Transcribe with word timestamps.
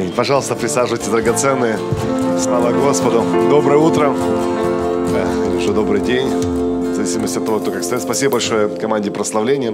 Аминь. 0.00 0.14
Пожалуйста, 0.14 0.56
присаживайтесь, 0.56 1.08
драгоценные. 1.08 1.76
Слава 2.40 2.72
Господу. 2.72 3.22
Доброе 3.50 3.76
утро. 3.76 4.14
Э, 4.16 5.46
или 5.46 5.56
уже 5.56 5.74
добрый 5.74 6.00
день. 6.00 6.26
В 6.26 6.94
зависимости 6.94 7.36
от 7.36 7.44
того, 7.44 7.60
кто 7.60 7.70
как 7.70 7.84
стоит. 7.84 8.00
Спасибо 8.00 8.32
большое 8.32 8.74
команде 8.78 9.10
прославления. 9.10 9.72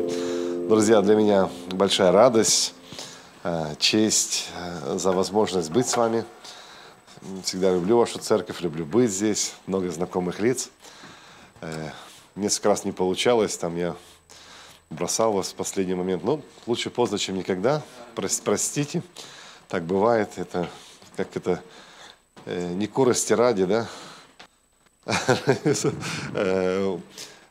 Друзья, 0.69 1.01
для 1.01 1.15
меня 1.15 1.49
большая 1.71 2.11
радость, 2.11 2.75
э, 3.45 3.77
честь 3.79 4.49
э, 4.57 4.99
за 4.99 5.13
возможность 5.13 5.71
быть 5.71 5.87
с 5.87 5.97
вами. 5.97 6.25
Всегда 7.45 7.71
люблю 7.71 7.99
вашу 7.99 8.19
церковь, 8.19 8.61
люблю 8.63 8.85
быть 8.85 9.13
здесь. 9.13 9.55
Много 9.69 9.89
знакомых 9.91 10.41
лиц. 10.41 10.71
Несколько 12.35 12.71
раз 12.71 12.85
не 12.85 12.91
получалось, 12.91 13.57
там 13.57 13.77
я 13.77 13.95
бросал 14.91 15.33
вас 15.33 15.53
в 15.53 15.55
последний 15.55 15.95
момент. 15.95 16.25
Ну, 16.25 16.43
лучше 16.67 16.91
поздно, 16.91 17.17
чем 17.17 17.37
никогда. 17.37 17.81
Простите. 18.17 19.05
Так 19.69 19.83
бывает. 19.83 20.31
Это 20.37 20.69
как 21.17 21.37
это 21.37 21.61
э, 22.45 22.73
не 22.75 22.87
корости 22.87 23.33
ради, 23.33 23.65
да? 23.65 23.89
Э, 26.35 26.99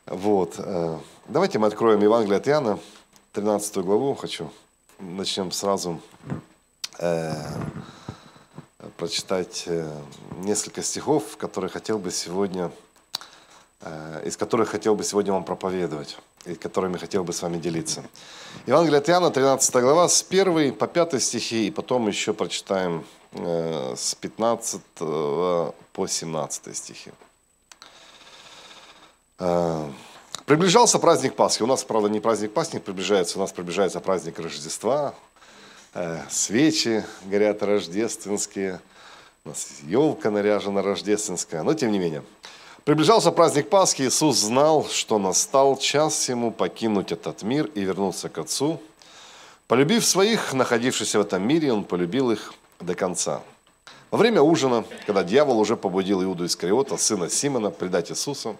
вот. 0.06 0.54
Э, 0.58 0.98
давайте 1.28 1.58
мы 1.58 1.66
откроем 1.66 2.00
Евангелие 2.00 2.38
от 2.38 2.48
Иоанна, 2.48 2.78
13 3.32 3.76
главу. 3.78 4.14
Хочу. 4.14 4.50
Начнем 4.98 5.50
сразу 5.52 6.00
э, 6.98 7.34
прочитать 8.96 9.68
несколько 10.38 10.82
стихов, 10.82 11.36
которые 11.36 11.70
хотел 11.70 11.98
бы 11.98 12.10
сегодня, 12.10 12.70
из 14.24 14.38
которых 14.38 14.70
хотел 14.70 14.94
бы 14.94 15.04
сегодня 15.04 15.32
вам 15.32 15.44
проповедовать 15.44 16.16
которыми 16.54 16.96
хотел 16.96 17.24
бы 17.24 17.32
с 17.32 17.42
вами 17.42 17.58
делиться. 17.58 18.02
Евангелие 18.66 18.98
от 18.98 19.08
Иоанна, 19.10 19.30
13 19.30 19.74
глава, 19.76 20.08
с 20.08 20.24
1 20.28 20.74
по 20.74 20.86
5 20.86 21.22
стихи, 21.22 21.66
и 21.66 21.70
потом 21.70 22.08
еще 22.08 22.32
прочитаем 22.32 23.04
э, 23.32 23.94
с 23.96 24.14
15 24.14 24.80
по 24.98 26.06
17 26.06 26.76
стихи. 26.76 27.10
Э, 29.38 29.90
приближался 30.46 30.98
праздник 30.98 31.34
Пасхи. 31.34 31.62
У 31.62 31.66
нас, 31.66 31.84
правда, 31.84 32.08
не 32.08 32.20
праздник 32.20 32.52
Пасхи 32.52 32.78
приближается, 32.78 33.38
у 33.38 33.40
нас 33.40 33.52
приближается 33.52 34.00
праздник 34.00 34.38
Рождества. 34.38 35.14
Э, 35.94 36.20
свечи 36.28 37.04
горят 37.24 37.62
рождественские. 37.62 38.80
У 39.44 39.48
нас 39.48 39.68
елка 39.82 40.30
наряжена 40.30 40.82
рождественская. 40.82 41.62
Но 41.62 41.74
тем 41.74 41.92
не 41.92 41.98
менее. 41.98 42.22
Приближался 42.86 43.32
праздник 43.32 43.68
Пасхи, 43.68 44.02
Иисус 44.02 44.36
знал, 44.36 44.86
что 44.88 45.18
настал 45.18 45.76
час 45.76 46.28
ему 46.28 46.52
покинуть 46.52 47.10
этот 47.10 47.42
мир 47.42 47.66
и 47.74 47.80
вернуться 47.80 48.28
к 48.28 48.38
Отцу. 48.38 48.80
Полюбив 49.66 50.06
своих, 50.06 50.52
находившихся 50.52 51.18
в 51.18 51.22
этом 51.22 51.42
мире, 51.42 51.72
он 51.72 51.82
полюбил 51.82 52.30
их 52.30 52.54
до 52.78 52.94
конца. 52.94 53.42
Во 54.12 54.18
время 54.18 54.40
ужина, 54.40 54.84
когда 55.04 55.24
дьявол 55.24 55.58
уже 55.58 55.76
побудил 55.76 56.22
Иуду 56.22 56.46
Искариота, 56.46 56.96
сына 56.96 57.28
Симона, 57.28 57.72
предать 57.72 58.12
Иисуса, 58.12 58.54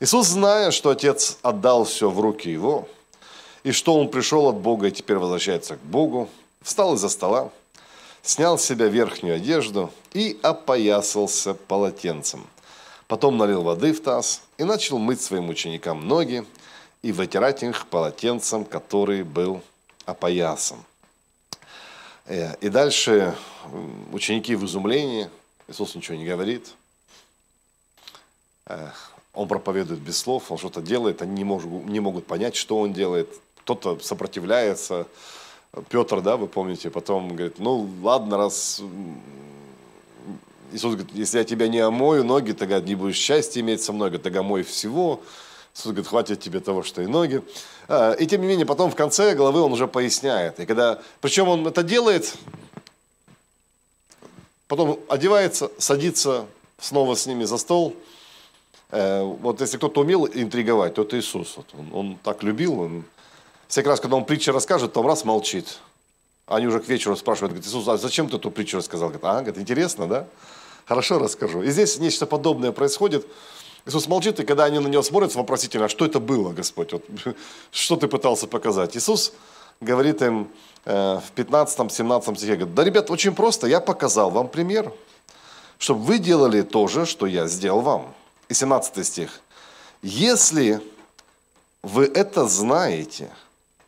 Иисус, 0.00 0.28
зная, 0.28 0.70
что 0.70 0.88
Отец 0.88 1.36
отдал 1.42 1.84
все 1.84 2.08
в 2.08 2.18
руки 2.20 2.48
Его, 2.48 2.88
и 3.62 3.72
что 3.72 4.00
Он 4.00 4.08
пришел 4.08 4.48
от 4.48 4.56
Бога 4.56 4.86
и 4.86 4.90
теперь 4.90 5.18
возвращается 5.18 5.76
к 5.76 5.80
Богу, 5.80 6.30
встал 6.62 6.94
из-за 6.94 7.10
стола, 7.10 7.50
снял 8.22 8.58
с 8.58 8.64
себя 8.64 8.86
верхнюю 8.86 9.36
одежду 9.36 9.90
и 10.14 10.38
опоясался 10.42 11.52
полотенцем– 11.52 12.46
Потом 13.08 13.36
налил 13.36 13.62
воды 13.62 13.92
в 13.92 14.02
таз 14.02 14.42
и 14.58 14.64
начал 14.64 14.98
мыть 14.98 15.20
своим 15.20 15.48
ученикам 15.48 16.06
ноги 16.06 16.44
и 17.02 17.12
вытирать 17.12 17.62
их 17.62 17.86
полотенцем, 17.86 18.64
который 18.64 19.22
был 19.22 19.62
опоясан. 20.06 20.78
Э, 22.26 22.56
и 22.60 22.68
дальше 22.68 23.34
ученики 24.12 24.54
в 24.54 24.64
изумлении, 24.64 25.28
Иисус 25.68 25.94
ничего 25.94 26.16
не 26.16 26.24
говорит, 26.24 26.74
он 29.34 29.48
проповедует 29.48 30.00
без 30.00 30.18
слов, 30.18 30.50
он 30.50 30.58
что-то 30.58 30.80
делает, 30.80 31.20
они 31.20 31.34
не 31.34 31.44
могут, 31.44 31.86
не 31.86 32.00
могут 32.00 32.26
понять, 32.26 32.54
что 32.54 32.78
он 32.78 32.92
делает. 32.92 33.28
Кто-то 33.56 33.98
сопротивляется. 33.98 35.06
Петр, 35.88 36.20
да, 36.20 36.36
вы 36.36 36.46
помните, 36.46 36.90
потом 36.90 37.28
говорит, 37.34 37.58
ну 37.58 37.88
ладно, 38.02 38.36
раз 38.36 38.80
Иисус 40.74 40.96
говорит, 40.96 41.14
если 41.14 41.38
я 41.38 41.44
тебя 41.44 41.68
не 41.68 41.78
омою 41.78 42.24
ноги, 42.24 42.50
тогда 42.50 42.80
не 42.80 42.96
будешь 42.96 43.16
счастья 43.16 43.60
иметь 43.60 43.80
со 43.80 43.92
мной, 43.92 44.10
тогда 44.18 44.42
мой 44.42 44.64
всего. 44.64 45.20
Иисус 45.72 45.86
говорит, 45.86 46.08
хватит 46.08 46.40
тебе 46.40 46.58
того, 46.58 46.82
что 46.82 47.00
и 47.00 47.06
ноги. 47.06 47.42
А, 47.86 48.12
и 48.12 48.26
тем 48.26 48.40
не 48.40 48.48
менее, 48.48 48.66
потом 48.66 48.90
в 48.90 48.96
конце 48.96 49.36
главы 49.36 49.60
он 49.60 49.72
уже 49.72 49.86
поясняет. 49.86 50.58
И 50.58 50.66
когда, 50.66 51.00
причем 51.20 51.48
он 51.48 51.64
это 51.64 51.84
делает, 51.84 52.34
потом 54.66 54.98
одевается, 55.08 55.70
садится 55.78 56.46
снова 56.80 57.14
с 57.14 57.26
ними 57.26 57.44
за 57.44 57.58
стол. 57.58 57.94
Э, 58.90 59.22
вот 59.22 59.60
если 59.60 59.76
кто-то 59.76 60.00
умел 60.00 60.26
интриговать, 60.26 60.94
то 60.94 61.02
это 61.02 61.16
Иисус. 61.20 61.56
Вот 61.56 61.66
он, 61.78 61.90
он 61.92 62.18
так 62.20 62.42
любил. 62.42 62.80
Он, 62.80 63.04
всякий 63.68 63.88
раз, 63.88 64.00
когда 64.00 64.16
он 64.16 64.24
притчу 64.24 64.50
расскажет, 64.50 64.96
он 64.96 65.06
раз 65.06 65.24
молчит. 65.24 65.78
Они 66.46 66.66
уже 66.66 66.80
к 66.80 66.88
вечеру 66.88 67.16
спрашивают, 67.16 67.52
говорит, 67.52 67.68
Иисус, 67.68 67.86
а 67.86 67.96
зачем 67.96 68.28
ты 68.28 68.38
эту 68.38 68.50
притчу 68.50 68.78
рассказал? 68.78 69.10
Говорит, 69.10 69.24
а, 69.24 69.34
говорит, 69.40 69.58
интересно, 69.58 70.08
да? 70.08 70.26
Хорошо 70.86 71.18
расскажу. 71.18 71.62
И 71.62 71.70
здесь 71.70 71.98
нечто 71.98 72.26
подобное 72.26 72.72
происходит. 72.72 73.26
Иисус 73.86 74.06
молчит, 74.06 74.40
и 74.40 74.44
когда 74.44 74.64
они 74.64 74.78
на 74.78 74.88
него 74.88 75.02
смотрят 75.02 75.34
вопросительно, 75.34 75.86
а 75.86 75.88
что 75.88 76.06
это 76.06 76.20
было, 76.20 76.52
Господь? 76.52 76.92
Вот, 76.92 77.04
что 77.70 77.96
ты 77.96 78.08
пытался 78.08 78.46
показать? 78.46 78.96
Иисус 78.96 79.32
говорит 79.80 80.22
им 80.22 80.48
э, 80.84 81.20
в 81.20 81.38
15-17 81.38 82.36
стихе, 82.36 82.56
говорит, 82.56 82.74
да, 82.74 82.84
ребят, 82.84 83.10
очень 83.10 83.34
просто, 83.34 83.66
я 83.66 83.80
показал 83.80 84.30
вам 84.30 84.48
пример, 84.48 84.92
чтобы 85.78 86.04
вы 86.04 86.18
делали 86.18 86.62
то 86.62 86.86
же, 86.88 87.04
что 87.04 87.26
я 87.26 87.46
сделал 87.46 87.80
вам. 87.80 88.14
И 88.48 88.54
17 88.54 89.06
стих. 89.06 89.40
Если 90.02 90.80
вы 91.82 92.04
это 92.04 92.46
знаете 92.46 93.30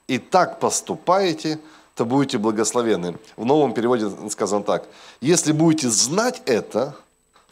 и 0.09 0.19
так 0.19 0.61
поступаете, 0.61 1.59
то 1.97 2.05
будете 2.05 2.37
благословены. 2.37 3.17
В 3.37 3.47
новом 3.47 3.73
переводе 3.73 4.11
сказано 4.31 4.62
так. 4.62 4.87
Если 5.23 5.53
будете 5.53 5.89
знать 5.89 6.43
это, 6.45 6.95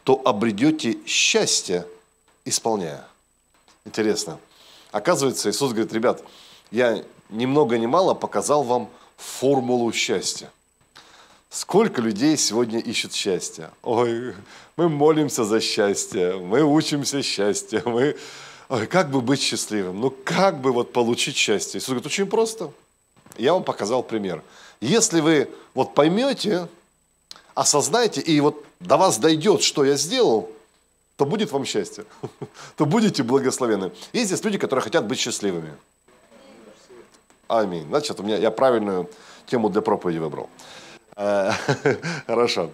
то 0.04 0.20
обретете 0.22 0.98
счастье, 1.06 1.86
исполняя. 2.44 3.06
Интересно. 3.86 4.38
Оказывается, 4.92 5.50
Иисус 5.50 5.72
говорит, 5.72 5.94
ребят, 5.94 6.22
я 6.70 7.02
ни 7.30 7.46
много 7.46 7.78
ни 7.78 7.86
мало 7.86 8.12
показал 8.12 8.64
вам 8.64 8.90
формулу 9.16 9.90
счастья. 9.92 10.52
Сколько 11.48 12.02
людей 12.02 12.36
сегодня 12.36 12.80
ищут 12.80 13.14
счастья? 13.14 13.70
Ой, 13.82 14.34
мы 14.76 14.90
молимся 14.90 15.44
за 15.44 15.62
счастье, 15.62 16.36
мы 16.36 16.62
учимся 16.62 17.22
счастья, 17.22 17.82
мы... 17.86 18.16
Ой, 18.68 18.86
как 18.88 19.10
бы 19.10 19.22
быть 19.22 19.40
счастливым? 19.40 20.00
Ну, 20.00 20.10
как 20.10 20.60
бы 20.60 20.72
вот 20.72 20.92
получить 20.92 21.36
счастье? 21.36 21.78
Иисус 21.78 21.88
говорит, 21.88 22.06
очень 22.06 22.26
просто– 22.26 22.70
я 23.36 23.52
вам 23.52 23.64
показал 23.64 24.02
пример. 24.02 24.42
Если 24.80 25.20
вы 25.20 25.50
вот 25.74 25.94
поймете, 25.94 26.68
осознаете, 27.54 28.20
и 28.20 28.40
вот 28.40 28.64
до 28.80 28.96
вас 28.96 29.18
дойдет, 29.18 29.62
что 29.62 29.84
я 29.84 29.96
сделал, 29.96 30.50
то 31.16 31.24
будет 31.24 31.52
вам 31.52 31.64
счастье, 31.64 32.04
то 32.76 32.86
будете 32.86 33.22
благословены. 33.22 33.92
Есть 34.12 34.26
здесь 34.26 34.44
люди, 34.44 34.58
которые 34.58 34.82
хотят 34.82 35.06
быть 35.06 35.18
счастливыми. 35.18 35.74
Аминь. 37.46 37.86
Значит, 37.88 38.20
у 38.20 38.22
меня 38.22 38.36
я 38.36 38.50
правильную 38.50 39.08
тему 39.46 39.68
для 39.68 39.82
проповеди 39.82 40.18
выбрал. 40.18 40.48
Э, 41.16 41.52
хорошо. 42.26 42.70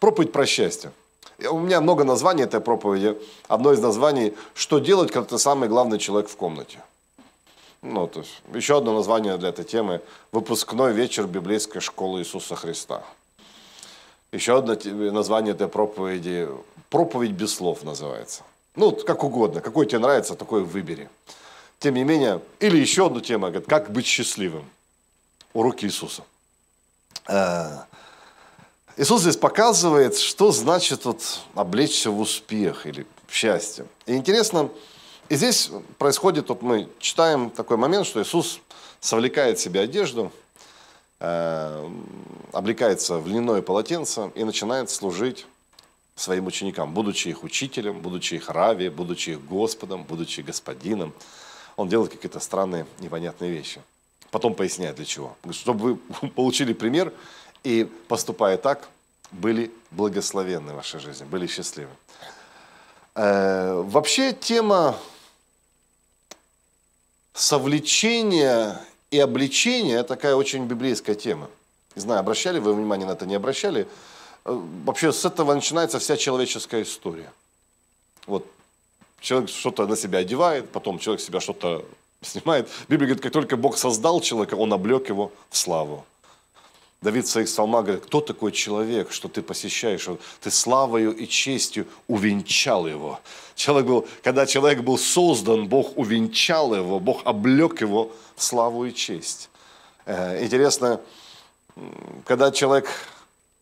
Проповедь 0.00 0.32
про 0.32 0.46
счастье. 0.46 0.90
У 1.50 1.58
меня 1.58 1.80
много 1.80 2.04
названий 2.04 2.44
этой 2.44 2.60
проповеди. 2.60 3.16
Одно 3.46 3.72
из 3.72 3.80
названий 3.80 4.34
«Что 4.54 4.78
делать, 4.78 5.12
когда 5.12 5.28
ты 5.28 5.38
самый 5.38 5.68
главный 5.68 5.98
человек 5.98 6.30
в 6.30 6.36
комнате?» 6.36 6.80
Ну, 7.88 8.08
то 8.08 8.20
есть 8.20 8.32
еще 8.52 8.78
одно 8.78 8.94
название 8.94 9.36
для 9.36 9.50
этой 9.50 9.64
темы– 9.64 10.00
выпускной 10.32 10.92
вечер 10.92 11.26
библейской 11.26 11.78
школы 11.78 12.20
Иисуса 12.20 12.56
Христа. 12.56 13.04
Еще 14.32 14.58
одно 14.58 14.76
название 15.12 15.54
этой 15.54 15.68
проповеди– 15.68 16.48
проповедь 16.90 17.30
без 17.30 17.54
слов 17.54 17.84
называется. 17.84 18.42
Ну, 18.74 18.90
как 18.90 19.22
угодно, 19.22 19.60
какой 19.60 19.86
тебе 19.86 20.00
нравится, 20.00 20.34
такой 20.34 20.64
выбери. 20.64 21.08
Тем 21.78 21.94
не 21.94 22.02
менее, 22.02 22.40
или 22.58 22.76
еще 22.76 23.06
одну 23.06 23.20
тему, 23.20 23.46
говорит, 23.46 23.68
как 23.68 23.92
быть 23.92 24.06
счастливым. 24.06 24.68
Уроки 25.52 25.84
Иисуса. 25.84 26.24
Э, 27.28 27.84
Иисус 28.96 29.22
здесь 29.22 29.36
показывает, 29.36 30.18
что 30.18 30.50
значит 30.50 31.04
вот 31.04 31.22
облечься 31.54 32.10
в 32.10 32.18
успех 32.18 32.86
или 32.86 33.06
в 33.28 33.34
счастье. 33.34 33.86
И 34.06 34.16
интересно, 34.16 34.70
и 35.28 35.34
здесь 35.36 35.70
происходит, 35.98 36.48
вот 36.48 36.62
мы 36.62 36.88
читаем 36.98 37.50
такой 37.50 37.76
момент, 37.76 38.06
что 38.06 38.22
Иисус 38.22 38.60
совлекает 39.00 39.58
себе 39.58 39.80
одежду, 39.80 40.30
э, 41.20 41.90
облекается 42.52 43.18
в 43.18 43.26
льняное 43.26 43.62
полотенце 43.62 44.30
и 44.34 44.44
начинает 44.44 44.90
служить 44.90 45.46
своим 46.14 46.46
ученикам, 46.46 46.94
будучи 46.94 47.28
их 47.28 47.44
учителем, 47.44 48.00
будучи 48.00 48.34
их 48.34 48.48
рави, 48.48 48.88
будучи 48.88 49.30
их 49.30 49.44
Господом, 49.44 50.04
будучи 50.04 50.40
господином. 50.40 51.12
Он 51.76 51.88
делает 51.88 52.12
какие-то 52.12 52.40
странные, 52.40 52.86
непонятные 53.00 53.50
вещи. 53.50 53.82
Потом 54.30 54.54
поясняет 54.54 54.96
для 54.96 55.04
чего. 55.04 55.36
Чтобы 55.50 55.94
вы 55.94 56.28
получили 56.36 56.72
пример 56.72 57.12
и 57.64 57.84
поступая 58.08 58.56
так, 58.56 58.88
были 59.32 59.70
благословенны 59.90 60.72
в 60.72 60.76
вашей 60.76 61.00
жизни, 61.00 61.24
были 61.24 61.46
счастливы. 61.46 61.90
Э, 63.14 63.82
вообще 63.84 64.32
тема 64.32 64.96
совлечения 67.36 68.80
и 69.10 69.18
обличения– 69.18 70.02
такая 70.04 70.34
очень 70.34 70.64
библейская 70.64 71.14
тема. 71.14 71.48
Не 71.94 72.02
знаю, 72.02 72.20
обращали 72.20 72.58
вы 72.58 72.74
внимание 72.74 73.06
на 73.06 73.12
это, 73.12 73.26
не 73.26 73.34
обращали. 73.34 73.86
Э, 74.44 74.60
вообще 74.84 75.12
с 75.12 75.24
этого 75.24 75.54
начинается 75.54 75.98
вся 75.98 76.16
человеческая 76.16 76.82
история. 76.82 77.30
Вот 78.26 78.46
человек 79.20 79.50
что-то 79.50 79.86
на 79.86 79.96
себя 79.96 80.18
одевает, 80.20 80.70
потом 80.70 80.98
человек 80.98 81.20
себя 81.20 81.40
что-то 81.40 81.84
снимает. 82.22 82.68
Библия 82.88 83.08
говорит, 83.08 83.22
как 83.22 83.32
только 83.32 83.56
Бог 83.56 83.76
создал 83.76 84.20
человека, 84.20 84.54
он 84.54 84.72
облег 84.72 85.08
его 85.08 85.30
в 85.50 85.56
славу. 85.56 86.04
Давид 87.02 87.26
в 87.26 87.30
своих 87.30 87.46
псалмах 87.46 87.84
говорит, 87.84 88.04
кто 88.06 88.20
такой 88.20 88.52
человек, 88.52 89.12
что 89.12 89.28
ты 89.28 89.42
посещаешь? 89.42 90.08
Ты 90.40 90.50
славою 90.50 91.14
и 91.14 91.26
честью 91.28 91.86
увенчал 92.08 92.86
его. 92.86 93.20
Человек 93.54 93.86
был, 93.86 94.08
когда 94.22 94.46
человек 94.46 94.80
был 94.80 94.98
создан, 94.98 95.68
Бог 95.68 95.96
увенчал 95.96 96.74
его, 96.74 96.98
Бог 96.98 97.22
облег 97.24 97.80
его 97.80 98.12
в 98.34 98.42
славу 98.42 98.86
и 98.86 98.94
честь. 98.94 99.50
Э, 100.06 100.42
интересно, 100.42 101.00
когда 102.24 102.50
человек 102.50 102.88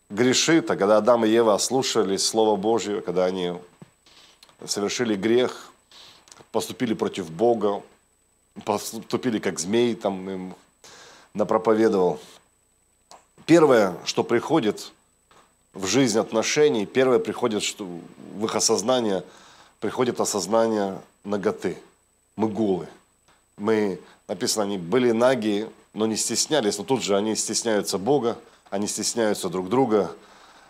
грешит, 0.09 0.71
а 0.71 0.77
когда 0.77 0.97
Адам 0.97 1.25
и 1.25 1.29
Ева 1.29 1.53
ослушались 1.53 2.25
Слова 2.25 2.55
Божьего, 2.55 3.01
когда 3.01 3.25
они 3.25 3.53
совершили 4.65 5.15
грех, 5.15 5.71
поступили 6.51 6.93
против 6.93 7.29
Бога, 7.29 7.83
поступили 8.63 9.39
как 9.39 9.59
змей, 9.59 9.95
там 9.95 10.29
им 10.29 10.55
напроповедовал. 11.33 12.19
Первое, 13.45 13.95
что 14.05 14.23
приходит 14.23 14.91
в 15.73 15.85
жизнь 15.85 16.17
отношений, 16.17 16.85
первое 16.85 17.19
приходит 17.19 17.61
что 17.61 17.87
в 18.35 18.45
их 18.45 18.55
осознание, 18.55 19.23
приходит 19.79 20.19
осознание 20.19 20.99
ноготы. 21.23 21.77
Мы 22.35 22.47
голы. 22.49 22.87
Мы, 23.57 23.99
написано, 24.27 24.63
они 24.63 24.77
были 24.77 25.11
наги, 25.11 25.69
но 25.93 26.07
не 26.07 26.17
стеснялись, 26.17 26.77
но 26.77 26.83
тут 26.83 27.03
же 27.03 27.15
они 27.15 27.35
стесняются 27.35 27.97
Бога, 27.97 28.37
они 28.69 28.87
стесняются 28.87 29.49
друг 29.49 29.69
друга, 29.69 30.11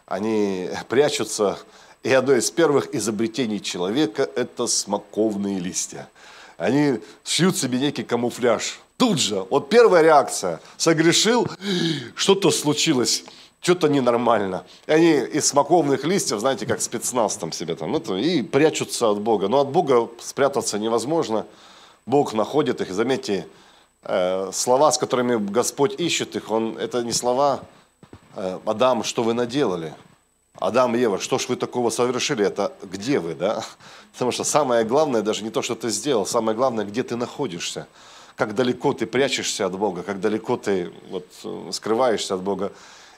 они 0.06 0.70
прячутся. 0.90 1.58
И 2.04 2.12
одно 2.12 2.34
из 2.34 2.52
первых 2.52 2.94
изобретений 2.94 3.60
человека– 3.60 4.30
это 4.36 4.68
смоковные 4.68 5.60
листья. 5.60 6.10
Они 6.58 7.00
шьют 7.24 7.58
себе 7.58 7.80
некий 7.80 8.04
камуфляж. 8.04 8.80
Тут 8.98 9.20
же, 9.20 9.46
вот 9.50 9.70
первая 9.70 10.04
реакция, 10.04 10.62
согрешил, 10.78 11.48
что-то 12.16 12.52
случилось, 12.52 13.26
что-то 13.60 13.88
ненормально. 13.88 14.64
И 14.88 14.92
они 14.92 15.12
из 15.12 15.48
смоковных 15.48 16.06
листьев, 16.06 16.40
знаете, 16.40 16.66
как 16.66 16.82
спецназ 16.82 17.36
там 17.36 17.52
себе 17.52 17.76
там, 17.76 17.96
это, 17.96 18.16
и 18.16 18.42
прячутся 18.42 19.10
от 19.10 19.20
Бога. 19.20 19.48
Но 19.48 19.60
от 19.60 19.70
Бога 19.70 20.10
спрятаться 20.20 20.80
невозможно. 20.80 21.46
Бог 22.06 22.34
находит 22.34 22.82
их, 22.82 22.90
и 22.90 22.94
заметьте, 22.94 23.48
Э, 24.08 24.52
слова, 24.54 24.92
с 24.92 25.00
которыми 25.00 25.36
Господь 25.36 26.00
ищет 26.00 26.36
их, 26.36 26.52
он, 26.52 26.78
это 26.78 27.02
не 27.02 27.12
слова 27.12 27.62
э, 28.36 28.60
«Адам, 28.64 29.04
что 29.04 29.24
вы 29.24 29.34
наделали?» 29.34 29.96
Адам 30.60 30.96
Ева, 30.96 31.20
что 31.20 31.40
ж 31.40 31.50
вы 31.50 31.56
такого 31.56 31.90
совершили? 31.90 32.46
Это 32.46 32.72
где 32.84 33.20
вы, 33.20 33.34
да? 33.34 33.64
Потому 34.14 34.32
что 34.32 34.44
самое 34.44 34.86
главное 34.86 35.24
даже 35.24 35.44
не 35.44 35.50
то, 35.50 35.64
что 35.64 35.74
ты 35.74 35.90
сделал, 35.90 36.28
самое 36.28 36.56
главное, 36.56 36.86
где 36.86 37.02
ты 37.02 37.16
находишься. 37.16 37.88
Как 38.36 38.54
далеко 38.54 38.94
ты 38.94 39.06
прячешься 39.06 39.66
от 39.66 39.78
Бога, 39.78 40.04
как 40.04 40.20
далеко 40.20 40.58
ты 40.58 40.92
вот, 41.10 41.26
скрываешься 41.72 42.36
от 42.36 42.42
Бога. 42.42 42.72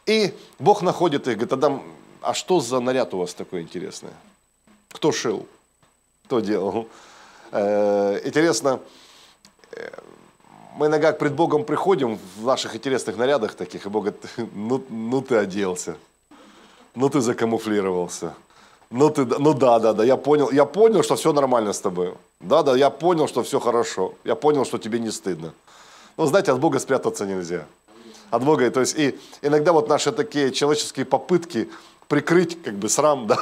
И 0.06 0.34
Бог 0.60 0.82
находит 0.82 1.28
их, 1.28 1.36
говорит, 1.36 1.54
Адам, 1.54 1.84
а 2.22 2.34
что 2.34 2.60
за 2.60 2.80
наряд 2.80 3.14
у 3.14 3.18
вас 3.18 3.34
такой 3.34 3.62
интересный? 3.62 4.12
Кто 4.90 5.12
шил? 5.12 5.48
Кто 6.26 6.40
делал? 6.40 6.88
Э, 7.52 8.20
интересно, 8.24 8.80
мы 10.78 10.88
иногда 10.88 11.12
пред 11.12 11.34
Богом 11.34 11.66
приходим 11.66 12.20
в 12.38 12.46
наших 12.46 12.76
интересных 12.76 13.18
нарядах 13.18 13.56
таких, 13.56 13.86
и 13.86 13.90
Бог 13.90 14.04
говорит, 14.04 14.24
ну, 14.54 14.84
ну 14.90 15.22
ты 15.22 15.36
оделся, 15.38 15.98
ну 16.96 17.10
ты 17.10 17.20
закамуфлировался, 17.20 18.36
ну 18.90 19.10
ты, 19.10 19.26
ну 19.26 19.54
да, 19.54 19.80
да, 19.80 19.94
да, 19.94 20.04
я 20.04 20.18
понял, 20.18 20.52
я 20.52 20.66
понял, 20.66 21.04
что 21.04 21.16
все 21.16 21.34
нормально 21.34 21.74
с 21.74 21.82
тобой. 21.82 22.14
Да, 22.40 22.64
да, 22.64 22.76
я 22.76 22.90
понял, 22.90 23.28
что 23.28 23.44
все 23.44 23.60
хорошо, 23.60 24.16
я 24.24 24.36
понял, 24.36 24.66
что 24.66 24.78
тебе 24.78 25.00
не 25.00 25.12
стыдно. 25.12 25.54
Но 26.18 26.24
ну, 26.24 26.30
знаете, 26.30 26.52
от 26.52 26.60
Бога 26.60 26.80
спрятаться 26.80 27.26
нельзя. 27.26 27.66
От 28.30 28.44
Бога, 28.44 28.70
то 28.72 28.82
есть 28.82 28.98
и 28.98 29.18
иногда 29.42 29.72
вот 29.72 29.88
наши 29.88 30.12
такие 30.12 30.52
человеческие 30.52 31.06
попытки 31.06 31.70
прикрыть 32.08 32.62
как 32.62 32.76
бы 32.76 32.90
срам, 32.90 33.28
да, 33.28 33.38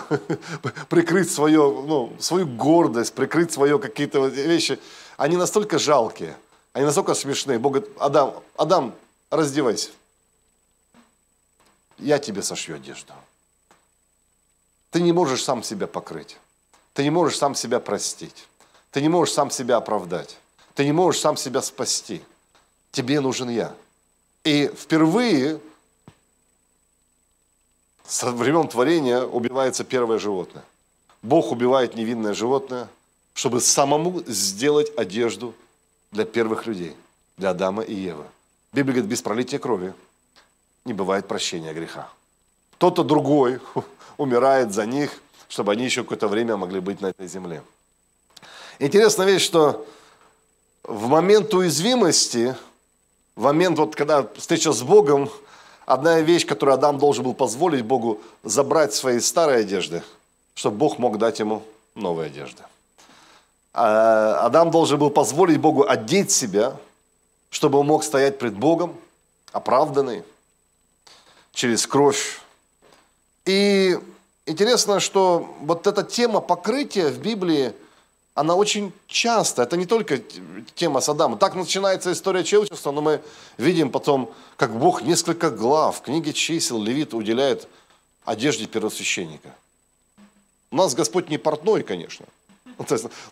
прикрыть 0.90 1.32
свое, 1.32 1.60
ну, 1.60 2.14
свою 2.20 2.48
гордость, 2.48 3.14
прикрыть 3.14 3.52
свое 3.52 3.80
какие-то 3.80 4.26
вещи, 4.28 4.80
они 5.18 5.38
настолько 5.38 5.80
жалкие– 5.80 6.36
они 6.76 6.84
настолько 6.84 7.14
смешные. 7.14 7.58
Бог 7.58 7.72
говорит, 7.72 7.96
Адам, 7.98 8.44
Адам, 8.58 8.94
раздевайся. 9.30 9.92
Я 11.98 12.20
тебе 12.20 12.42
сошью 12.42 12.76
одежду. 12.76 13.14
Ты 14.92 15.02
не 15.02 15.14
можешь 15.14 15.42
сам 15.42 15.64
себя 15.64 15.88
покрыть. 15.88 16.38
Ты 16.94 17.04
не 17.04 17.12
можешь 17.12 17.38
сам 17.38 17.56
себя 17.56 17.80
простить. 17.80 18.50
Ты 18.96 19.02
не 19.02 19.10
можешь 19.10 19.34
сам 19.34 19.52
себя 19.52 19.76
оправдать. 19.76 20.38
Ты 20.74 20.86
не 20.86 20.94
можешь 20.94 21.20
сам 21.20 21.36
себя 21.36 21.62
спасти. 21.62 22.22
Тебе 22.94 23.20
нужен 23.20 23.50
я. 23.50 23.76
И 24.46 24.72
впервые 24.74 25.60
со 28.08 28.32
времен 28.32 28.70
творения 28.70 29.22
убивается 29.22 29.84
первое 29.84 30.18
животное. 30.18 30.64
Бог 31.22 31.52
убивает 31.52 31.96
невинное 31.96 32.34
животное, 32.34 32.88
чтобы 33.34 33.60
самому 33.60 34.24
сделать 34.28 34.98
одежду 34.98 35.54
для 36.12 36.24
первых 36.24 36.66
людей, 36.66 36.96
для 37.36 37.50
Адама 37.50 37.84
и 37.84 37.94
Евы. 37.94 38.24
Библия 38.72 38.94
говорит, 38.94 39.12
без 39.12 39.22
пролития 39.22 39.60
крови 39.60 39.94
не 40.86 40.94
бывает 40.94 41.28
прощения 41.28 41.74
греха. 41.74 42.08
Кто-то 42.76 43.04
другой 43.04 43.60
умирает 44.18 44.74
за 44.74 44.86
них, 44.86 45.22
чтобы 45.50 45.74
они 45.74 45.84
еще 45.84 46.04
какое-то 46.04 46.30
время 46.30 46.56
могли 46.56 46.80
быть 46.80 47.02
на 47.02 47.08
этой 47.08 47.28
земле. 47.28 47.62
Интересная 48.80 49.26
вещь, 49.26 49.44
что 49.44 49.86
в 50.84 51.08
момент 51.08 51.54
уязвимости, 51.54 52.56
в 53.36 53.44
момент, 53.44 53.78
вот, 53.78 53.96
когда 53.96 54.28
встреча 54.36 54.74
с 54.74 54.82
Богом, 54.82 55.30
одна 55.86 56.20
вещь, 56.20 56.46
которую 56.46 56.74
Адам 56.74 56.98
должен 56.98 57.24
был 57.24 57.34
позволить 57.34 57.86
Богу, 57.86 58.20
забрать 58.44 58.94
свои 58.94 59.20
старые 59.20 59.60
одежды, 59.60 60.04
чтобы 60.56 60.78
Бог 60.78 61.00
мог 61.00 61.18
дать 61.18 61.40
ему 61.40 61.64
новые 61.96 62.28
одежды. 62.28 62.64
А, 63.74 64.40
Адам 64.42 64.72
должен 64.72 65.00
был 65.00 65.10
позволить 65.10 65.60
Богу 65.60 65.86
одеть 65.88 66.32
себя, 66.32 66.76
чтобы 67.50 67.80
он 67.80 67.88
мог 67.88 68.04
стоять 68.04 68.38
пред 68.38 68.56
Богом, 68.56 68.98
оправданный 69.54 70.24
через 71.54 71.88
кровь. 71.88 72.42
И 73.46 73.98
интересно, 74.46 75.00
что 75.00 75.56
вот 75.62 75.88
эта 75.88 76.04
тема 76.04 76.42
покрытия 76.42 77.08
в 77.08 77.20
Библии, 77.20 77.74
она 78.36 78.56
очень 78.56 78.92
часто, 79.08 79.64
это 79.64 79.78
не 79.78 79.86
только 79.86 80.22
тема 80.76 81.00
с 81.00 81.10
Адамом. 81.10 81.40
Так 81.40 81.56
начинается 81.56 82.12
история 82.12 82.44
человечества, 82.44 82.92
но 82.92 83.02
мы 83.02 83.22
видим 83.58 83.90
потом, 83.90 84.32
как 84.58 84.78
Бог 84.78 85.02
несколько 85.02 85.50
глав 85.50 85.98
в 85.98 86.02
книге 86.02 86.34
чисел 86.34 86.82
Левит 86.82 87.14
уделяет 87.14 87.68
одежде 88.26 88.68
первосвященника. 88.68 89.56
У 90.70 90.76
нас 90.76 90.94
Господь 90.94 91.30
не 91.30 91.38
портной, 91.38 91.82
конечно– 91.82 92.26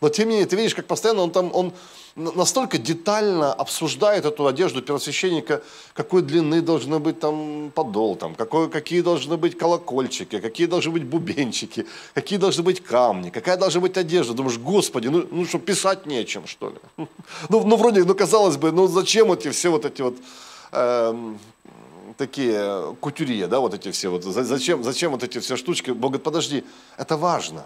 но 0.01 0.09
тем 0.09 0.29
не 0.29 0.35
менее, 0.35 0.47
ты 0.47 0.55
видишь, 0.55 0.75
как 0.75 0.85
постоянно 0.85 1.21
он 1.21 1.31
там, 1.31 1.51
он 1.53 1.73
настолько 2.15 2.77
детально 2.77 3.53
обсуждает 3.53 4.25
эту 4.25 4.45
одежду 4.45 4.81
первосвященника, 4.81 5.61
какой 5.93 6.21
длины 6.21 6.61
должны 6.61 6.99
быть 6.99 7.19
там 7.19 7.71
подол, 7.73 8.15
там, 8.15 8.35
какой, 8.35 8.69
какие 8.69 9.01
должны 9.01 9.37
быть 9.37 9.57
колокольчики, 9.57 10.39
какие 10.39 10.67
должны 10.67 10.91
быть 10.91 11.03
бубенчики, 11.03 11.85
какие 12.13 12.39
должны 12.39 12.63
быть 12.63 12.83
камни, 12.83 13.29
какая 13.29 13.57
должна 13.57 13.81
быть 13.81 13.97
одежда. 13.97 14.33
Думаешь, 14.33 14.57
господи, 14.57 15.07
ну, 15.07 15.27
ну 15.31 15.45
что, 15.45 15.59
писать 15.59 16.05
нечем, 16.05 16.47
что 16.47 16.69
ли? 16.69 16.75
Ну, 17.49 17.63
ну, 17.65 17.75
вроде, 17.75 18.03
ну, 18.03 18.15
казалось 18.15 18.57
бы, 18.57 18.71
ну, 18.71 18.87
зачем 18.87 19.31
эти 19.31 19.49
все 19.49 19.69
вот 19.69 19.85
эти 19.85 20.01
вот 20.01 20.15
э, 20.71 21.35
такие 22.17 22.95
кутюрье, 22.99 23.47
да, 23.47 23.59
вот 23.59 23.73
эти 23.73 23.91
все 23.91 24.09
вот, 24.09 24.23
зачем, 24.23 24.83
зачем 24.83 25.11
вот 25.11 25.23
эти 25.23 25.39
все 25.39 25.57
штучки? 25.57 25.91
Бог 25.91 26.11
говорит, 26.11 26.23
подожди, 26.23 26.63
это 26.97 27.17
важно. 27.17 27.65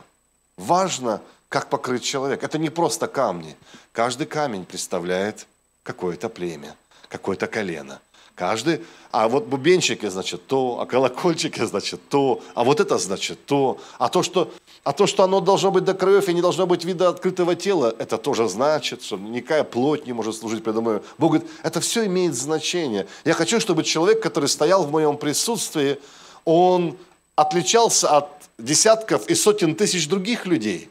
Важно, 0.58 1.22
как 1.50 1.70
покрыть 1.70 2.04
человек. 2.04 2.44
Это 2.44 2.58
не 2.58 2.70
просто 2.70 3.08
камни. 3.08 3.56
Каждый 3.92 4.28
камень 4.28 4.66
представляет 4.66 5.48
какое-то 5.84 6.30
племя, 6.30 6.76
какое-то 7.10 7.48
колено. 7.48 8.02
Каждый, 8.36 8.86
а 9.12 9.28
вот 9.30 9.48
бубенчики, 9.48 10.06
значит, 10.10 10.46
то, 10.46 10.80
а 10.80 10.86
колокольчики, 10.86 11.60
значит, 11.66 12.08
то, 12.08 12.42
а 12.54 12.64
вот 12.64 12.80
это, 12.80 13.00
значит, 13.00 13.44
то. 13.46 13.80
А 13.98 14.10
то, 14.10 14.22
что 14.22 14.52
А 14.84 14.94
то, 14.94 15.08
что 15.08 15.24
оно 15.24 15.40
должно 15.40 15.72
быть 15.72 15.86
до 15.86 15.96
краев 15.96 16.30
и 16.30 16.34
не 16.34 16.42
должно 16.42 16.68
быть 16.68 16.86
вида 16.86 17.10
открытого 17.10 17.56
тела, 17.56 17.96
это 17.98 18.18
тоже 18.20 18.48
значит, 18.48 19.02
что 19.02 19.18
никакая 19.18 19.64
плоть 19.64 20.06
не 20.06 20.14
может 20.14 20.36
служить 20.36 20.64
предо 20.64 20.82
мной. 20.82 21.02
Бог 21.18 21.32
говорит, 21.32 21.50
это 21.64 21.80
все 21.80 22.06
имеет 22.06 22.36
значение. 22.36 23.08
Я 23.26 23.34
хочу, 23.34 23.60
чтобы 23.60 23.84
человек, 23.84 24.22
который 24.22 24.50
стоял 24.50 24.84
в 24.84 24.92
моем 24.92 25.18
присутствии, 25.18 25.98
он 26.46 26.96
отличался 27.36 28.18
от 28.18 28.30
десятков 28.60 29.28
и 29.30 29.36
сотен 29.36 29.76
тысяч 29.76 30.08
других 30.08 30.46
людей. 30.46 30.90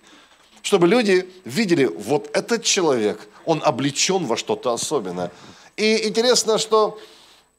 Чтобы 0.66 0.88
люди 0.88 1.32
видели, 1.44 1.84
вот 1.84 2.28
этот 2.32 2.64
человек, 2.64 3.28
он 3.44 3.62
облечен 3.64 4.26
во 4.26 4.36
что-то 4.36 4.72
особенное. 4.72 5.30
И 5.76 6.08
интересно, 6.08 6.58
что 6.58 6.98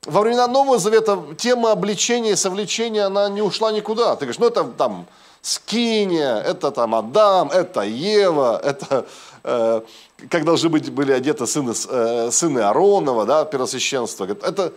во 0.05 0.19
времена 0.19 0.45
Нового 0.45 0.77
Завета 0.77 1.17
тема 1.37 1.71
обличения 1.71 2.33
и 2.33 2.35
совлечения, 2.35 3.05
она 3.05 3.29
не 3.29 3.41
ушла 3.41 3.71
никуда. 3.71 4.17
Ты 4.17 4.25
говоришь, 4.25 4.39
ну 4.39 4.47
это 4.47 4.65
там 4.65 5.07
Скиния, 5.41 6.35
это 6.39 6.69
там 6.71 6.93
Адам, 6.95 7.49
это 7.49 7.83
Ева, 7.83 8.59
это 8.61 9.05
э, 9.45 9.81
как 10.29 10.43
должны 10.43 10.67
быть 10.67 10.91
были 10.91 11.13
одеты 11.13 11.47
сыны, 11.47 11.73
э, 11.89 12.29
сыны 12.29 12.59
Аронова, 12.59 13.25
да, 13.25 13.45
первосвященства. 13.45 14.25
Это, 14.25 14.73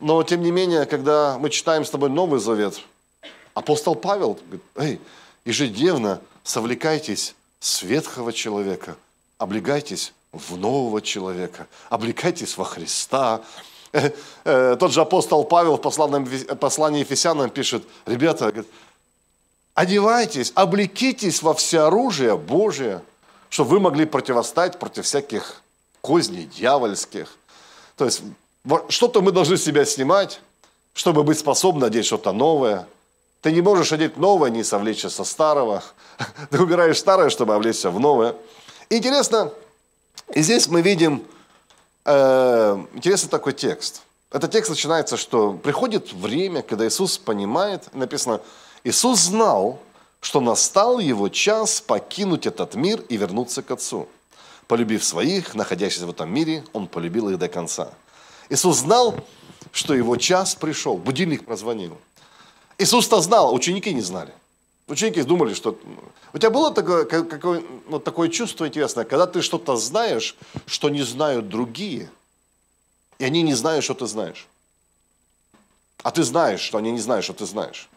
но 0.00 0.22
тем 0.22 0.40
не 0.40 0.52
менее, 0.52 0.86
когда 0.86 1.36
мы 1.38 1.50
читаем 1.50 1.84
с 1.84 1.90
тобой 1.90 2.08
Новый 2.08 2.40
Завет, 2.40 2.80
апостол 3.52 3.94
Павел 3.94 4.38
говорит, 4.46 4.62
эй, 4.74 5.00
ежедневно 5.44 6.22
совлекайтесь 6.44 7.34
с 7.64 7.82
ветхого 7.82 8.30
человека, 8.30 8.94
облегайтесь 9.38 10.12
в 10.32 10.58
нового 10.58 11.00
человека, 11.00 11.66
облекайтесь 11.88 12.58
во 12.58 12.64
Христа. 12.66 13.40
Э, 13.92 14.10
э, 14.44 14.76
тот 14.78 14.92
же 14.92 15.00
апостол 15.00 15.44
Павел 15.44 15.78
в 15.78 15.80
послании 15.80 16.98
Ефесянам 16.98 17.48
пишет, 17.48 17.82
ребята, 18.04 18.52
одевайтесь, 19.72 20.52
облекитесь 20.54 21.40
во 21.40 21.54
всеоружие 21.54 22.36
Божие, 22.36 23.02
чтобы 23.48 23.70
вы 23.70 23.80
могли 23.80 24.04
противостать 24.04 24.78
против 24.78 25.06
всяких 25.06 25.62
козней 26.02 26.44
дьявольских. 26.44 27.34
То 27.96 28.04
есть 28.04 28.20
что-то 28.90 29.22
мы 29.22 29.32
должны 29.32 29.56
себя 29.56 29.86
снимать, 29.86 30.42
чтобы 30.92 31.22
быть 31.22 31.38
способны 31.38 31.86
одеть 31.86 32.04
что-то 32.04 32.32
новое. 32.32 32.86
Ты 33.44 33.52
не 33.52 33.60
можешь 33.60 33.92
одеть 33.92 34.16
новое, 34.16 34.48
не 34.48 34.64
совлечься 34.64 35.10
со 35.10 35.22
старого. 35.22 35.84
Ты 36.50 36.62
убираешь 36.62 36.98
старое, 36.98 37.28
чтобы 37.28 37.54
облечься 37.54 37.90
в 37.90 38.00
новое. 38.00 38.36
Интересно, 38.88 39.52
и 40.32 40.40
здесь 40.40 40.66
мы 40.66 40.80
видим 40.80 41.22
э, 42.06 42.84
интересный 42.94 43.28
такой 43.28 43.52
текст. 43.52 44.00
Этот 44.30 44.50
текст 44.50 44.70
начинается, 44.70 45.18
что 45.18 45.52
приходит 45.52 46.10
время, 46.14 46.62
когда 46.62 46.88
Иисус 46.88 47.18
понимает, 47.18 47.94
написано, 47.94 48.40
Иисус 48.82 49.20
знал, 49.20 49.78
что 50.22 50.40
настал 50.40 50.98
его 50.98 51.28
час 51.28 51.82
покинуть 51.82 52.46
этот 52.46 52.74
мир 52.74 53.02
и 53.10 53.18
вернуться 53.18 53.62
к 53.62 53.70
Отцу. 53.70 54.08
Полюбив 54.68 55.04
своих, 55.04 55.54
находящихся 55.54 56.06
в 56.06 56.10
этом 56.10 56.32
мире, 56.32 56.64
Он 56.72 56.86
полюбил 56.86 57.28
их 57.28 57.38
до 57.38 57.48
конца. 57.48 57.90
Иисус 58.48 58.78
знал, 58.78 59.16
что 59.70 59.92
его 59.92 60.16
час 60.16 60.54
пришел. 60.54 60.96
Будильник 60.96 61.44
прозвонил. 61.44 61.98
Иисус-то 62.78 63.20
знал, 63.20 63.54
ученики 63.54 63.92
не 63.92 64.00
знали. 64.00 64.32
Ученики 64.86 65.22
думали, 65.22 65.54
что... 65.54 65.78
У 66.32 66.38
тебя 66.38 66.50
было 66.50 66.72
такое, 66.72 67.04
какое, 67.04 67.62
ну, 67.88 67.98
такое 67.98 68.28
чувство 68.28 68.66
интересное, 68.66 69.04
когда 69.04 69.26
ты 69.26 69.40
что-то 69.40 69.76
знаешь, 69.76 70.36
что 70.66 70.90
не 70.90 71.02
знают 71.02 71.48
другие, 71.48 72.10
и 73.18 73.24
они 73.24 73.42
не 73.42 73.54
знают, 73.54 73.84
что 73.84 73.94
ты 73.94 74.06
знаешь. 74.06 74.46
А 76.02 76.10
ты 76.10 76.22
знаешь, 76.22 76.60
что 76.60 76.78
они 76.78 76.90
не 76.90 77.00
знают, 77.00 77.24
что 77.24 77.32
ты 77.32 77.46
знаешь. 77.46 77.88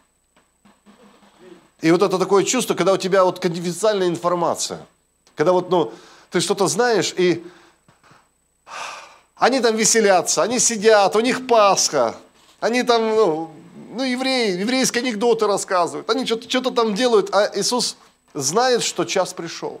И 1.80 1.90
вот 1.90 2.02
это 2.02 2.18
такое 2.18 2.44
чувство, 2.44 2.74
когда 2.74 2.92
у 2.92 2.96
тебя 2.96 3.24
вот 3.24 3.38
конфиденциальная 3.38 4.08
информация. 4.08 4.86
Когда 5.34 5.52
вот, 5.52 5.70
ну, 5.70 5.92
ты 6.30 6.40
что-то 6.40 6.68
знаешь, 6.68 7.12
и 7.16 7.44
они 9.36 9.60
там 9.60 9.76
веселятся, 9.76 10.42
они 10.42 10.58
сидят, 10.58 11.14
у 11.14 11.20
них 11.20 11.46
Пасха, 11.46 12.16
они 12.60 12.82
там, 12.82 13.02
ну, 13.14 13.50
ну 13.98 14.04
евреи, 14.04 14.60
еврейские 14.60 15.02
анекдоты 15.02 15.48
рассказывают, 15.48 16.08
они 16.08 16.24
что-то, 16.24 16.48
что-то 16.48 16.70
там 16.70 16.94
делают, 16.94 17.34
а 17.34 17.50
Иисус 17.52 17.96
знает, 18.32 18.84
что 18.84 19.04
час 19.04 19.34
пришел, 19.34 19.80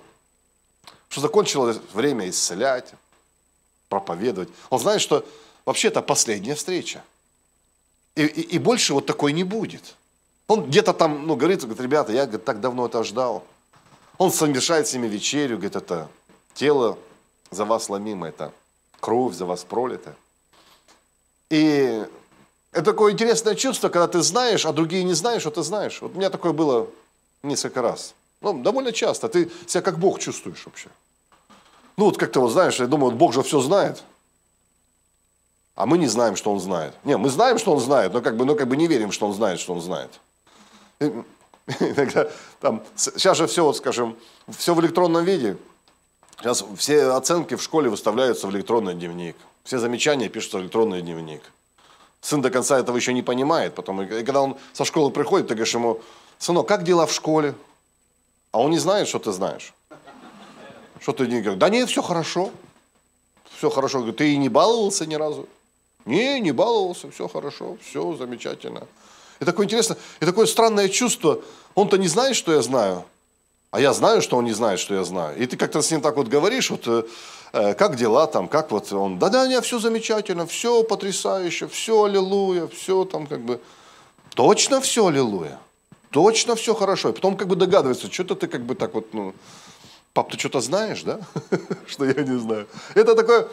что 1.08 1.20
закончилось 1.20 1.78
время 1.92 2.28
исцелять, 2.28 2.94
проповедовать. 3.88 4.48
Он 4.70 4.80
знает, 4.80 5.00
что 5.00 5.24
вообще 5.64 5.86
это 5.86 6.02
последняя 6.02 6.56
встреча. 6.56 7.04
И, 8.16 8.24
и, 8.24 8.56
и 8.56 8.58
больше 8.58 8.92
вот 8.92 9.06
такой 9.06 9.32
не 9.32 9.44
будет. 9.44 9.94
Он 10.48 10.66
где-то 10.66 10.94
там, 10.94 11.24
ну, 11.28 11.36
говорит, 11.36 11.60
говорит, 11.60 11.80
ребята, 11.80 12.12
я 12.12 12.24
говорит, 12.24 12.44
так 12.44 12.60
давно 12.60 12.86
это 12.86 13.04
ждал. 13.04 13.44
Он 14.16 14.32
совершает 14.32 14.88
с 14.88 14.94
ними 14.94 15.06
вечерю, 15.06 15.58
говорит, 15.58 15.76
это 15.76 16.08
тело 16.54 16.98
за 17.52 17.64
вас 17.64 17.88
ломимо, 17.88 18.26
это 18.26 18.52
кровь 18.98 19.34
за 19.34 19.46
вас 19.46 19.62
пролита. 19.62 20.16
И 21.50 22.04
это 22.72 22.84
такое 22.84 23.12
интересное 23.12 23.54
чувство, 23.54 23.88
когда 23.88 24.08
ты 24.08 24.22
знаешь, 24.22 24.66
а 24.66 24.72
другие 24.72 25.04
не 25.04 25.14
знают, 25.14 25.40
что 25.40 25.50
ты 25.50 25.62
знаешь. 25.62 26.00
Вот 26.00 26.14
у 26.14 26.18
меня 26.18 26.30
такое 26.30 26.52
было 26.52 26.88
несколько 27.42 27.82
раз. 27.82 28.14
Ну, 28.40 28.62
довольно 28.62 28.92
часто. 28.92 29.28
Ты 29.28 29.50
себя 29.66 29.82
как 29.82 29.98
Бог 29.98 30.18
чувствуешь 30.18 30.64
вообще. 30.66 30.88
Ну, 31.96 32.04
вот 32.04 32.18
как-то 32.18 32.40
вот 32.40 32.50
знаешь, 32.50 32.78
я 32.78 32.86
думаю, 32.86 33.10
вот 33.10 33.18
Бог 33.18 33.32
же 33.32 33.42
все 33.42 33.60
знает. 33.60 34.02
А 35.74 35.86
мы 35.86 35.98
не 35.98 36.06
знаем, 36.08 36.36
что 36.36 36.52
Он 36.52 36.60
знает. 36.60 36.94
Не, 37.04 37.16
мы 37.16 37.30
знаем, 37.30 37.58
что 37.58 37.72
Он 37.72 37.80
знает, 37.80 38.12
но 38.12 38.20
как 38.20 38.36
бы, 38.36 38.44
но 38.44 38.54
как 38.54 38.68
бы 38.68 38.76
не 38.76 38.86
верим, 38.86 39.12
что 39.12 39.26
Он 39.26 39.32
знает, 39.32 39.60
что 39.60 39.72
Он 39.72 39.80
знает. 39.80 40.20
Иногда 41.00 42.28
там, 42.60 42.82
сейчас 42.96 43.36
же 43.36 43.46
все, 43.46 43.64
вот 43.64 43.76
скажем, 43.76 44.16
все 44.48 44.74
в 44.74 44.80
электронном 44.80 45.24
виде. 45.24 45.56
Сейчас 46.38 46.64
все 46.76 47.10
оценки 47.10 47.56
в 47.56 47.62
школе 47.62 47.90
выставляются 47.90 48.46
в 48.46 48.50
электронный 48.50 48.94
дневник. 48.94 49.36
Все 49.64 49.78
замечания 49.78 50.28
пишутся 50.28 50.58
в 50.58 50.62
электронный 50.62 51.02
дневник. 51.02 51.42
Сын 52.20 52.42
до 52.42 52.50
конца 52.50 52.78
этого 52.78 52.96
еще 52.96 53.12
не 53.12 53.22
понимает. 53.22 53.74
Потом, 53.74 54.02
и 54.02 54.06
когда 54.06 54.42
он 54.42 54.56
со 54.72 54.84
школы 54.84 55.10
приходит, 55.10 55.48
ты 55.48 55.54
говоришь 55.54 55.74
ему, 55.74 56.00
сынок, 56.38 56.66
как 56.66 56.82
дела 56.82 57.06
в 57.06 57.12
школе? 57.12 57.54
А 58.50 58.60
он 58.60 58.70
не 58.70 58.78
знает, 58.78 59.08
что 59.08 59.18
ты 59.18 59.32
знаешь. 59.32 59.72
Что 61.00 61.12
ты 61.12 61.26
не 61.26 61.40
говоришь? 61.40 61.60
Да 61.60 61.68
нет, 61.68 61.88
все 61.88 62.02
хорошо. 62.02 62.50
Все 63.56 63.70
хорошо. 63.70 64.12
Ты 64.12 64.32
и 64.32 64.36
не 64.36 64.48
баловался 64.48 65.06
ни 65.06 65.14
разу? 65.14 65.48
Не, 66.04 66.40
не 66.40 66.52
баловался, 66.52 67.10
все 67.10 67.28
хорошо, 67.28 67.76
все 67.82 68.16
замечательно. 68.16 68.86
И 69.40 69.44
такое 69.44 69.66
интересное, 69.66 69.98
и 70.20 70.24
такое 70.24 70.46
странное 70.46 70.88
чувство. 70.88 71.42
Он-то 71.74 71.98
не 71.98 72.08
знает, 72.08 72.34
что 72.34 72.52
я 72.52 72.62
знаю, 72.62 73.04
а 73.70 73.80
я 73.80 73.92
знаю, 73.92 74.22
что 74.22 74.38
он 74.38 74.44
не 74.44 74.52
знает, 74.52 74.80
что 74.80 74.94
я 74.94 75.04
знаю. 75.04 75.36
И 75.36 75.46
ты 75.46 75.56
как-то 75.56 75.82
с 75.82 75.90
ним 75.90 76.00
так 76.00 76.16
вот 76.16 76.28
говоришь, 76.28 76.70
вот, 76.70 76.82
э 76.86 77.02
как 77.52 77.96
дела 77.96 78.26
там, 78.26 78.48
как 78.48 78.70
вот 78.70 78.92
он, 78.92 79.18
да-да, 79.18 79.46
нет, 79.46 79.64
все 79.64 79.78
замечательно, 79.78 80.46
все 80.46 80.82
потрясающе, 80.82 81.68
все 81.68 82.04
аллилуйя, 82.04 82.66
все 82.68 83.04
там 83.04 83.26
как 83.26 83.40
бы, 83.40 83.60
точно 84.34 84.80
все 84.80 85.06
аллилуйя, 85.06 85.58
точно 86.10 86.54
все 86.54 86.74
хорошо. 86.74 87.10
И 87.10 87.12
потом 87.12 87.36
как 87.36 87.48
бы 87.48 87.56
догадывается, 87.56 88.12
что-то 88.12 88.34
ты 88.34 88.48
как 88.48 88.62
бы 88.62 88.74
так 88.74 88.94
вот, 88.94 89.14
ну, 89.14 89.34
пап, 90.12 90.30
ты 90.30 90.38
что-то 90.38 90.60
знаешь, 90.60 91.02
да, 91.02 91.20
что 91.86 92.04
я 92.04 92.22
не 92.22 92.38
знаю. 92.38 92.66
Это 92.94 93.14
такое, 93.14 93.48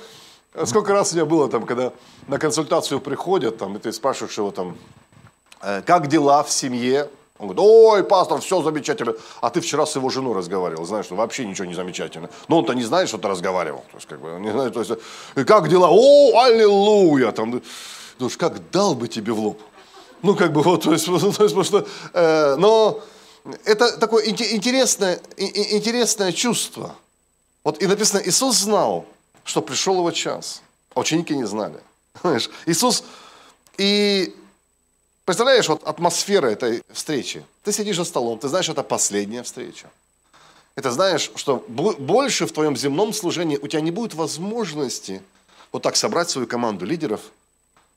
сколько 0.66 0.94
раз 0.94 1.14
у 1.14 1.16
меня 1.16 1.26
было 1.26 1.50
там, 1.50 1.66
когда 1.66 1.94
на 2.28 2.38
консультацию 2.38 3.00
приходят, 3.00 3.58
там, 3.58 3.78
и 3.78 3.80
ты 3.80 3.94
спрашиваешь 3.94 4.38
его 4.38 4.52
там, 4.52 4.78
Э, 5.66 5.82
как 5.82 6.08
дела 6.08 6.44
в 6.44 6.52
семье? 6.52 7.10
Он 7.38 7.48
говорит, 7.48 7.60
ой, 7.60 8.04
пастор, 8.06 8.40
все 8.40 8.62
замечательно. 8.62 9.14
А 9.42 9.50
ты 9.50 9.60
вчера 9.60 9.86
с 9.86 9.96
его 9.96 10.10
женой 10.10 10.34
разговаривал, 10.36 10.86
знаешь, 10.86 11.06
что 11.06 11.16
вообще 11.16 11.46
ничего 11.46 11.66
не 11.66 11.74
замечательно. 11.74 12.30
Но 12.48 12.60
он-то 12.60 12.74
не 12.74 12.84
знает, 12.84 13.10
что 13.10 13.18
ты 13.18 13.28
разговаривал. 13.28 13.84
То 13.92 13.98
есть, 13.98 14.08
как 14.08 14.22
бы, 14.22 14.40
не 14.40 14.52
знает, 14.52 14.74
то 14.74 14.80
есть, 14.80 14.92
как 15.46 15.68
дела? 15.68 15.90
О, 15.92 16.40
аллилуйя! 16.40 17.34
Там, 17.34 17.62
думаешь, 18.18 18.38
как 18.38 18.70
дал 18.72 18.96
бы 18.96 19.10
тебе 19.10 19.34
в 19.34 19.40
лоб. 19.40 19.62
Ну, 20.22 20.34
как 20.36 20.54
бы, 20.54 20.62
вот, 20.62 20.84
то 20.84 20.94
есть, 20.94 21.06
то 21.08 21.14
есть 21.14 21.38
потому 21.38 21.64
что, 21.64 21.86
э, 22.14 22.56
но 22.56 23.02
это 23.66 23.98
такое 23.98 24.26
интересное, 24.28 25.20
интересное 25.38 26.32
чувство. 26.32 26.96
Вот 27.66 27.82
и 27.82 27.88
написано, 27.88 28.22
Иисус 28.24 28.56
знал, 28.58 29.06
что 29.44 29.62
пришел 29.62 29.96
его 29.98 30.12
час, 30.12 30.62
а 30.94 31.02
ученики 31.02 31.36
не 31.36 31.46
знали. 31.46 31.80
Знаешь, 32.22 32.50
Иисус, 32.66 33.04
и 33.78 34.34
Представляешь, 35.26 35.68
вот 35.68 35.84
атмосфера 35.84 36.48
этой 36.48 36.84
встречи. 36.94 37.44
Ты 37.64 37.72
сидишь 37.72 37.98
за 37.98 38.06
столом, 38.06 38.38
ты 38.38 38.48
знаешь, 38.48 38.70
это 38.70 38.84
последняя 38.84 39.42
встреча. 39.42 39.90
Ты 40.76 40.92
знаешь, 40.92 41.32
что 41.36 41.66
больше 41.68 42.46
в 42.46 42.52
твоем 42.52 42.78
земном 42.78 43.12
служении 43.12 43.58
у 43.58 43.68
тебя 43.68 43.82
не 43.82 43.92
будет 43.92 44.14
возможности 44.14 45.24
вот 45.72 45.82
так 45.82 45.96
собрать 45.96 46.30
свою 46.30 46.48
команду 46.48 46.86
лидеров 46.86 47.22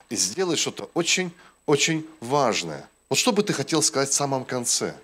и 0.09 0.17
сделать 0.17 0.59
что-то 0.59 0.89
очень-очень 0.95 2.07
важное. 2.21 2.89
Вот 3.11 3.19
что 3.19 3.33
бы 3.33 3.43
ты 3.43 3.53
хотел 3.53 3.83
сказать 3.83 4.09
в 4.09 4.15
самом 4.15 4.45
конце? 4.47 4.95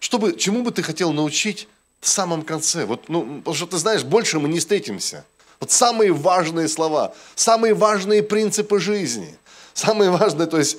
Что 0.00 0.18
бы, 0.18 0.36
чему 0.36 0.62
бы 0.62 0.70
ты 0.70 0.82
хотел 0.82 1.12
научить 1.12 1.68
в 2.00 2.08
самом 2.08 2.42
конце? 2.42 2.86
Вот, 2.86 3.08
ну, 3.08 3.38
потому 3.38 3.54
что 3.54 3.66
ты 3.66 3.76
знаешь, 3.76 4.04
больше 4.04 4.38
мы 4.38 4.48
не 4.48 4.60
встретимся. 4.60 5.24
Вот 5.60 5.70
самые 5.70 6.12
важные 6.12 6.68
слова, 6.68 7.14
самые 7.34 7.74
важные 7.74 8.22
принципы 8.22 8.78
жизни, 8.78 9.36
самые 9.74 10.10
важные, 10.10 10.46
то 10.46 10.58
есть 10.58 10.78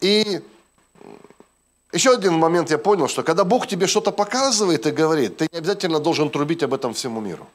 и 0.00 0.42
Еще 1.92 2.12
один 2.12 2.34
момент 2.34 2.70
я 2.70 2.78
понял, 2.78 3.08
что 3.08 3.22
когда 3.22 3.44
Бог 3.44 3.66
тебе 3.66 3.86
что-то 3.86 4.12
показывает 4.12 4.86
и 4.86 4.90
говорит, 4.90 5.38
ты 5.38 5.48
не 5.50 5.58
обязательно 5.58 6.00
должен 6.00 6.28
трубить 6.28 6.62
об 6.62 6.74
этом 6.74 6.92
всему 6.92 7.20
миру. 7.20 7.46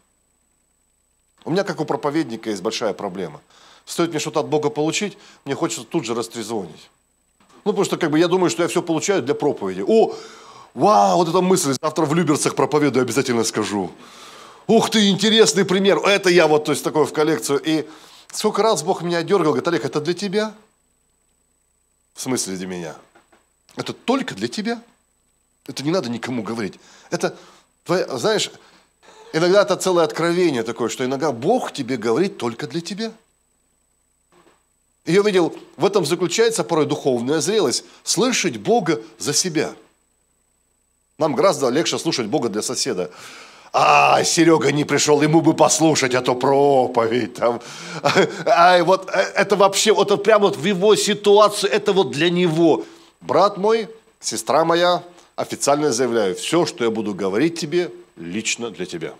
У 1.45 1.51
меня, 1.51 1.63
как 1.63 1.79
у 1.79 1.85
проповедника, 1.85 2.49
есть 2.49 2.61
большая 2.61 2.93
проблема. 2.93 3.41
Стоит 3.85 4.09
мне 4.09 4.19
что-то 4.19 4.39
от 4.39 4.47
Бога 4.47 4.69
получить, 4.69 5.17
мне 5.45 5.55
хочется 5.55 5.83
тут 5.83 6.05
же 6.05 6.15
растрезвонить. 6.15 6.89
Ну, 7.63 7.71
потому 7.71 7.85
что 7.85 7.97
как 7.97 8.09
бы 8.09 8.17
я 8.17 8.27
думаю, 8.27 8.49
что 8.49 8.63
я 8.63 8.69
все 8.69 8.81
получаю 8.81 9.21
для 9.21 9.35
проповеди. 9.35 9.83
О, 9.85 10.15
вау, 10.73 11.17
вот 11.17 11.29
эта 11.29 11.41
мысль, 11.41 11.75
завтра 11.79 12.05
в 12.05 12.15
Люберцах 12.15 12.55
проповедую, 12.55 13.03
обязательно 13.03 13.43
скажу. 13.43 13.91
Ух 14.65 14.89
ты, 14.89 15.09
интересный 15.09 15.63
пример. 15.63 15.99
Это 15.99 16.29
я 16.29 16.47
вот, 16.47 16.65
то 16.65 16.71
есть, 16.71 16.83
такое 16.83 17.05
в 17.05 17.13
коллекцию. 17.13 17.61
И 17.63 17.87
сколько 18.31 18.63
раз 18.63 18.81
Бог 18.81 19.03
меня 19.03 19.21
дергал, 19.21 19.51
говорит, 19.51 19.67
Олег, 19.67 19.85
это 19.85 20.01
для 20.01 20.13
тебя? 20.13 20.53
В 22.13 22.21
смысле 22.21 22.55
для 22.55 22.67
меня? 22.67 22.95
Это 23.75 23.93
только 23.93 24.35
для 24.35 24.47
тебя. 24.47 24.81
Это 25.65 25.83
не 25.83 25.91
надо 25.91 26.09
никому 26.09 26.43
говорить. 26.43 26.79
Это, 27.09 27.37
знаешь, 27.85 28.51
иногда 29.31 29.61
это 29.61 29.75
целое 29.77 30.03
откровение 30.03 30.63
такое, 30.63 30.89
что 30.89 31.05
иногда 31.05 31.31
Бог 31.31 31.71
тебе 31.71 31.97
говорит 31.97 32.37
только 32.37 32.67
для 32.67 32.81
тебя. 32.81 33.11
И 35.05 35.13
я 35.13 35.21
видел, 35.21 35.57
в 35.75 35.85
этом 35.85 36.05
заключается 36.05 36.63
порой 36.63 36.85
духовная 36.85 37.41
зрелость. 37.41 37.83
Слышать 38.03 38.57
Бога 38.57 39.01
за 39.19 39.33
себя. 39.33 39.75
Нам 41.17 41.35
гораздо 41.35 41.69
легче 41.69 41.97
слушать 41.99 42.27
Бога 42.27 42.49
для 42.49 42.61
соседа. 42.61 43.11
А, 43.75 44.23
Серега 44.23 44.71
не 44.71 44.85
пришел, 44.85 45.19
ему 45.23 45.41
бы 45.41 45.55
послушать 45.55 46.13
эту 46.13 46.35
проповедь. 46.35 47.33
Там. 47.33 47.59
А, 48.45 48.83
вот 48.83 49.09
э, 49.11 49.19
это 49.35 49.55
вообще, 49.55 49.91
вот 49.91 50.11
это 50.11 50.17
прямо 50.17 50.45
вот 50.45 50.57
в 50.57 50.63
его 50.63 50.95
ситуации, 50.95 51.67
это 51.69 51.91
вот 51.91 52.11
для 52.11 52.29
него. 52.29 52.85
Брат 53.19 53.57
мой, 53.57 53.87
сестра 54.19 54.63
моя, 54.63 55.01
официально 55.35 55.91
заявляю, 55.91 56.35
все, 56.35 56.67
что 56.67 56.83
я 56.83 56.91
буду 56.91 57.15
говорить 57.15 57.59
тебе, 57.59 57.89
лично 58.15 58.69
для 58.69 58.85
тебя. 58.85 59.13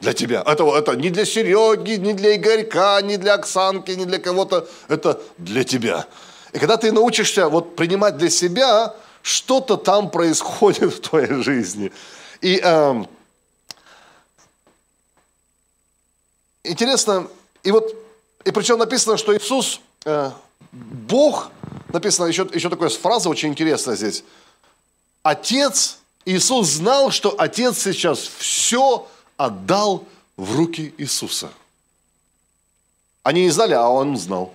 Для 0.00 0.14
тебя. 0.14 0.42
Это, 0.46 0.64
это 0.74 0.96
не 0.96 1.10
для 1.10 1.26
Сереги, 1.26 1.96
не 1.96 2.14
для 2.14 2.34
Игорька, 2.36 3.02
не 3.02 3.18
для 3.18 3.34
Оксанки, 3.34 3.90
не 3.90 4.06
для 4.06 4.18
кого-то. 4.18 4.66
Это 4.88 5.20
для 5.36 5.64
тебя. 5.64 6.06
И 6.54 6.58
когда 6.58 6.78
ты 6.78 6.92
научишься 6.92 7.50
вот 7.50 7.76
принимать 7.76 8.16
для 8.16 8.30
себя, 8.30 8.94
что-то 9.20 9.76
там 9.76 10.10
происходит 10.10 10.94
в 10.94 11.00
твоей 11.00 11.42
жизни. 11.42 11.92
И 12.40 12.60
э, 12.62 13.04
интересно, 16.68 17.28
и 17.62 17.70
вот, 17.70 17.94
и 18.44 18.50
причем 18.50 18.78
написано, 18.78 19.16
что 19.16 19.36
Иисус, 19.36 19.80
э, 20.04 20.30
Бог, 20.72 21.50
написано 21.88 22.26
еще, 22.26 22.48
еще 22.52 22.68
такая 22.68 22.88
фраза 22.90 23.28
очень 23.28 23.50
интересная 23.50 23.96
здесь. 23.96 24.24
Отец, 25.22 25.98
Иисус 26.24 26.68
знал, 26.68 27.10
что 27.10 27.34
Отец 27.38 27.78
сейчас 27.78 28.20
все 28.20 29.08
отдал 29.36 30.04
в 30.36 30.56
руки 30.56 30.94
Иисуса. 30.98 31.50
Они 33.22 33.42
не 33.42 33.50
знали, 33.50 33.74
а 33.74 33.88
Он 33.88 34.16
знал. 34.16 34.54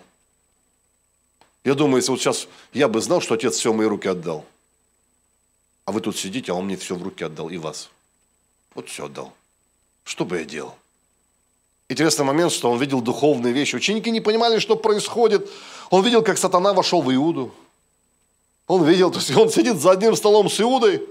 Я 1.64 1.76
думаю, 1.76 1.98
если 1.98 2.12
вот 2.12 2.20
сейчас 2.20 2.48
я 2.74 2.88
бы 2.88 3.02
знал, 3.02 3.22
что 3.22 3.36
Отец 3.36 3.58
все 3.58 3.72
в 3.72 3.76
мои 3.76 3.88
руки 3.88 4.08
отдал, 4.08 4.46
а 5.86 5.92
вы 5.92 6.02
тут 6.02 6.18
сидите, 6.18 6.52
а 6.52 6.56
Он 6.56 6.66
мне 6.66 6.78
все 6.78 6.96
в 6.96 7.04
руки 7.04 7.24
отдал, 7.24 7.50
и 7.50 7.58
вас. 7.58 7.90
Вот 8.76 8.90
все 8.90 9.06
отдал. 9.06 9.34
Что 10.04 10.26
бы 10.26 10.40
я 10.40 10.46
делал? 10.46 10.76
Интересный 11.90 12.26
момент, 12.26 12.52
что 12.52 12.72
он 12.72 12.80
видел 12.80 13.02
духовные 13.02 13.54
вещи. 13.54 13.76
Ученики 13.76 14.10
не 14.10 14.22
понимали, 14.22 14.60
что 14.60 14.76
происходит. 14.76 15.50
Он 15.90 16.04
видел, 16.04 16.24
как 16.24 16.38
сатана 16.38 16.74
вошел 16.74 17.02
в 17.02 17.14
Иуду. 17.14 17.54
Он 18.68 18.84
видел, 18.86 19.12
то 19.12 19.20
есть 19.20 19.36
он 19.36 19.50
сидит 19.50 19.78
за 19.78 19.92
одним 19.92 20.16
столом 20.16 20.50
с 20.50 20.60
Иудой, 20.62 21.06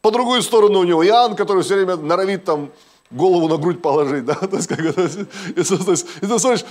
по 0.00 0.10
другую 0.10 0.42
сторону 0.42 0.80
у 0.80 0.84
него 0.84 1.06
Иоанн, 1.06 1.36
который 1.36 1.62
все 1.62 1.74
время 1.74 1.96
норовит 1.96 2.44
там 2.44 2.70
голову 3.10 3.48
на 3.48 3.56
грудь 3.56 3.82
положить, 3.82 4.24
да, 4.24 4.34
то 4.34 4.56
есть, 4.56 4.68
как 4.68 4.80
это, 4.80 5.02
и, 5.02 5.62
то 5.62 5.90
есть, 5.90 6.06
и 6.22 6.26
ты 6.26 6.38
смотришь, 6.38 6.64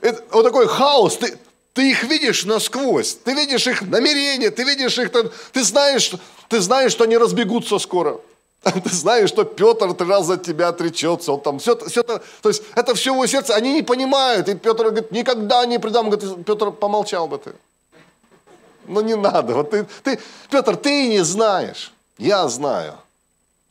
это, 0.00 0.24
вот 0.30 0.44
такой 0.44 0.66
хаос, 0.68 1.16
ты, 1.16 1.38
ты 1.72 1.90
их 1.90 2.04
видишь 2.04 2.44
насквозь, 2.44 3.14
ты 3.14 3.34
видишь 3.34 3.66
их 3.66 3.82
намерения, 3.82 4.50
ты 4.50 4.64
видишь 4.64 4.98
их, 4.98 5.10
ты 5.10 5.64
знаешь, 5.64 6.12
ты 6.48 6.60
знаешь, 6.60 6.92
что 6.92 7.04
они 7.04 7.16
разбегутся 7.16 7.78
скоро. 7.78 8.18
Ты 8.62 8.90
знаешь, 8.90 9.30
что 9.30 9.44
Петр 9.44 9.94
три 9.94 10.06
раза 10.06 10.34
от 10.34 10.42
тебя 10.42 10.68
отречется. 10.68 11.32
Он 11.32 11.40
там 11.40 11.58
все, 11.58 11.76
все 11.86 12.00
это, 12.00 12.22
то 12.42 12.48
есть 12.50 12.62
это 12.74 12.94
все 12.94 13.12
его 13.12 13.26
сердце. 13.26 13.54
Они 13.54 13.72
не 13.72 13.82
понимают. 13.82 14.48
И 14.48 14.54
Петр 14.54 14.84
говорит, 14.84 15.10
никогда 15.10 15.64
не 15.66 15.78
предам. 15.78 16.10
Говорит, 16.10 16.44
Петр, 16.44 16.70
помолчал 16.70 17.26
бы 17.26 17.38
ты. 17.38 17.52
Ну 18.86 19.00
не 19.00 19.16
надо. 19.16 19.54
Вот 19.54 19.70
ты, 19.70 19.86
ты, 20.02 20.18
Петр, 20.50 20.76
ты 20.76 21.08
не 21.08 21.24
знаешь. 21.24 21.92
Я 22.18 22.48
знаю. 22.48 22.94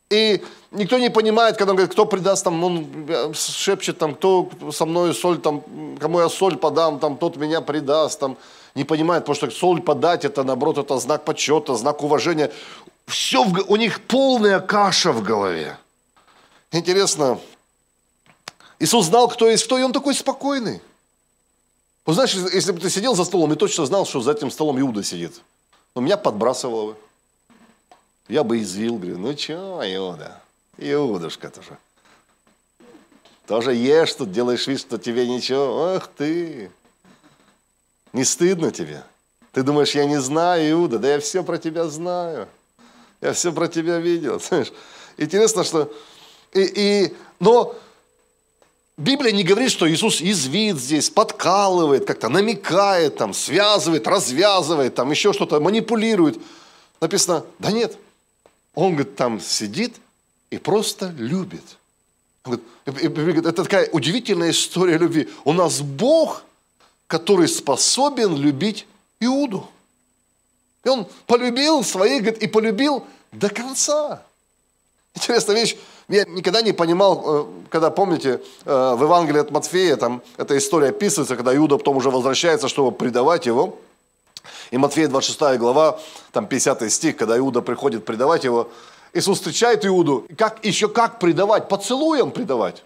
И 0.10 0.42
никто 0.72 0.98
не 0.98 1.12
понимает, 1.12 1.58
когда 1.58 1.72
он 1.72 1.78
говорит, 1.78 1.92
кто 1.92 2.06
предаст, 2.06 2.44
там, 2.44 2.64
он 2.64 3.34
шепчет, 3.36 4.00
там, 4.00 4.16
кто 4.16 4.50
со 4.72 4.86
мной 4.86 5.14
соль, 5.14 5.38
там, 5.38 5.64
кому 6.00 6.20
я 6.20 6.30
соль 6.30 6.58
подам, 6.58 7.00
там, 7.00 7.16
тот 7.16 7.38
меня 7.38 7.62
предаст, 7.62 8.20
там, 8.20 8.38
не 8.76 8.84
понимает, 8.84 9.26
потому 9.26 9.36
что 9.36 9.52
соль 9.52 9.82
подать, 9.82 10.26
это, 10.26 10.44
наоборот, 10.44 10.78
это 10.78 10.98
знак 11.00 11.26
почета, 11.26 11.76
знак 11.76 12.04
уважения. 12.04 12.52
Все, 13.08 13.44
в, 13.44 13.72
у 13.72 13.76
них 13.76 14.02
полная 14.02 14.60
каша 14.60 15.12
в 15.12 15.24
голове. 15.24 15.78
Интересно, 16.72 17.40
Иисус 18.80 19.08
знал, 19.08 19.28
кто 19.28 19.50
есть 19.50 19.66
кто, 19.66 19.78
и 19.78 19.84
он 19.84 19.92
такой 19.92 20.14
спокойный. 20.14 20.82
Вот 22.06 22.14
знаешь, 22.14 22.34
если 22.34 22.72
бы 22.72 22.80
ты 22.80 22.90
сидел 22.90 23.16
за 23.16 23.26
столом 23.26 23.54
и 23.54 23.56
точно 23.56 23.86
знал, 23.86 24.06
что 24.06 24.22
за 24.22 24.32
этим 24.32 24.50
столом 24.50 24.80
Иуда 24.80 25.04
сидит, 25.04 25.42
ну, 25.96 26.02
меня 26.02 26.18
подбрасывало 26.18 26.92
бы. 26.92 26.98
Я 28.28 28.44
бы 28.44 28.60
извил, 28.60 28.98
говорю, 28.98 29.18
ну 29.18 29.38
что, 29.38 29.82
Иуда, 29.84 30.42
Иудушка 30.78 31.50
тоже. 31.50 31.78
Тоже 33.48 33.74
ешь 33.74 34.14
тут, 34.14 34.32
делаешь 34.32 34.68
вид, 34.68 34.80
что 34.80 35.00
тебе 35.00 35.28
ничего. 35.28 35.96
Ах 35.96 36.08
ты, 36.16 36.72
не 38.14 38.24
стыдно 38.24 38.72
тебе? 38.72 39.04
Ты 39.52 39.64
думаешь, 39.64 39.96
я 39.96 40.06
не 40.06 40.20
знаю, 40.20 40.72
Иуда? 40.72 41.00
Да 41.00 41.08
я 41.08 41.20
все 41.20 41.44
про 41.44 41.58
тебя 41.58 41.88
знаю. 41.88 42.48
Я 43.22 43.34
все 43.34 43.52
про 43.52 43.68
тебя 43.68 44.00
видел. 44.00 44.40
Знаешь, 44.48 44.72
интересно, 45.18 45.64
что... 45.64 45.92
И, 46.54 46.62
и, 46.62 47.16
но 47.40 47.76
Библия 48.98 49.32
не 49.32 49.44
говорит, 49.44 49.72
что 49.72 49.90
Иисус 49.90 50.22
извит 50.22 50.78
здесь, 50.78 51.10
подкалывает, 51.10 52.06
как-то 52.06 52.28
намекает, 52.28 53.18
там, 53.18 53.34
связывает, 53.34 54.08
развязывает, 54.08 54.96
там, 54.96 55.12
еще 55.12 55.32
что-то, 55.32 55.60
манипулирует. 55.60 56.40
Написано, 57.00 57.46
да 57.60 57.72
нет, 57.72 57.98
он, 58.74 58.96
говорит, 58.96 59.16
там 59.16 59.40
сидит 59.40 59.96
и 60.50 60.58
просто 60.58 61.14
любит. 61.18 61.64
Он 62.44 62.60
говорит, 62.86 63.46
это 63.46 63.64
такая 63.64 63.90
удивительная 63.90 64.52
история 64.52 64.98
любви. 64.98 65.30
У 65.46 65.54
нас 65.54 65.82
Бог, 65.82 66.44
который 67.10 67.50
способен 67.50 68.38
любить 68.38 68.88
Иуду. 69.20 69.68
И 70.86 70.88
он 70.90 71.06
полюбил 71.28 71.84
своих, 71.84 72.22
говорит, 72.22 72.42
и 72.42 72.48
полюбил 72.48 73.06
до 73.34 73.50
конца. 73.50 74.24
Интересная 75.14 75.58
вещь. 75.58 75.76
Я 76.08 76.24
никогда 76.24 76.62
не 76.62 76.72
понимал, 76.72 77.24
э, 77.26 77.46
когда, 77.70 77.90
помните, 77.92 78.42
э, 78.64 78.96
в 78.96 79.04
Евангелии 79.04 79.42
от 79.42 79.52
Матфея, 79.52 79.98
там 79.98 80.22
эта 80.38 80.58
история 80.58 80.90
описывается, 80.90 81.36
когда 81.36 81.54
Иуда 81.58 81.78
потом 81.78 81.98
уже 81.98 82.10
возвращается, 82.10 82.70
чтобы 82.70 82.94
предавать 82.94 83.46
его– 83.46 83.78
и 84.72 84.78
Матфея 84.78 85.08
26 85.08 85.58
глава, 85.58 86.00
там 86.32 86.48
50 86.48 86.92
стих, 86.92 87.18
когда 87.18 87.38
Иуда 87.38 87.62
приходит 87.62 88.06
предавать 88.06 88.44
его, 88.44 88.70
Иисус 89.14 89.40
встречает 89.40 89.86
Иуду. 89.86 90.28
Как, 90.38 90.64
еще 90.64 90.88
как 90.88 91.20
предавать? 91.20 91.68
Поцелуем 91.68 92.32
предавать. 92.32 92.84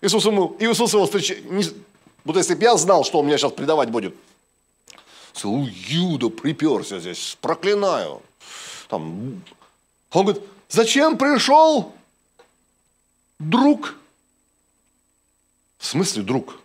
Иисус, 0.00 0.24
ему, 0.26 0.54
Иисус 0.58 0.92
его 0.92 1.06
встречает. 1.06 1.44
Вот 2.24 2.36
если 2.36 2.54
бы 2.54 2.62
я 2.62 2.76
знал, 2.76 3.04
что 3.04 3.18
он 3.20 3.26
меня 3.26 3.38
сейчас 3.38 3.52
предавать 3.52 3.90
будет. 3.90 4.14
Целую 5.32 5.72
Иуда 5.90 6.30
приперся 6.30 6.98
здесь, 6.98 7.36
проклинаю. 7.40 8.22
Там, 8.88 9.42
он 10.10 10.24
говорит, 10.24 10.42
зачем 10.68 11.16
пришел 11.16 11.92
друг? 13.38 13.94
В 15.78 15.86
смысле 15.86 16.22
друг? 16.22 16.60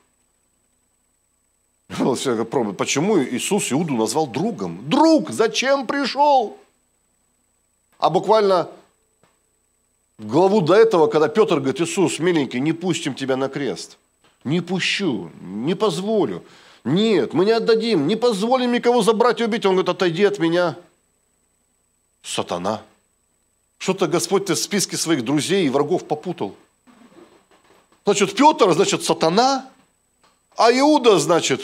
Почему 2.77 3.21
Иисус 3.21 3.71
Иуду 3.71 3.93
назвал 3.93 4.27
другом? 4.27 4.89
Друг, 4.89 5.29
зачем 5.29 5.85
пришел? 5.85 6.57
А 7.99 8.09
буквально 8.09 8.69
главу 10.17 10.61
до 10.61 10.73
этого, 10.73 11.07
когда 11.07 11.27
Петр 11.27 11.59
говорит, 11.59 11.79
Иисус, 11.79 12.19
миленький, 12.19 12.59
не 12.59 12.73
пустим 12.73 13.13
тебя 13.13 13.37
на 13.37 13.49
крест. 13.49 13.97
Не 14.43 14.61
пущу, 14.61 15.31
не 15.41 15.75
позволю. 15.75 16.43
Нет, 16.83 17.33
мы 17.33 17.45
не 17.45 17.51
отдадим, 17.51 18.07
не 18.07 18.15
позволим 18.15 18.73
никого 18.73 19.01
забрать 19.01 19.39
и 19.39 19.45
убить. 19.45 19.65
Он 19.65 19.73
говорит, 19.73 19.89
отойди 19.89 20.25
от 20.25 20.39
меня. 20.39 20.75
Сатана. 22.21 22.81
Что-то 23.77 24.07
Господь 24.07 24.45
ты 24.45 24.55
в 24.55 24.59
списке 24.59 24.97
своих 24.97 25.23
друзей 25.23 25.65
и 25.65 25.69
врагов 25.69 26.07
попутал. 26.07 26.55
Значит, 28.05 28.35
Петр, 28.35 28.71
значит, 28.73 29.03
сатана, 29.03 29.69
а 30.57 30.71
Иуда, 30.71 31.19
значит, 31.19 31.61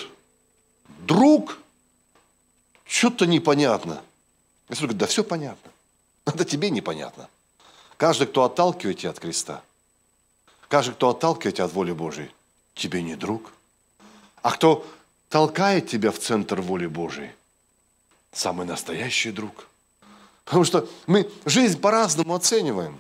друг. 1.00 1.58
что-то 2.86 3.26
непонятно. 3.26 4.02
Иисус 4.70 4.82
говорит, 4.82 4.98
да 4.98 5.08
все 5.08 5.24
понятно. 5.24 5.72
Это 6.26 6.46
тебе 6.46 6.70
непонятно. 6.70 7.28
Каждый, 7.98 8.28
кто 8.28 8.44
отталкивает 8.44 9.00
тебя 9.00 9.10
от 9.10 9.20
креста, 9.20 9.62
каждый, 10.70 10.94
кто 10.94 11.10
отталкивает 11.10 11.56
тебя 11.56 11.66
от 11.66 11.74
воли 11.74 11.92
Божьей, 11.92 12.32
тебе 12.80 13.04
не 13.04 13.16
друг. 13.16 13.52
А 14.42 14.52
кто 14.52 14.86
толкает 15.30 15.88
тебя 15.88 16.12
в 16.12 16.20
центр 16.20 16.62
воли 16.62 16.88
Божьей, 16.88 17.32
самый 18.32 18.66
настоящий 18.66 19.32
друг. 19.32 19.68
Потому 20.46 20.64
что 20.64 20.90
мы 21.06 21.30
жизнь 21.46 21.80
по-разному 21.80 22.34
оцениваем. 22.34 23.00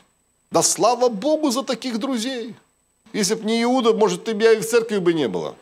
Да 0.52 0.62
слава 0.62 1.10
Богу 1.10 1.50
за 1.50 1.64
таких 1.64 1.98
друзей. 2.00 2.56
Если 3.14 3.34
бы 3.34 3.46
не 3.46 3.64
Иуда, 3.64 3.94
может, 3.94 4.26
тебя 4.26 4.54
и 4.54 4.60
в 4.60 4.68
церкви 4.68 5.00
бы 5.00 5.14
не 5.14 5.28
было. 5.28 5.56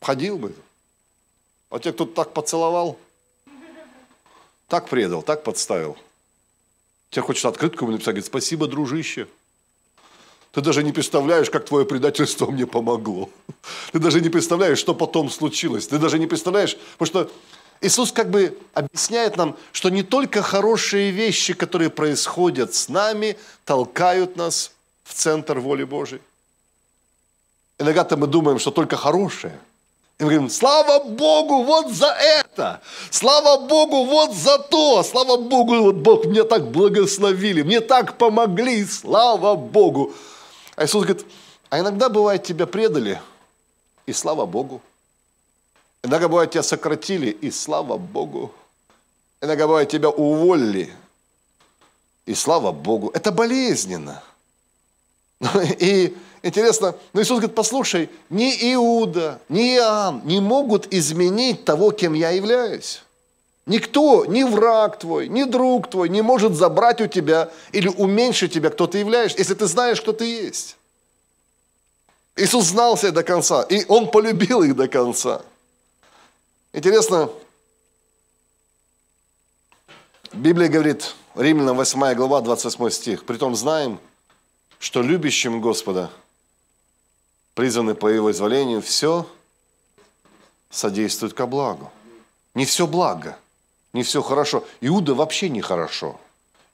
Ходил 0.00 0.38
бы. 0.38 0.54
А 1.70 1.78
те, 1.78 1.92
кто 1.92 2.06
так 2.06 2.32
поцеловал, 2.32 2.98
так 4.68 4.88
предал, 4.88 5.22
так 5.22 5.44
подставил. 5.44 5.96
Тебе 7.10 7.22
хочется 7.22 7.48
открытку 7.48 7.86
написать, 7.86 8.14
говорит, 8.14 8.26
спасибо, 8.26 8.66
дружище. 8.66 9.28
Ты 10.52 10.60
даже 10.60 10.82
не 10.82 10.92
представляешь, 10.92 11.50
как 11.50 11.66
твое 11.66 11.84
предательство 11.84 12.46
мне 12.46 12.66
помогло. 12.66 13.28
Ты 13.92 13.98
даже 13.98 14.20
не 14.20 14.30
представляешь, 14.30 14.78
что 14.78 14.94
потом 14.94 15.30
случилось. 15.30 15.86
Ты 15.86 15.98
даже 15.98 16.18
не 16.18 16.26
представляешь, 16.26 16.76
потому 16.96 17.06
что 17.06 17.30
Иисус 17.80 18.12
как 18.12 18.30
бы 18.30 18.58
объясняет 18.74 19.36
нам, 19.36 19.56
что 19.72 19.90
не 19.90 20.02
только 20.02 20.42
хорошие 20.42 21.10
вещи, 21.10 21.54
которые 21.54 21.90
происходят 21.90 22.74
с 22.74 22.88
нами, 22.88 23.36
толкают 23.64 24.36
нас 24.36 24.72
в 25.04 25.14
центр 25.14 25.58
воли 25.60 25.84
Божьей. 25.84 26.20
Иногда 27.78 28.06
мы 28.16 28.26
думаем, 28.26 28.58
что 28.58 28.70
только 28.70 28.96
хорошее. 28.96 29.58
И 30.18 30.24
мы 30.24 30.30
говорим, 30.30 30.50
слава 30.50 31.04
Богу, 31.04 31.62
вот 31.62 31.92
за 31.92 32.08
это! 32.08 32.80
Слава 33.10 33.68
Богу, 33.68 34.04
вот 34.04 34.34
за 34.34 34.58
то! 34.58 35.04
Слава 35.04 35.36
Богу, 35.36 35.76
вот 35.80 35.94
Бог 35.94 36.24
меня 36.24 36.42
так 36.42 36.72
благословили, 36.72 37.62
мне 37.62 37.80
так 37.80 38.18
помогли, 38.18 38.84
слава 38.84 39.54
Богу! 39.54 40.12
А 40.78 40.84
Иисус 40.84 41.04
говорит, 41.04 41.26
а 41.70 41.80
иногда 41.80 42.08
бывает 42.08 42.44
тебя 42.44 42.64
предали, 42.64 43.20
и 44.06 44.12
слава 44.12 44.46
Богу. 44.46 44.80
Иногда 46.04 46.28
бывает 46.28 46.52
тебя 46.52 46.62
сократили, 46.62 47.30
и 47.30 47.50
слава 47.50 47.98
Богу. 47.98 48.52
Иногда 49.40 49.66
бывает 49.66 49.88
тебя 49.88 50.08
уволили, 50.08 50.94
и 52.26 52.34
слава 52.34 52.70
Богу. 52.70 53.10
Это 53.12 53.32
болезненно. 53.32 54.22
И 55.80 56.16
интересно, 56.44 56.94
но 57.12 57.22
Иисус 57.22 57.38
говорит, 57.38 57.56
послушай, 57.56 58.08
ни 58.30 58.52
Иуда, 58.74 59.40
ни 59.48 59.74
Иоанн 59.74 60.22
не 60.24 60.40
могут 60.40 60.92
изменить 60.94 61.64
того, 61.64 61.90
кем 61.90 62.12
я 62.14 62.30
являюсь. 62.30 63.02
Никто, 63.68 64.24
ни 64.24 64.44
враг 64.44 64.98
твой, 64.98 65.28
ни 65.28 65.44
друг 65.44 65.90
твой 65.90 66.08
не 66.08 66.22
может 66.22 66.54
забрать 66.54 67.02
у 67.02 67.06
тебя 67.06 67.50
или 67.70 67.88
уменьшить 67.88 68.54
тебя, 68.54 68.70
кто 68.70 68.86
ты 68.86 68.98
являешься, 68.98 69.38
если 69.38 69.52
ты 69.52 69.66
знаешь, 69.66 70.00
кто 70.00 70.14
ты 70.14 70.24
есть. 70.24 70.78
Иисус 72.34 72.64
знал 72.64 72.96
себя 72.96 73.12
до 73.12 73.22
конца, 73.22 73.62
и 73.62 73.84
Он 73.88 74.10
полюбил 74.10 74.62
их 74.62 74.74
до 74.74 74.88
конца. 74.88 75.42
Интересно, 76.72 77.28
Библия 80.32 80.70
говорит, 80.70 81.14
Римлянам 81.34 81.76
8 81.76 82.14
глава, 82.14 82.40
28 82.40 82.88
стих, 82.88 83.24
«Притом 83.26 83.54
знаем, 83.54 84.00
что 84.78 85.02
любящим 85.02 85.60
Господа, 85.60 86.10
призваны 87.52 87.94
по 87.94 88.06
Его 88.08 88.30
изволению, 88.30 88.80
все 88.80 89.28
содействует 90.70 91.34
ко 91.34 91.46
благу». 91.46 91.92
Не 92.54 92.64
все 92.64 92.86
благо, 92.86 93.38
не 93.92 94.02
все 94.02 94.22
хорошо. 94.22 94.64
Иуда 94.80 95.14
вообще 95.14 95.48
не 95.48 95.60
хорошо. 95.60 96.20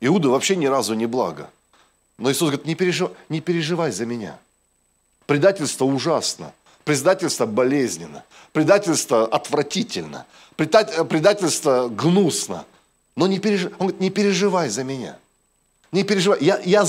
Иуда 0.00 0.28
вообще 0.28 0.56
ни 0.56 0.66
разу 0.66 0.94
не 0.94 1.06
благо. 1.06 1.50
Но 2.18 2.30
Иисус 2.30 2.50
говорит, 2.50 2.66
не 2.66 2.74
переживай, 2.74 3.14
не 3.28 3.40
переживай 3.40 3.90
за 3.90 4.06
меня. 4.06 4.38
Предательство 5.26 5.84
ужасно. 5.84 6.52
Предательство 6.84 7.46
болезненно. 7.46 8.24
Предательство 8.52 9.26
отвратительно. 9.26 10.26
Предательство 10.56 11.88
гнусно. 11.88 12.64
Но 13.16 13.26
не 13.26 13.38
переживай, 13.38 13.72
он 13.74 13.86
говорит, 13.86 14.00
не 14.00 14.10
переживай 14.10 14.68
за 14.68 14.84
меня. 14.84 15.18
Не 15.92 16.02
переживай. 16.02 16.38
Я, 16.40 16.60
я, 16.64 16.84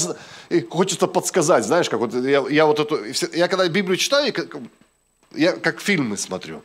хочется 0.69 1.07
подсказать, 1.07 1.63
знаешь, 1.63 1.89
как 1.89 1.99
вот 1.99 2.13
я, 2.13 2.43
я 2.49 2.65
вот 2.65 2.79
эту, 2.79 2.99
я 3.33 3.47
когда 3.47 3.67
Библию 3.67 3.97
читаю, 3.97 4.33
я 5.31 5.53
как 5.53 5.79
фильмы 5.79 6.17
смотрю. 6.17 6.61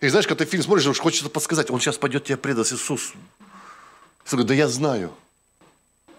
И 0.00 0.08
знаешь, 0.08 0.26
когда 0.26 0.44
ты 0.44 0.50
фильм 0.50 0.62
смотришь, 0.62 0.86
уж 0.86 0.98
хочется 0.98 1.30
подсказать, 1.30 1.70
он 1.70 1.80
сейчас 1.80 1.96
пойдет 1.96 2.24
тебя 2.24 2.36
предаст 2.36 2.72
Иисус. 2.72 3.12
Я 4.26 4.30
говорю, 4.32 4.48
да 4.48 4.54
я 4.54 4.68
знаю. 4.68 5.12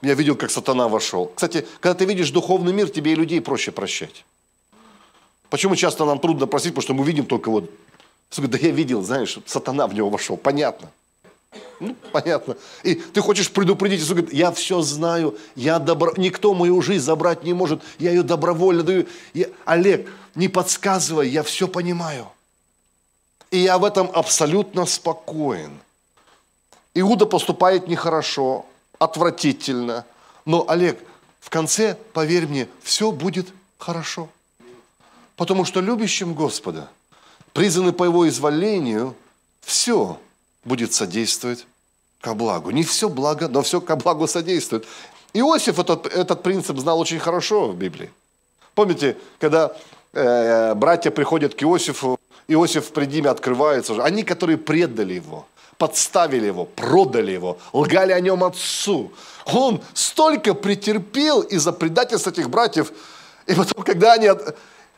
Я 0.01 0.13
видел, 0.13 0.35
как 0.35 0.51
сатана 0.51 0.87
вошел. 0.87 1.31
Кстати, 1.33 1.67
когда 1.79 1.93
ты 1.93 2.05
видишь 2.05 2.31
духовный 2.31 2.73
мир, 2.73 2.89
тебе 2.89 3.13
и 3.13 3.15
людей 3.15 3.41
проще 3.41 3.71
прощать. 3.71 4.25
Почему 5.49 5.75
часто 5.75 6.05
нам 6.05 6.19
трудно 6.19 6.47
просить, 6.47 6.71
потому 6.71 6.81
что 6.81 6.93
мы 6.93 7.05
видим 7.05 7.25
только 7.25 7.49
вот, 7.49 7.71
да 8.37 8.57
я 8.57 8.71
видел, 8.71 9.01
знаешь, 9.03 9.39
сатана 9.45 9.87
в 9.87 9.93
него 9.93 10.09
вошел, 10.09 10.37
понятно. 10.37 10.91
Ну, 11.79 11.95
понятно. 12.11 12.57
И 12.83 12.95
ты 12.95 13.21
хочешь 13.21 13.51
предупредить, 13.51 14.01
Иисус 14.01 14.09
говорит, 14.09 14.33
я 14.33 14.51
все 14.51 14.81
знаю, 14.81 15.37
я 15.55 15.79
добро... 15.79 16.13
никто 16.17 16.53
мою 16.53 16.81
жизнь 16.81 17.03
забрать 17.03 17.43
не 17.43 17.53
может, 17.53 17.81
я 17.99 18.11
ее 18.11 18.23
добровольно 18.23 18.83
даю. 18.83 19.05
Я... 19.33 19.47
Олег, 19.65 20.09
не 20.35 20.49
подсказывай, 20.49 21.29
я 21.29 21.43
все 21.43 21.67
понимаю. 21.67 22.27
И 23.51 23.59
я 23.59 23.77
в 23.77 23.85
этом 23.85 24.09
абсолютно 24.13 24.85
спокоен. 24.85 25.79
Иуда 26.93 27.25
поступает 27.25 27.87
нехорошо, 27.87 28.65
отвратительно. 28.99 30.05
Но, 30.45 30.65
Олег, 30.67 30.99
в 31.39 31.49
конце, 31.49 31.95
поверь 32.13 32.47
мне, 32.47 32.67
все 32.81 33.11
будет 33.11 33.47
хорошо. 33.77 34.29
Потому 35.35 35.63
что 35.63 35.79
любящим 35.79 36.33
Господа, 36.33 36.89
призваны 37.53 37.93
по 37.93 38.03
Его 38.03 38.27
изволению, 38.27 39.15
все 39.61 40.19
будет 40.65 40.93
содействовать 40.93 41.65
ко 42.19 42.33
благу. 42.33 42.71
Не 42.71 42.83
все 42.83 43.09
благо, 43.09 43.47
но 43.47 43.61
все 43.61 43.79
ко 43.79 43.95
благу 43.95 44.27
содействует. 44.27 44.85
Иосиф 45.33 45.79
этот, 45.79 46.07
этот 46.07 46.41
принцип 46.41 46.77
знал 46.79 46.99
очень 46.99 47.19
хорошо 47.19 47.69
в 47.69 47.75
Библии. 47.75 48.11
Помните, 48.73 49.17
когда 49.39 49.75
э, 50.13 50.73
братья 50.73 51.11
приходят 51.11 51.53
к 51.53 51.63
Иосифу, 51.63 52.19
Иосиф 52.47 52.91
пред 52.91 53.11
ними 53.11 53.27
открывается. 53.27 54.01
Они, 54.03 54.23
которые 54.23 54.57
предали 54.57 55.15
его, 55.15 55.45
подставили 55.77 56.45
его, 56.47 56.65
продали 56.65 57.31
его, 57.31 57.57
лгали 57.73 58.13
о 58.13 58.19
нем 58.19 58.43
отцу. 58.43 59.11
Он 59.45 59.81
столько 59.93 60.53
претерпел 60.53 61.41
из-за 61.41 61.71
предательства 61.71 62.29
этих 62.29 62.49
братьев. 62.49 62.91
И 63.45 63.53
потом, 63.53 63.83
когда 63.83 64.13
они 64.13 64.29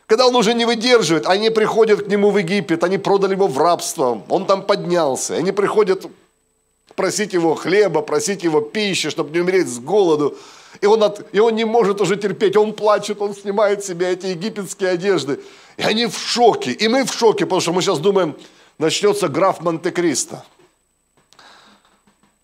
когда 0.09 0.25
он 0.25 0.35
уже 0.35 0.55
не 0.55 0.65
выдерживает, 0.65 1.27
они 1.27 1.51
приходят 1.51 2.01
к 2.01 2.07
нему 2.07 2.31
в 2.31 2.38
Египет, 2.39 2.83
они 2.83 2.97
продали 2.97 3.33
его 3.33 3.45
в 3.45 3.59
рабство, 3.59 4.23
он 4.27 4.47
там 4.47 4.63
поднялся. 4.63 5.35
Они 5.35 5.51
приходят 5.51 6.07
просить 6.95 7.33
его 7.33 7.53
хлеба, 7.53 8.01
просить 8.01 8.43
его 8.43 8.59
пищи, 8.59 9.12
чтобы 9.12 9.29
не 9.29 9.39
умереть 9.39 9.67
с 9.67 9.77
голоду. 9.77 10.35
И 10.82 10.86
он, 10.86 11.03
от, 11.03 11.34
и 11.34 11.39
он 11.39 11.55
не 11.55 11.65
может 11.65 12.01
уже 12.01 12.15
терпеть, 12.15 12.55
он 12.55 12.73
плачет, 12.73 13.21
он 13.21 13.36
снимает 13.36 13.84
себе 13.84 14.12
эти 14.12 14.27
египетские 14.27 14.91
одежды. 14.91 15.39
И 15.77 15.84
они 15.84 16.05
в 16.05 16.17
шоке, 16.17 16.71
и 16.71 16.88
мы 16.88 17.03
в 17.03 17.13
шоке, 17.13 17.45
потому 17.45 17.62
что 17.62 17.73
мы 17.73 17.82
сейчас 17.82 17.99
думаем, 17.99 18.36
начнется 18.77 19.27
граф 19.27 19.62
Монте-Кристо. 19.62 20.43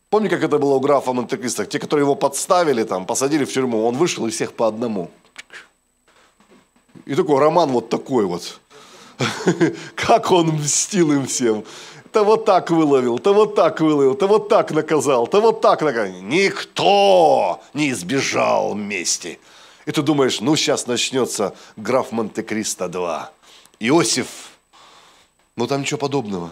Помните, 0.10 0.36
как 0.36 0.46
это 0.46 0.58
было 0.58 0.76
у 0.76 0.80
графа 0.80 1.14
Монте-Кристо? 1.14 1.66
Те, 1.66 1.80
которые 1.80 2.04
его 2.04 2.16
подставили, 2.16 2.84
там, 2.84 3.06
посадили 3.06 3.46
в 3.46 3.52
тюрьму, 3.52 3.86
он 3.86 3.96
вышел 3.96 4.26
и 4.28 4.30
всех 4.30 4.54
по 4.54 4.68
одному– 4.68 5.12
и 7.06 7.14
такой 7.14 7.40
роман 7.40 7.72
вот 7.72 7.90
такой 7.90 8.26
вот. 8.26 8.60
Как 9.96 10.32
он 10.32 10.48
мстил 10.48 11.12
им 11.12 11.26
всем. 11.28 11.64
То 12.16 12.24
вот 12.24 12.46
так 12.46 12.72
выловил, 12.72 13.20
то 13.20 13.34
вот 13.34 13.56
так 13.56 13.82
выловил, 13.82 14.16
то 14.16 14.28
вот 14.28 14.48
так 14.48 14.72
наказал, 14.72 15.28
то 15.28 15.42
вот 15.42 15.60
так 15.60 15.82
наказал. 15.82 16.22
Никто 16.22 17.62
не 17.74 17.90
избежал 17.92 18.74
мести. 18.74 19.38
И 19.86 19.92
ты 19.92 20.02
думаешь, 20.02 20.40
ну 20.40 20.56
сейчас 20.56 20.88
начнется 20.88 21.54
граф 21.76 22.14
Монте-Кристо 22.14 22.88
2. 22.88 23.32
Иосиф. 23.82 24.28
Ну 25.58 25.68
там 25.68 25.82
ничего 25.82 25.98
подобного. 25.98 26.52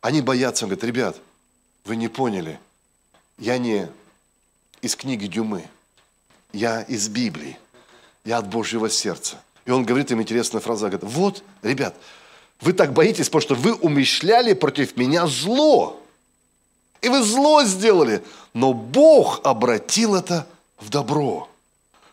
Они 0.00 0.20
боятся, 0.20 0.64
он 0.64 0.70
говорит, 0.70 0.82
ребят, 0.82 1.16
вы 1.84 1.94
не 1.94 2.08
поняли. 2.08 2.58
Я 3.38 3.56
не 3.58 3.88
из 4.82 4.96
книги 4.96 5.26
Дюмы. 5.26 5.64
Я 6.52 6.82
из 6.82 7.08
Библии. 7.08 7.56
Я 8.24 8.38
от 8.38 8.48
Божьего 8.48 8.90
сердца. 8.90 9.40
И 9.64 9.70
он 9.70 9.84
говорит 9.84 10.10
им 10.10 10.20
интересную 10.20 10.60
фразу, 10.60 10.88
говорит, 10.88 11.04
вот, 11.04 11.44
ребят, 11.62 11.94
вы 12.60 12.72
так 12.72 12.92
боитесь, 12.92 13.26
потому 13.26 13.42
что 13.42 13.54
вы 13.54 13.74
умышляли 13.74 14.52
против 14.54 14.96
меня 14.96 15.26
зло. 15.26 16.00
И 17.02 17.08
вы 17.08 17.22
зло 17.22 17.64
сделали. 17.64 18.22
Но 18.54 18.72
Бог 18.72 19.40
обратил 19.44 20.14
это 20.14 20.46
в 20.78 20.88
добро, 20.88 21.48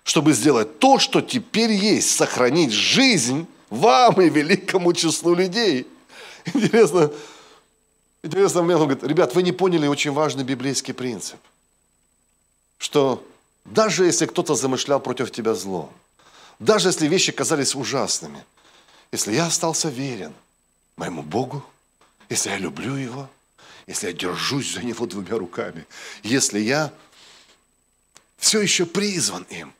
чтобы 0.03 0.33
сделать 0.33 0.79
то, 0.79 0.99
что 0.99 1.21
теперь 1.21 1.71
есть, 1.71 2.11
сохранить 2.11 2.71
жизнь 2.71 3.47
вам 3.69 4.21
и 4.21 4.29
великому 4.29 4.93
числу 4.93 5.33
людей. 5.33 5.87
Интересно, 6.53 7.11
Интересно, 8.23 8.61
мне 8.61 8.75
он 8.75 8.83
говорит, 8.83 9.03
ребят, 9.03 9.33
вы 9.33 9.41
не 9.41 9.51
поняли 9.51 9.87
очень 9.87 10.11
важный 10.11 10.43
библейский 10.43 10.93
принцип, 10.93 11.39
что 12.77 13.25
даже 13.65 14.05
если 14.05 14.27
кто-то 14.27 14.53
замышлял 14.53 14.99
против 14.99 15.31
тебя 15.31 15.55
зло, 15.55 15.89
даже 16.59 16.89
если 16.89 17.07
вещи 17.07 17.31
казались 17.31 17.73
ужасными, 17.73 18.45
если 19.11 19.33
я 19.33 19.47
остался 19.47 19.89
верен 19.89 20.33
моему 20.95 21.21
Богу, 21.21 21.63
если 22.29 22.49
я 22.49 22.57
люблю 22.57 22.95
Его, 22.95 23.29
если 23.87 24.07
я 24.07 24.13
держусь 24.13 24.73
за 24.73 24.83
Него 24.83 25.05
двумя 25.05 25.37
руками, 25.37 25.85
если 26.23 26.59
я 26.59 26.93
все 28.37 28.61
еще 28.61 28.85
призван 28.85 29.43
им, 29.49 29.73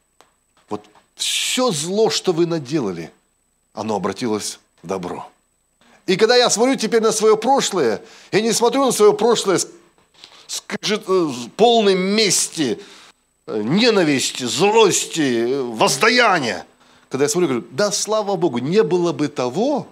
вот 0.70 0.86
все 1.16 1.72
зло, 1.72 2.10
что 2.10 2.34
вы 2.34 2.46
наделали, 2.46 3.12
оно 3.74 3.96
обратилось 3.96 4.60
в 4.84 4.88
добро. 4.88 5.30
И 6.08 6.18
когда 6.18 6.36
я 6.36 6.50
смотрю 6.50 6.76
теперь 6.76 7.02
на 7.02 7.12
свое 7.12 7.38
прошлое, 7.38 8.02
я 8.32 8.42
не 8.42 8.52
смотрю 8.52 8.86
на 8.86 8.92
свое 8.92 9.14
прошлое 9.14 9.60
с, 9.60 9.68
с, 10.48 10.62
с 10.82 11.48
полной 11.56 11.96
мести, 11.96 12.82
э, 13.48 13.62
ненависти, 13.62 14.44
злости, 14.44 15.62
воздаяния. 15.62 16.66
Когда 17.12 17.26
я 17.26 17.30
смотрю, 17.30 17.50
говорю, 17.50 17.68
да, 17.72 17.92
слава 17.92 18.38
Богу, 18.38 18.60
не 18.60 18.84
было 18.84 19.12
бы 19.12 19.28
того, 19.28 19.86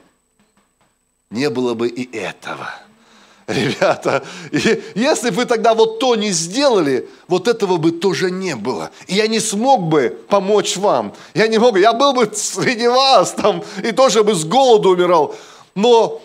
не 1.30 1.50
было 1.50 1.74
бы 1.74 1.90
и 1.90 2.18
этого. 2.18 2.70
Ребята, 3.48 4.24
если 4.52 5.30
бы 5.30 5.38
вы 5.38 5.46
тогда 5.46 5.74
вот 5.74 6.00
то 6.00 6.16
не 6.16 6.32
сделали, 6.32 7.10
вот 7.28 7.50
этого 7.50 7.76
бы 7.76 7.92
тоже 7.92 8.32
не 8.32 8.56
было. 8.56 8.92
И 9.08 9.16
я 9.16 9.28
не 9.28 9.42
смог 9.42 9.82
бы 9.82 10.18
помочь 10.30 10.78
вам. 10.78 11.14
Я 11.34 11.48
не 11.48 11.58
мог, 11.58 11.78
я 11.78 11.92
был 11.92 12.14
бы 12.14 12.32
среди 12.34 12.88
вас 12.88 13.34
там 13.34 13.66
и 13.84 13.92
тоже 13.92 14.24
бы 14.24 14.34
с 14.34 14.46
голоду 14.46 14.92
умирал. 14.92 15.36
Но 15.76 16.22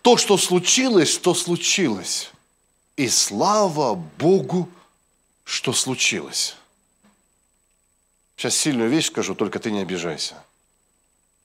то, 0.00 0.16
что 0.16 0.38
случилось, 0.38 1.18
то 1.18 1.34
случилось. 1.34 2.30
И 2.96 3.06
слава 3.08 4.02
Богу, 4.18 4.66
что 5.44 5.74
случилось. 5.74 6.56
Сейчас 8.42 8.56
сильную 8.56 8.90
вещь 8.90 9.06
скажу, 9.06 9.36
только 9.36 9.60
ты 9.60 9.70
не 9.70 9.82
обижайся. 9.82 10.34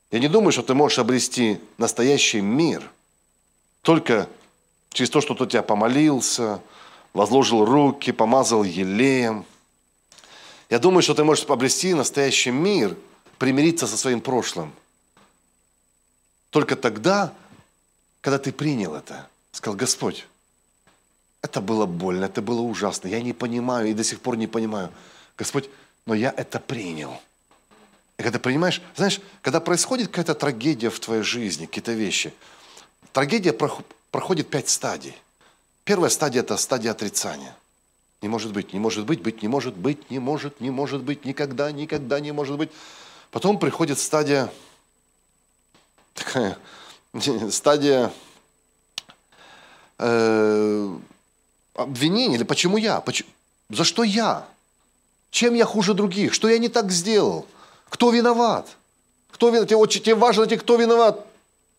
Я 0.09 0.17
не 0.17 0.27
думаю, 0.27 0.51
что 0.51 0.63
ты 0.63 0.73
можешь 0.73 0.97
обрести 0.97 1.61
настоящий 1.77 2.41
мир 2.41 2.89
только 3.83 4.27
через 4.89 5.11
то, 5.11 5.21
что 5.21 5.35
кто 5.35 5.45
тебя 5.45 5.61
помолился, 5.61 6.59
возложил 7.13 7.65
руки, 7.65 8.11
помазал 8.11 8.63
елеем. 8.63 9.45
Я 10.71 10.79
думаю, 10.79 11.03
что 11.03 11.13
ты 11.13 11.23
можешь 11.23 11.45
обрести 11.45 11.93
настоящий 11.93 12.49
мир, 12.49 12.97
примириться 13.37 13.85
со 13.85 13.95
своим 13.95 14.19
прошлым. 14.19 14.73
Только 16.49 16.75
тогда, 16.75 17.31
когда 18.21 18.39
ты 18.39 18.51
принял 18.51 18.95
это, 18.95 19.29
сказал, 19.51 19.77
Господь, 19.77 20.25
это 21.43 21.61
было 21.61 21.85
больно, 21.85 22.25
это 22.25 22.41
было 22.41 22.61
ужасно, 22.61 23.07
я 23.07 23.21
не 23.21 23.33
понимаю 23.33 23.87
и 23.87 23.93
до 23.93 24.03
сих 24.03 24.19
пор 24.19 24.35
не 24.35 24.47
понимаю. 24.47 24.91
Господь, 25.37 25.69
но 26.07 26.15
я 26.15 26.33
это 26.35 26.59
принял. 26.59 27.21
И 28.17 28.23
когда 28.23 28.39
понимаешь, 28.39 28.81
знаешь, 28.95 29.21
когда 29.43 29.59
происходит 29.59 30.07
какая-то 30.07 30.33
трагедия 30.33 30.89
в 30.89 30.99
твоей 30.99 31.21
жизни, 31.21 31.67
какие-то 31.67 31.91
вещи, 31.91 32.33
трагедия 33.13 33.53
проходит 33.53 34.49
пять 34.49 34.69
стадий. 34.69 35.15
Первая 35.83 36.09
стадия– 36.09 36.41
это 36.41 36.57
стадия 36.57 36.91
отрицания. 36.91 37.55
Не 38.21 38.29
может 38.29 38.51
быть, 38.53 38.73
не 38.73 38.79
может 38.79 39.05
быть, 39.05 39.21
быть 39.21 39.43
не 39.43 39.47
может 39.47 39.77
быть, 39.77 40.09
не 40.09 40.17
может, 40.17 40.59
не 40.59 40.71
может 40.71 41.03
быть, 41.03 41.25
никогда, 41.25 41.71
никогда 41.71 42.19
не 42.19 42.31
может 42.31 42.57
быть. 42.57 42.71
Потом 43.29 43.59
приходит 43.59 43.99
стадия, 43.99 44.51
такая, 46.15 46.57
стадия 47.51 48.11
э, 49.99 50.97
обвинения, 51.75 52.35
или 52.35 52.43
почему 52.43 52.77
я, 52.77 53.01
почему, 53.01 53.29
за 53.69 53.83
что 53.83 54.03
я, 54.03 54.47
чем 55.31 55.53
я 55.53 55.65
хуже 55.65 55.93
других, 55.93 56.33
что 56.33 56.47
я 56.47 56.57
не 56.57 56.69
так 56.69 56.91
сделал, 56.91 57.45
кто 57.89 58.11
виноват, 58.11 58.67
кто 59.31 59.49
виноват, 59.49 59.69
тебе, 59.69 59.77
очень, 59.77 60.01
тебе 60.01 60.15
важно 60.15 60.41
найти, 60.41 60.57
кто 60.57 60.75
виноват, 60.75 61.25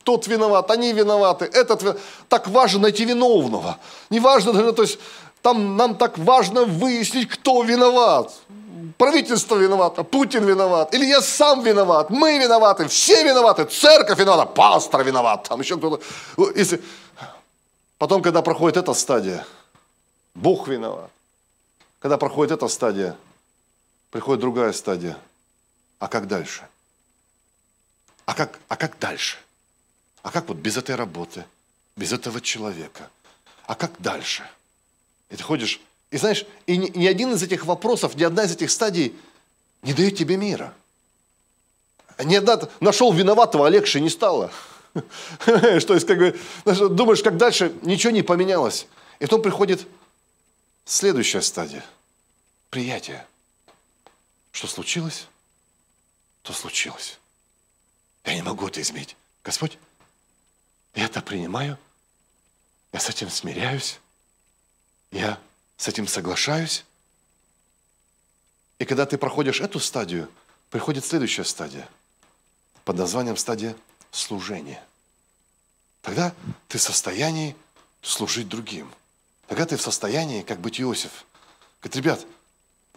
тот 0.05 0.27
виноват, 0.27 0.71
они 0.71 0.93
виноваты, 0.93 1.45
этот 1.45 1.83
виноват. 1.83 2.01
Так 2.29 2.49
важно 2.49 2.81
найти 2.81 3.05
виновного. 3.05 3.79
Не 4.11 4.21
важно 4.21 4.53
даже, 4.53 4.73
то 4.73 4.83
есть 4.83 4.99
там 5.43 5.77
нам 5.77 5.97
так 5.97 6.19
важно 6.19 6.65
выяснить, 6.65 7.29
кто 7.29 7.63
виноват. 7.63 8.33
Правительство 8.97 9.57
виновато, 9.57 10.05
Путин 10.05 10.45
виноват, 10.45 10.95
или 10.95 11.05
я 11.05 11.21
сам 11.21 11.63
виноват, 11.63 12.11
мы 12.11 12.39
виноваты, 12.39 12.89
все 12.89 13.23
виноваты, 13.25 13.65
церковь 13.65 14.19
виновата, 14.19 14.51
пастор 14.51 15.05
виноват, 15.05 15.49
там 15.49 15.61
еще 15.61 15.77
кто-то. 15.77 16.03
Если... 16.57 16.81
Потом, 17.99 18.23
когда 18.23 18.43
проходит 18.43 18.77
эта 18.77 18.95
стадия, 18.95 19.45
Бог 20.35 20.69
виноват. 20.69 21.11
Когда 21.99 22.17
проходит 22.17 22.53
эта 22.53 22.69
стадия, 22.69 23.17
приходит 24.11 24.41
другая 24.41 24.73
стадия. 24.73 25.19
А 25.99 26.09
как 26.09 26.29
дальше? 26.29 26.67
А 28.27 28.35
как, 28.35 28.59
а 28.69 28.77
как 28.77 28.99
дальше? 28.99 29.39
А 30.23 30.31
как 30.31 30.49
вот 30.49 30.59
без 30.59 30.77
этой 30.77 30.95
работы, 30.95 31.45
без 31.97 32.13
этого 32.13 32.41
человека? 32.41 33.11
А 33.67 33.75
как 33.75 33.93
дальше? 33.99 34.49
И 35.31 35.37
ты 35.37 35.43
ходишь, 35.43 35.81
и 36.11 36.19
знаешь, 36.19 36.45
и 36.67 36.77
ни, 36.77 36.89
ни 36.97 37.07
один 37.07 37.33
из 37.33 37.43
этих 37.43 37.65
вопросов, 37.67 38.15
ни 38.17 38.23
одна 38.23 38.45
из 38.45 38.53
этих 38.53 38.71
стадий 38.71 39.15
не 39.83 39.93
дает 39.93 40.17
тебе 40.17 40.37
мира. 40.37 40.75
Ни 42.23 42.35
одна, 42.35 42.69
нашел 42.81 43.13
виноватого, 43.13 43.67
а 43.67 43.71
легче 43.71 44.01
не 44.01 44.11
стало. 44.11 44.51
Что 45.41 45.95
есть, 45.95 46.07
как 46.07 46.19
бы, 46.19 46.39
думаешь, 46.91 47.23
как 47.23 47.37
дальше, 47.37 47.73
ничего 47.83 48.11
не 48.11 48.23
поменялось. 48.23 48.87
И 49.21 49.25
потом 49.25 49.43
приходит 49.43 49.87
следующая 50.85 51.43
стадия. 51.43 51.85
Приятие. 52.71 53.27
Что 54.59 54.67
случилось, 54.67 55.29
то 56.43 56.53
случилось. 56.53 57.21
Я 58.25 58.35
не 58.35 58.43
могу 58.43 58.67
это 58.67 58.83
изменить. 58.83 59.17
Господь, 59.45 59.79
я 60.95 61.05
это 61.05 61.23
принимаю, 61.23 61.79
я 62.93 62.99
с 62.99 63.09
этим 63.09 63.31
смиряюсь, 63.31 64.01
я 65.13 65.39
с 65.77 65.87
этим 65.87 66.09
соглашаюсь. 66.09 66.85
И 68.81 68.85
когда 68.85 69.07
ты 69.07 69.17
проходишь 69.17 69.61
эту 69.61 69.79
стадию, 69.79 70.29
приходит 70.71 71.05
следующая 71.05 71.45
стадия 71.45 71.89
под 72.85 72.97
названием 72.97 73.37
стадия 73.37 73.77
служения. 74.11 74.85
Тогда 76.03 76.35
ты 76.67 76.79
в 76.79 76.83
состоянии 76.83 77.55
служить 78.03 78.49
другим. 78.49 78.93
Тогда 79.47 79.67
ты 79.67 79.77
в 79.77 79.83
состоянии, 79.83 80.43
как 80.43 80.59
быть 80.59 80.81
Иосиф. 80.81 81.27
Говорит, 81.81 81.95
ребят, 81.95 82.27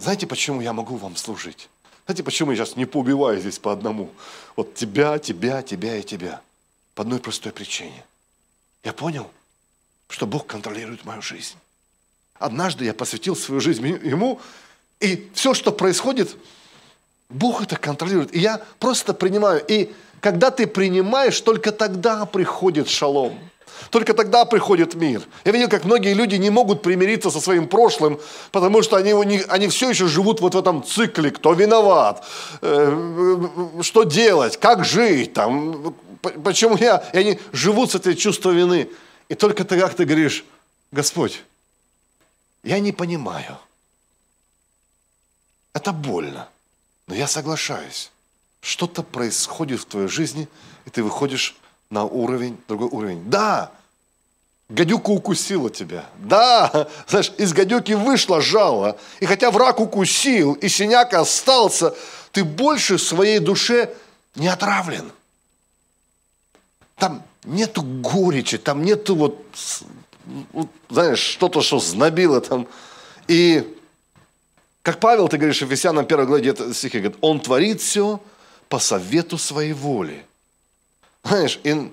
знаете, 0.02 0.28
почему 0.28 0.62
я 0.62 0.74
могу 0.74 0.96
вам 0.96 1.16
служить? 1.16 1.70
Знаете, 2.06 2.24
почему 2.24 2.52
я 2.52 2.58
сейчас 2.58 2.76
не 2.76 2.86
поубиваю 2.86 3.40
здесь 3.40 3.60
по 3.60 3.72
одному? 3.72 4.10
Вот 4.56 4.74
тебя, 4.74 5.20
тебя, 5.20 5.62
тебя 5.62 5.98
и 5.98 6.04
тебя. 6.04 6.42
По 6.96 7.04
одной 7.04 7.20
простой 7.20 7.52
причине. 7.52 8.04
Я 8.84 8.94
понял, 8.94 9.30
что 10.10 10.26
Бог 10.26 10.48
контролирует 10.48 11.06
мою 11.06 11.22
жизнь. 11.22 11.56
Однажды 12.40 12.86
я 12.86 12.94
посвятил 12.94 13.36
свою 13.36 13.62
жизнь 13.62 13.86
Ему, 13.88 14.42
и 15.00 15.30
все, 15.34 15.54
что 15.54 15.72
происходит, 15.72 16.36
Бог 17.30 17.62
это 17.62 17.78
контролирует. 17.78 18.36
И 18.36 18.40
я 18.40 18.62
просто 18.80 19.14
принимаю. 19.14 19.64
И 19.68 19.94
когда 20.20 20.52
ты 20.52 20.68
принимаешь, 20.68 21.40
только 21.40 21.72
тогда 21.72 22.26
приходит 22.26 22.90
шалом. 22.90 23.38
Только 23.90 24.14
тогда 24.14 24.46
приходит 24.46 24.96
мир. 24.96 25.22
Я 25.46 25.52
видел, 25.52 25.70
как 25.70 25.86
многие 25.86 26.14
люди 26.14 26.36
не 26.36 26.50
могут 26.50 26.82
примириться 26.82 27.30
со 27.30 27.40
своим 27.40 27.68
прошлым, 27.68 28.20
потому 28.52 28.82
что 28.84 28.96
они, 28.96 29.14
они 29.48 29.68
все 29.68 29.90
еще 29.90 30.08
живут 30.08 30.42
вот 30.42 30.56
в 30.56 30.58
этом 30.58 30.84
цикле, 30.84 31.32
кто 31.32 31.54
виноват, 31.54 32.24
э, 32.62 33.48
что 33.82 34.04
делать, 34.04 34.58
как 34.58 34.86
жить, 34.86 35.34
там, 35.34 35.96
Почему 36.22 36.78
я? 36.78 36.98
И 37.14 37.18
они 37.18 37.40
живут 37.52 37.92
с 37.92 37.96
этой 37.96 38.16
чувством 38.16 38.56
вины. 38.56 38.90
И 39.30 39.36
только 39.36 39.66
как 39.66 39.96
ты 39.96 40.06
говоришь, 40.06 40.46
Господь, 40.92 41.44
я 42.64 42.80
не 42.80 42.92
понимаю. 42.92 43.58
Это 45.74 45.92
больно. 45.92 46.48
Но 47.08 47.16
я 47.16 47.28
соглашаюсь. 47.28 48.12
Что-то 48.62 49.02
происходит 49.02 49.80
в 49.80 49.86
твоей 49.86 50.08
жизни, 50.08 50.48
и 50.86 50.92
ты 50.92 51.02
выходишь 51.02 51.56
на 51.92 52.06
уровень, 52.06 52.58
другой 52.68 52.88
уровень. 52.88 53.30
Да, 53.30 53.72
гадюка 54.70 55.12
укусила 55.12 55.70
тебя. 55.70 56.06
Да, 56.18 56.88
знаешь, 57.08 57.32
из 57.38 57.54
гадюки 57.54 57.92
вышло 57.92 58.42
жало. 58.42 58.98
И 59.20 59.28
хотя 59.28 59.52
враг 59.52 59.80
укусил, 59.80 60.54
и 60.54 60.68
синяк 60.68 61.14
остался, 61.14 61.94
ты 62.32 62.44
больше 62.44 62.98
в 62.98 63.04
своей 63.04 63.38
душе 63.38 63.94
не 64.34 64.48
отравлен– 64.48 65.12
там 67.02 67.24
нету 67.46 67.82
горечи, 67.82 68.60
там 68.60 68.84
нету 68.84 69.16
вот, 69.16 69.44
вот 70.54 70.68
знаешь, 70.88 71.18
что-то, 71.18 71.62
что 71.62 71.80
знобило 71.80 72.40
там. 72.40 72.68
И 73.28 73.76
как 74.84 75.00
Павел, 75.00 75.28
ты 75.28 75.38
говоришь, 75.38 75.64
Ефесянам 75.64 76.06
1 76.06 76.26
главе 76.28 76.56
стихе, 76.74 77.00
говорит, 77.00 77.18
он 77.22 77.40
творит 77.40 77.82
все 77.82 78.22
по 78.70 78.78
совету 78.78 79.40
своей 79.40 79.74
воли. 79.74 80.24
Знаешь, 81.24 81.60
и 81.64 81.92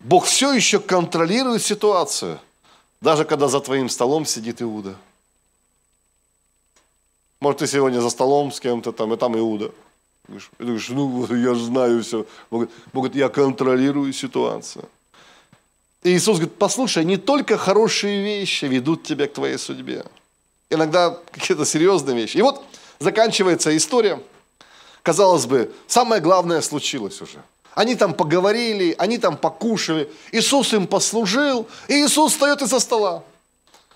Бог 0.00 0.26
все 0.26 0.52
еще 0.52 0.80
контролирует 0.80 1.62
ситуацию, 1.62 2.38
даже 3.00 3.24
когда 3.24 3.48
за 3.48 3.60
твоим 3.60 3.88
столом 3.88 4.26
сидит 4.26 4.60
Иуда. 4.60 4.96
Может, 7.40 7.60
ты 7.60 7.66
сегодня 7.66 8.00
за 8.00 8.10
столом 8.10 8.52
с 8.52 8.60
кем-то 8.60 8.92
там, 8.92 9.12
и 9.12 9.16
там 9.16 9.36
Иуда. 9.38 9.70
Ты 10.26 10.40
говоришь, 10.58 10.88
ну, 10.88 11.26
я 11.34 11.54
же 11.54 11.64
знаю 11.64 12.02
все. 12.02 12.26
Бог 12.50 12.68
говорит, 12.92 13.14
я 13.14 13.28
контролирую 13.28 14.12
ситуацию. 14.12 14.88
И 16.02 16.10
Иисус 16.10 16.36
говорит, 16.38 16.56
послушай, 16.58 17.04
не 17.04 17.16
только 17.16 17.56
хорошие 17.56 18.22
вещи 18.22 18.66
ведут 18.66 19.04
тебя 19.04 19.26
к 19.26 19.32
твоей 19.32 19.58
судьбе. 19.58 20.04
Иногда 20.70 21.18
какие-то 21.30 21.64
серьезные 21.64 22.16
вещи. 22.16 22.38
И 22.38 22.42
вот 22.42 22.62
заканчивается 22.98 23.74
история. 23.76 24.22
Казалось 25.02 25.46
бы, 25.46 25.74
самое 25.86 26.22
главное 26.22 26.60
случилось 26.62 27.20
уже. 27.20 27.42
Они 27.74 27.96
там 27.96 28.14
поговорили, 28.14 28.94
они 28.98 29.18
там 29.18 29.36
покушали. 29.36 30.10
Иисус 30.32 30.72
им 30.72 30.86
послужил, 30.86 31.66
и 31.88 32.04
Иисус 32.04 32.32
встает 32.32 32.62
из-за 32.62 32.78
стола. 32.78 33.24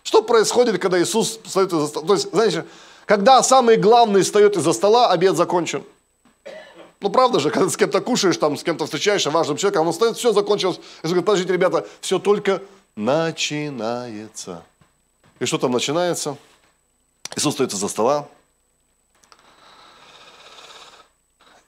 Что 0.02 0.22
происходит, 0.22 0.80
когда 0.80 1.00
Иисус 1.00 1.38
встает 1.44 1.72
из-за 1.72 1.86
стола? 1.86 2.06
То 2.06 2.14
есть, 2.14 2.30
знаете, 2.32 2.64
когда 3.06 3.42
самый 3.42 3.76
главный 3.76 4.22
встает 4.22 4.56
из-за 4.56 4.72
стола, 4.72 5.10
обед 5.10 5.36
закончен. 5.36 5.84
Ну, 7.00 7.10
правда 7.10 7.38
же, 7.38 7.50
когда 7.50 7.70
с 7.70 7.76
кем-то 7.76 8.00
кушаешь, 8.00 8.36
там, 8.36 8.56
с 8.56 8.64
кем-то 8.64 8.84
встречаешься, 8.84 9.30
важным 9.30 9.56
человеком, 9.56 9.86
он 9.86 9.92
стоит, 9.92 10.16
все 10.16 10.32
закончилось. 10.32 10.80
И 11.02 11.06
говорит, 11.06 11.24
подождите, 11.24 11.52
ребята, 11.52 11.86
все 12.00 12.18
только 12.18 12.60
начинается. 12.96 14.64
И 15.38 15.44
что 15.44 15.58
там 15.58 15.70
начинается? 15.70 16.36
Иисус 17.36 17.54
стоит 17.54 17.72
из-за 17.72 17.86
стола. 17.86 18.26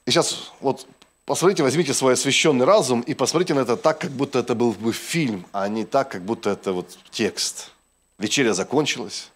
И 0.06 0.10
сейчас 0.10 0.50
вот 0.60 0.86
посмотрите, 1.30 1.62
возьмите 1.62 1.94
свой 1.94 2.14
освященный 2.14 2.64
разум 2.64 3.02
и 3.02 3.14
посмотрите 3.14 3.54
на 3.54 3.60
это 3.60 3.76
так, 3.76 4.00
как 4.00 4.10
будто 4.10 4.40
это 4.40 4.56
был 4.56 4.72
бы 4.72 4.92
фильм, 4.92 5.46
а 5.52 5.68
не 5.68 5.84
так, 5.84 6.10
как 6.10 6.22
будто 6.22 6.50
это 6.50 6.72
вот 6.72 6.98
текст. 7.12 7.70
Вечеря 8.18 8.52
закончилась. 8.52 9.30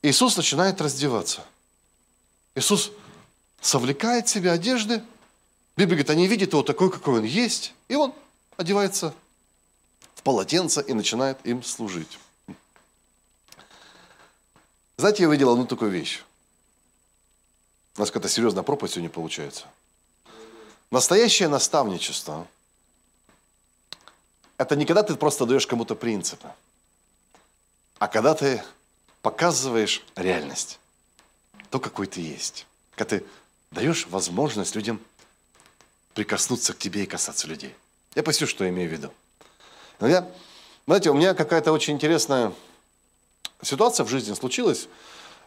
Иисус 0.00 0.38
начинает 0.38 0.80
раздеваться. 0.80 1.44
Иисус 2.54 2.92
совлекает 3.60 4.26
себе 4.26 4.50
одежды. 4.50 5.02
Библия 5.76 5.96
говорит, 5.96 6.08
они 6.08 6.26
видят 6.26 6.52
его 6.52 6.62
такой, 6.62 6.90
какой 6.90 7.18
он 7.18 7.24
есть. 7.24 7.74
И 7.88 7.94
он 7.94 8.14
одевается 8.56 9.14
в 10.14 10.22
полотенце 10.22 10.80
и 10.80 10.94
начинает 10.94 11.44
им 11.44 11.62
служить. 11.62 12.18
Знаете, 14.96 15.24
я 15.24 15.28
увидел 15.28 15.52
одну 15.52 15.66
такую 15.66 15.90
вещь. 15.90 16.22
У 17.98 18.00
нас 18.00 18.10
какая-то 18.10 18.30
серьезная 18.30 18.62
проповедь 18.62 18.92
сегодня 18.92 19.10
получается. 19.10 19.66
Настоящее 20.92 21.48
наставничество– 21.48 22.46
это 24.58 24.76
не 24.76 24.84
когда 24.84 25.02
ты 25.02 25.14
просто 25.16 25.46
даешь 25.46 25.66
кому-то 25.66 25.94
принципы, 25.94 26.50
а 27.98 28.08
когда 28.08 28.34
ты 28.34 28.62
показываешь 29.22 30.04
реальность, 30.16 30.78
то, 31.70 31.80
какой 31.80 32.06
ты 32.06 32.20
есть. 32.20 32.66
Когда 32.94 33.16
ты 33.16 33.26
даешь 33.70 34.06
возможность 34.08 34.74
людям 34.74 35.00
прикоснуться 36.12 36.74
к 36.74 36.78
тебе 36.78 37.04
и 37.04 37.06
касаться 37.06 37.48
людей. 37.48 37.74
Я 38.14 38.22
поясню, 38.22 38.46
что 38.46 38.64
я 38.64 38.68
имею 38.68 38.90
в 38.90 38.92
виду. 38.92 39.10
Но 39.98 40.08
я, 40.08 40.30
знаете, 40.84 41.08
у 41.08 41.14
меня 41.14 41.32
какая-то 41.32 41.72
очень 41.72 41.94
интересная 41.94 42.52
ситуация 43.62 44.04
в 44.04 44.10
жизни 44.10 44.34
случилась. 44.34 44.88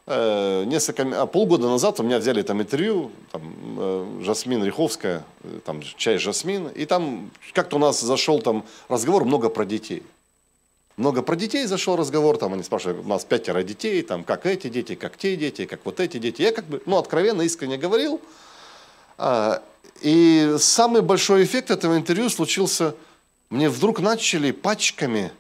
Э, 0.08 0.64
несколько, 0.66 1.22
а 1.22 1.26
полгода 1.26 1.68
назад 1.68 2.00
у 2.00 2.04
меня 2.04 2.20
взяли 2.20 2.42
там 2.42 2.62
интервью, 2.62 3.12
там, 3.32 3.42
э, 3.78 4.22
Жасмин 4.24 4.64
Риховская, 4.64 5.24
э, 5.44 5.60
там 5.66 5.82
чай 5.82 6.18
Жасмин, 6.18 6.68
и 6.68 6.86
там 6.86 7.32
как-то 7.54 7.78
у 7.78 7.80
нас 7.80 8.02
зашел 8.02 8.42
там 8.42 8.66
разговор 8.88 9.26
много 9.26 9.50
про 9.50 9.66
детей 9.66 10.04
много 10.98 11.22
про 11.22 11.36
детей 11.36 11.66
зашел 11.66 11.96
разговор, 11.96 12.38
там 12.38 12.54
они 12.54 12.64
спрашивают, 12.64 13.06
у 13.06 13.10
нас 13.10 13.26
пятеро 13.26 13.64
детей, 13.64 14.02
там 14.02 14.24
как 14.24 14.46
эти 14.46 14.70
дети, 14.70 14.96
как 14.96 15.18
те 15.18 15.36
дети, 15.36 15.66
как 15.66 15.82
вот 15.84 16.00
эти 16.00 16.18
дети. 16.18 16.42
Я 16.42 16.52
как 16.52 16.66
бы, 16.66 16.82
ну, 16.86 16.98
откровенно, 16.98 17.42
искренне 17.42 17.78
говорил. 17.78 18.22
А, 19.18 19.62
и 20.02 20.56
самый 20.58 21.02
большой 21.02 21.44
эффект 21.44 21.72
этого 21.72 21.98
интервью 21.98 22.30
случился, 22.30 22.96
мне 23.50 23.70
вдруг 23.70 24.00
начали 24.00 24.52
пачками 24.52 25.32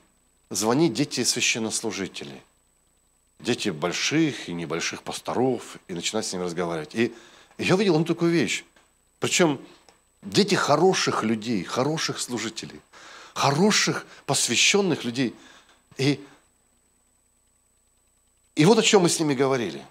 звонить 0.49 0.93
дети 0.93 1.23
священнослужителей. 1.23 2.41
Дети 3.39 3.69
больших 3.69 4.50
и 4.50 4.54
небольших 4.54 5.04
пасторов, 5.04 5.78
и 5.88 5.93
начинать 5.93 6.26
с 6.26 6.34
ними 6.34 6.43
разговаривать. 6.43 6.95
И, 6.95 7.13
я 7.58 7.76
увидел 7.76 7.98
ну, 7.98 8.06
такую 8.06 8.32
вещь. 8.32 8.63
Причем 9.19 9.60
дети 10.21 10.56
хороших 10.56 11.24
людей, 11.24 11.63
хороших 11.63 12.19
служителей– 12.19 12.82
хороших, 13.36 14.08
посвященных 14.26 15.04
людей. 15.04 15.36
И, 15.98 16.19
и 18.56 18.65
вот 18.65 18.80
о 18.80 18.82
чем 18.82 19.04
мы 19.04 19.10
с 19.10 19.19
ними 19.19 19.36
говорили. 19.36 19.86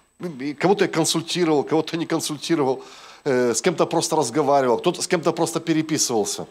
Кого-то 0.59 0.85
я 0.85 0.91
консультировал, 0.91 1.63
кого-то 1.63 1.95
не 1.95 2.07
консультировал, 2.07 2.83
э, 3.23 3.53
с 3.53 3.61
кем-то 3.61 3.85
просто 3.85 4.15
разговаривал, 4.15 4.79
кто-то 4.79 5.01
с 5.01 5.07
кем-то 5.07 5.31
просто 5.31 5.59
переписывался. 5.59 6.47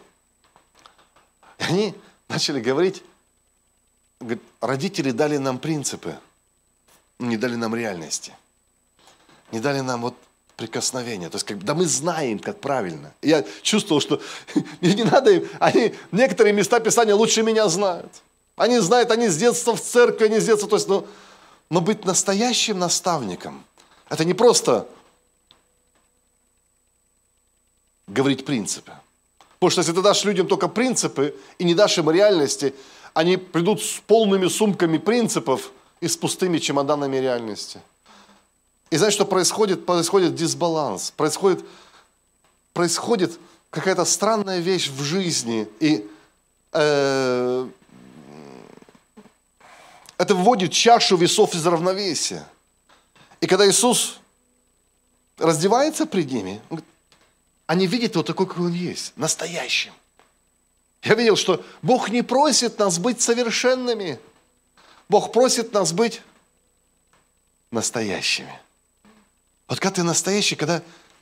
И 1.59 1.63
они 1.63 1.93
начали 2.29 2.61
говорить, 2.61 3.03
говорит, 4.19 4.41
родители 4.61 5.11
дали 5.11 5.37
нам 5.37 5.59
принципы, 5.59 6.15
не 7.19 7.37
дали 7.37 7.55
нам 7.55 7.75
реальности. 7.75 8.33
Не 9.51 9.59
дали 9.59 9.79
нам 9.79 10.01
вот 10.01 10.15
прикосновения. 10.55 11.29
То 11.29 11.35
есть, 11.35 11.45
как, 11.45 11.63
да 11.63 11.73
мы 11.73 11.85
знаем, 11.85 12.39
как 12.39 12.59
правильно. 12.59 13.13
я 13.21 13.43
чувствовал, 13.61 14.01
что 14.01 14.21
мне 14.81 14.93
не 14.93 15.03
надо 15.03 15.31
им, 15.31 15.47
они 15.59 15.93
некоторые 16.11 16.53
места 16.53 16.79
Писания 16.79 17.15
лучше 17.15 17.43
меня 17.43 17.67
знают. 17.67 18.11
Они 18.55 18.79
знают, 18.79 19.11
они 19.11 19.27
с 19.27 19.37
детства 19.37 19.75
в 19.75 19.81
церкви, 19.81 20.25
они 20.25 20.39
с 20.39 20.45
детства, 20.45 20.69
то 20.69 20.77
есть, 20.77 20.87
ну, 20.87 21.05
но 21.69 21.81
быть 21.81 22.05
настоящим 22.05 22.79
наставником, 22.79 23.65
это 24.07 24.23
не 24.23 24.33
просто 24.33 24.87
говорить 28.07 28.45
принципы. 28.45 28.93
Потому 29.59 29.71
что 29.71 29.81
если 29.81 29.93
ты 29.93 30.01
дашь 30.01 30.23
людям 30.23 30.47
только 30.47 30.67
принципы 30.67 31.35
и 31.57 31.63
не 31.63 31.73
дашь 31.73 31.97
им 31.97 32.09
реальности, 32.09 32.73
они 33.13 33.37
придут 33.37 33.81
с 33.81 33.99
полными 34.05 34.47
сумками 34.47 34.97
принципов 34.97 35.71
и 36.01 36.07
с 36.07 36.17
пустыми 36.17 36.59
чемоданами 36.59 37.17
реальности– 37.17 37.79
и 38.89 38.97
знаешь, 38.97 39.13
что 39.13 39.25
происходит? 39.25 39.85
Происходит 39.85 40.35
дисбаланс, 40.35 41.11
происходит, 41.11 41.65
происходит 42.73 43.39
какая-то 43.69 44.05
странная 44.05 44.59
вещь 44.59 44.89
в 44.89 45.01
жизни. 45.01 45.67
И 45.79 46.07
э, 46.71 47.67
это 50.17 50.35
вводит 50.35 50.71
чашу 50.71 51.17
весов 51.17 51.55
из 51.55 51.65
равновесия. 51.65 52.47
И 53.41 53.47
когда 53.47 53.67
Иисус 53.67 54.19
раздевается 55.37 56.05
пред 56.05 56.31
ними, 56.31 56.61
они 57.65 57.87
видят 57.87 58.13
его 58.13 58.23
такой, 58.23 58.47
какой 58.47 58.67
он 58.67 58.73
есть, 58.73 59.13
настоящим. 59.17 59.93
Я 61.01 61.15
видел, 61.15 61.35
что 61.35 61.63
Бог 61.81 62.09
не 62.09 62.21
просит 62.21 62.79
нас 62.79 62.97
быть 62.99 63.21
совершенными. 63.21 64.19
Бог 65.09 65.31
просит 65.31 65.73
нас 65.73 65.93
быть 65.93 66.21
настоящими. 67.71 68.59
Вот 69.67 69.79
когда 69.79 69.95
ты 69.95 70.03
настоящий, 70.03 70.55
когда 70.55 70.81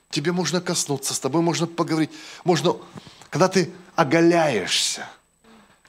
тебе 0.09 0.31
можно 0.31 0.61
коснуться, 0.61 1.13
с 1.13 1.19
тобой 1.19 1.41
можно 1.41 1.67
поговорить, 1.67 2.11
можно, 2.43 2.75
когда 3.29 3.47
ты 3.47 3.71
оголяешься, 3.95 5.07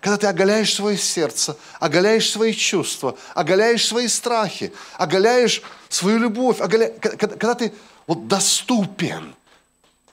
когда 0.01 0.19
ты 0.19 0.27
оголяешь 0.27 0.75
свое 0.75 0.99
сердце, 0.99 1.57
оголяешь 1.81 2.31
свои 2.31 2.53
чувства, 2.53 3.17
оголяешь 3.35 3.87
свои 3.87 4.09
страхи, 4.09 4.73
оголяешь 4.99 5.63
свою 5.89 6.19
любовь, 6.19 6.61
оголя... 6.61 6.91
когда, 7.01 7.37
когда 7.37 7.55
ты 7.55 7.73
вот 8.07 8.29
доступен, 8.29 9.35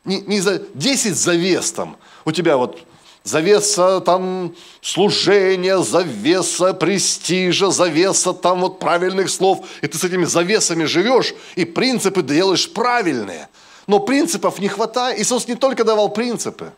не, 0.06 0.22
не 0.22 0.40
за 0.40 0.60
10 0.60 1.16
завес 1.16 1.72
там, 1.74 1.98
у 2.26 2.32
тебя 2.32 2.58
вот 2.58 2.86
завеса 3.24 4.00
там 4.02 4.56
служения, 4.82 5.82
завеса 5.82 6.74
престижа, 6.74 7.70
завеса 7.72 8.34
там 8.34 8.62
вот 8.62 8.80
правильных 8.80 9.30
слов. 9.30 9.68
И 9.82 9.88
ты 9.88 9.98
с 9.98 10.04
этими 10.04 10.26
завесами 10.26 10.86
живешь, 10.86 11.34
и 11.56 11.66
принципы 11.66 12.22
делаешь 12.22 12.72
правильные. 12.72 13.50
Но 13.88 14.00
принципов 14.00 14.60
не 14.60 14.68
хватает. 14.68 15.20
Иисус 15.20 15.48
не 15.48 15.56
только 15.56 15.84
давал 15.84 16.10
принципы. 16.10 16.72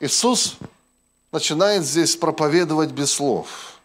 Иисус 0.00 0.56
начинает 1.32 1.84
здесь 1.84 2.16
проповедовать 2.16 2.90
без 2.90 3.12
слов. 3.12 3.78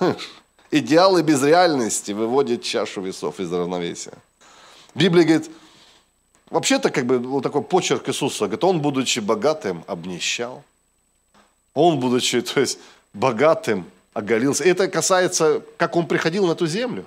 Идеалы 0.70 1.22
без 1.22 1.42
реальности 1.42 2.12
выводят 2.12 2.62
чашу 2.62 3.00
весов 3.00 3.40
из 3.40 3.52
равновесия. 3.52 4.14
Библия 4.94 5.24
говорит, 5.24 5.50
Вообще-то, 6.50 6.90
как 6.90 7.06
бы, 7.06 7.18
вот 7.18 7.42
такой 7.42 7.62
почерк 7.62 8.08
Иисуса, 8.08 8.44
говорит, 8.44 8.64
он, 8.64 8.80
будучи 8.80 9.20
богатым, 9.20 9.84
обнищал. 9.86 10.62
Он, 11.74 11.98
будучи, 11.98 12.40
то 12.40 12.60
есть, 12.60 12.78
богатым, 13.12 13.84
оголился. 14.14 14.64
И 14.64 14.68
это 14.68 14.88
касается, 14.88 15.62
как 15.76 15.96
он 15.96 16.06
приходил 16.06 16.46
на 16.46 16.52
эту 16.52 16.66
землю. 16.66 17.04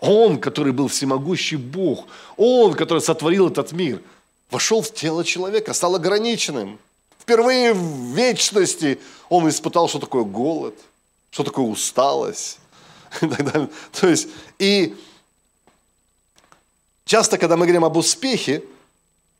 Он, 0.00 0.38
который 0.38 0.72
был 0.72 0.88
всемогущий 0.88 1.56
Бог, 1.56 2.06
он, 2.36 2.74
который 2.74 3.00
сотворил 3.00 3.48
этот 3.48 3.72
мир, 3.72 4.02
вошел 4.50 4.82
в 4.82 4.92
тело 4.92 5.24
человека, 5.24 5.72
стал 5.72 5.94
ограниченным, 5.94 6.78
Впервые 7.26 7.72
в 7.72 8.14
вечности 8.14 9.00
он 9.28 9.48
испытал, 9.48 9.88
что 9.88 9.98
такое 9.98 10.22
голод, 10.22 10.76
что 11.32 11.42
такое 11.42 11.66
усталость. 11.66 12.60
И 13.20 13.26
так 13.26 13.52
далее. 13.52 13.68
То 14.00 14.06
есть, 14.06 14.28
и 14.60 14.94
часто, 17.06 17.38
когда 17.38 17.56
мы 17.56 17.64
говорим 17.64 17.84
об 17.86 17.96
успехе, 17.96 18.62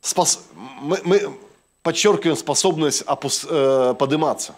спос... 0.01 0.39
мы, 0.81 0.99
мы 1.03 1.37
подчеркиваем 1.83 2.35
способность 2.35 3.03
опус... 3.05 3.45
э, 3.47 3.93
подниматься. 3.99 4.55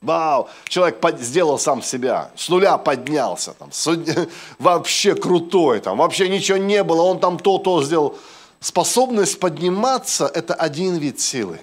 Вау, 0.00 0.48
человек 0.68 1.00
под... 1.00 1.20
сделал 1.20 1.58
сам 1.58 1.82
себя, 1.82 2.30
с 2.36 2.48
нуля 2.48 2.78
поднялся, 2.78 3.54
там, 3.54 3.72
с... 3.72 3.88
вообще 4.58 5.14
крутой, 5.14 5.80
там, 5.80 5.98
вообще 5.98 6.28
ничего 6.28 6.58
не 6.58 6.84
было, 6.84 7.02
он 7.02 7.18
там 7.18 7.38
то-то 7.38 7.82
сделал. 7.82 8.16
Способность 8.60 9.40
подниматься– 9.40 10.26
это 10.34 10.54
один 10.54 10.96
вид 10.96 11.20
силы. 11.20 11.60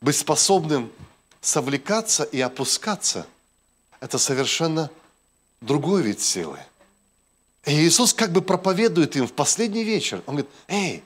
Быть 0.00 0.16
способным 0.16 0.90
совлекаться 1.40 2.24
и 2.24 2.40
опускаться– 2.40 3.26
это 4.00 4.18
совершенно 4.18 4.90
другой 5.60 6.02
вид 6.02 6.20
силы. 6.20 6.58
И 7.66 7.72
Иисус 7.72 8.14
как 8.14 8.32
бы 8.32 8.42
проповедует 8.42 9.16
им 9.16 9.26
в 9.26 9.32
последний 9.32 9.84
вечер. 9.84 10.22
Он 10.26 10.36
говорит, 10.36 10.50
эй, 10.68 11.04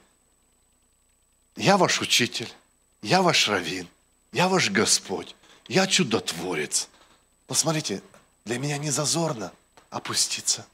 я 1.56 1.76
ваш 1.76 2.00
учитель, 2.00 2.52
я 3.02 3.22
ваш 3.22 3.48
раввин, 3.48 3.88
я 4.32 4.48
ваш 4.48 4.70
Господь, 4.70 5.34
я 5.68 5.86
чудотворец. 5.86 6.88
Посмотрите, 7.46 8.02
для 8.44 8.58
меня 8.58 8.78
не 8.78 8.90
зазорно 8.90 9.52
опуститься 9.90 10.66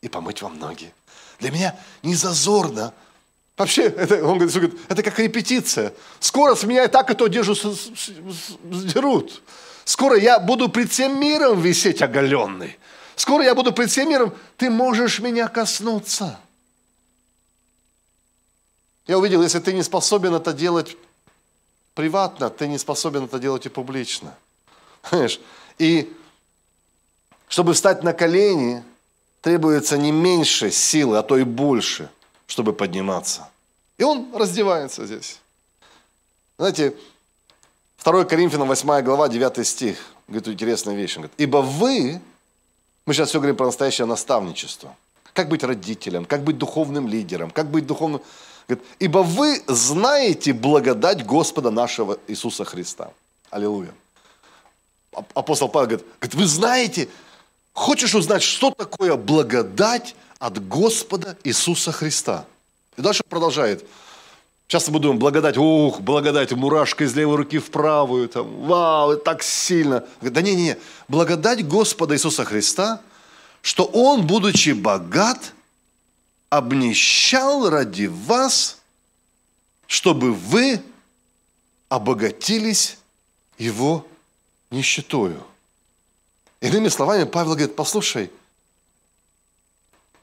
и 0.00 0.08
помыть 0.08 0.42
вам 0.42 0.58
ноги. 0.58 0.92
Для 1.38 1.50
меня 1.50 1.78
не 2.02 2.14
зазорно– 2.14 2.92
Вообще, 3.56 3.84
это, 3.84 4.22
он 4.24 4.38
говорит, 4.38 4.74
это 4.88 5.02
как 5.02 5.18
репетиция. 5.18 5.94
Скоро 6.20 6.54
с 6.54 6.64
меня 6.64 6.84
и 6.84 6.88
так 6.88 7.10
эту 7.10 7.24
одежду 7.24 7.54
сдерут. 7.54 9.42
Скоро 9.84 10.18
я 10.18 10.38
буду 10.38 10.68
пред 10.68 10.92
всем 10.92 11.18
миром 11.18 11.60
висеть 11.60 12.02
оголенный. 12.02 12.78
Скоро 13.16 13.42
я 13.42 13.54
буду 13.54 13.72
пред 13.72 13.90
всем 13.90 14.08
миром, 14.08 14.32
ты 14.56 14.70
можешь 14.70 15.18
меня 15.18 15.48
коснуться. 15.48 16.38
Я 19.06 19.18
увидел, 19.18 19.42
если 19.42 19.58
ты 19.58 19.72
не 19.72 19.82
способен 19.82 20.34
это 20.34 20.52
делать 20.52 20.96
приватно, 21.94 22.50
ты 22.50 22.68
не 22.68 22.78
способен 22.78 23.24
это 23.24 23.38
делать 23.38 23.66
и 23.66 23.68
публично. 23.68 24.36
Понимаешь? 25.02 25.40
И 25.78 26.14
чтобы 27.48 27.74
встать 27.74 28.04
на 28.04 28.12
колени, 28.12 28.84
требуется 29.40 29.98
не 29.98 30.12
меньше 30.12 30.70
силы, 30.70 31.18
а 31.18 31.22
то 31.24 31.36
и 31.36 31.42
больше– 31.42 32.08
чтобы 32.46 32.72
подниматься. 32.72 33.48
И 33.98 34.04
он 34.04 34.34
раздевается 34.34 35.06
здесь. 35.06 35.40
Знаете, 36.58 36.96
2 38.02 38.24
Коринфянам 38.24 38.68
8 38.68 39.02
глава, 39.02 39.28
9 39.28 39.66
стих, 39.66 39.98
говорит 40.28 40.48
интересную 40.48 40.96
вещь. 40.96 41.16
Он 41.16 41.22
говорит, 41.22 41.34
ибо 41.38 41.58
вы, 41.58 42.20
мы 43.06 43.14
сейчас 43.14 43.28
все 43.28 43.38
говорим 43.38 43.56
про 43.56 43.66
настоящее 43.66 44.06
наставничество, 44.06 44.94
как 45.32 45.48
быть 45.48 45.62
родителем, 45.62 46.24
как 46.24 46.42
быть 46.42 46.58
духовным 46.58 47.08
лидером, 47.08 47.50
как 47.50 47.70
быть 47.70 47.86
духовным... 47.86 48.20
Ибо 48.98 49.18
вы 49.18 49.62
знаете 49.68 50.52
благодать 50.52 51.24
Господа 51.24 51.70
нашего 51.70 52.18
Иисуса 52.26 52.64
Христа. 52.64 53.12
Аллилуйя. 53.50 53.94
Апостол 55.34 55.68
Павел 55.68 55.86
говорит, 55.86 56.34
вы 56.34 56.46
знаете, 56.46 57.08
хочешь 57.72 58.14
узнать, 58.14 58.42
что 58.42 58.72
такое 58.72 59.14
благодать 59.16 60.16
от 60.40 60.66
Господа 60.66 61.38
Иисуса 61.44 61.92
Христа. 61.92 62.44
И 62.96 63.02
дальше 63.02 63.22
продолжает. 63.28 63.84
Часто 64.68 64.90
мы 64.90 64.98
думаем, 64.98 65.18
благодать, 65.18 65.56
ух, 65.56 66.00
благодать, 66.00 66.52
мурашка 66.52 67.04
из 67.04 67.14
левой 67.14 67.36
руки 67.36 67.58
в 67.58 67.70
правую, 67.70 68.28
там, 68.28 68.62
вау, 68.66 69.16
так 69.16 69.42
сильно. 69.42 70.04
Да 70.20 70.42
не, 70.42 70.56
не, 70.56 70.62
не, 70.62 70.76
благодать 71.06 71.66
Господа 71.66 72.14
Иисуса 72.14 72.44
Христа, 72.44 73.00
что 73.62 73.84
Он, 73.84 74.26
будучи 74.26 74.70
богат, 74.70 75.52
обнищал 76.50 77.70
ради 77.70 78.06
вас, 78.06 78.78
чтобы 79.86 80.32
вы 80.32 80.82
обогатились 81.88 82.98
Его 83.58 84.06
нищетою. 84.70 85.42
Иными 86.60 86.88
словами, 86.88 87.24
Павел 87.24 87.52
говорит, 87.52 87.76
послушай– 87.76 88.30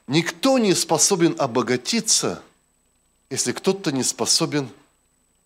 Никто 0.08 0.58
не 0.58 0.74
способен 0.74 1.36
обогатиться, 1.38 2.42
если 3.34 3.52
кто-то 3.52 3.92
не 3.92 4.04
способен 4.04 4.70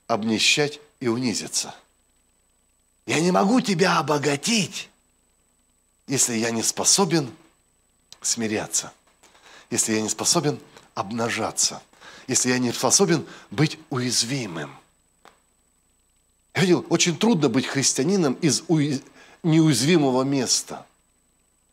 обнищать 0.07 0.81
и 0.99 1.07
унизиться. 1.07 1.73
Я 3.05 3.21
не 3.21 3.31
могу 3.31 3.61
тебя 3.61 3.97
обогатить, 3.97 4.89
если 6.05 6.35
я 6.35 6.51
не 6.51 6.63
способен 6.63 7.31
смиряться, 8.21 8.91
если 9.69 9.93
я 9.93 10.01
не 10.01 10.09
способен 10.09 10.59
обнажаться, 10.95 11.81
если 12.27 12.49
я 12.49 12.59
не 12.59 12.73
способен 12.73 13.25
быть 13.51 13.79
уязвимым. 13.89 14.75
Я 16.55 16.63
видел, 16.63 16.85
очень 16.89 17.17
трудно 17.17 17.47
быть 17.47 17.67
христианином 17.67 18.33
из 18.33 18.63
неуязвимого 19.43 20.23
места– 20.23 20.85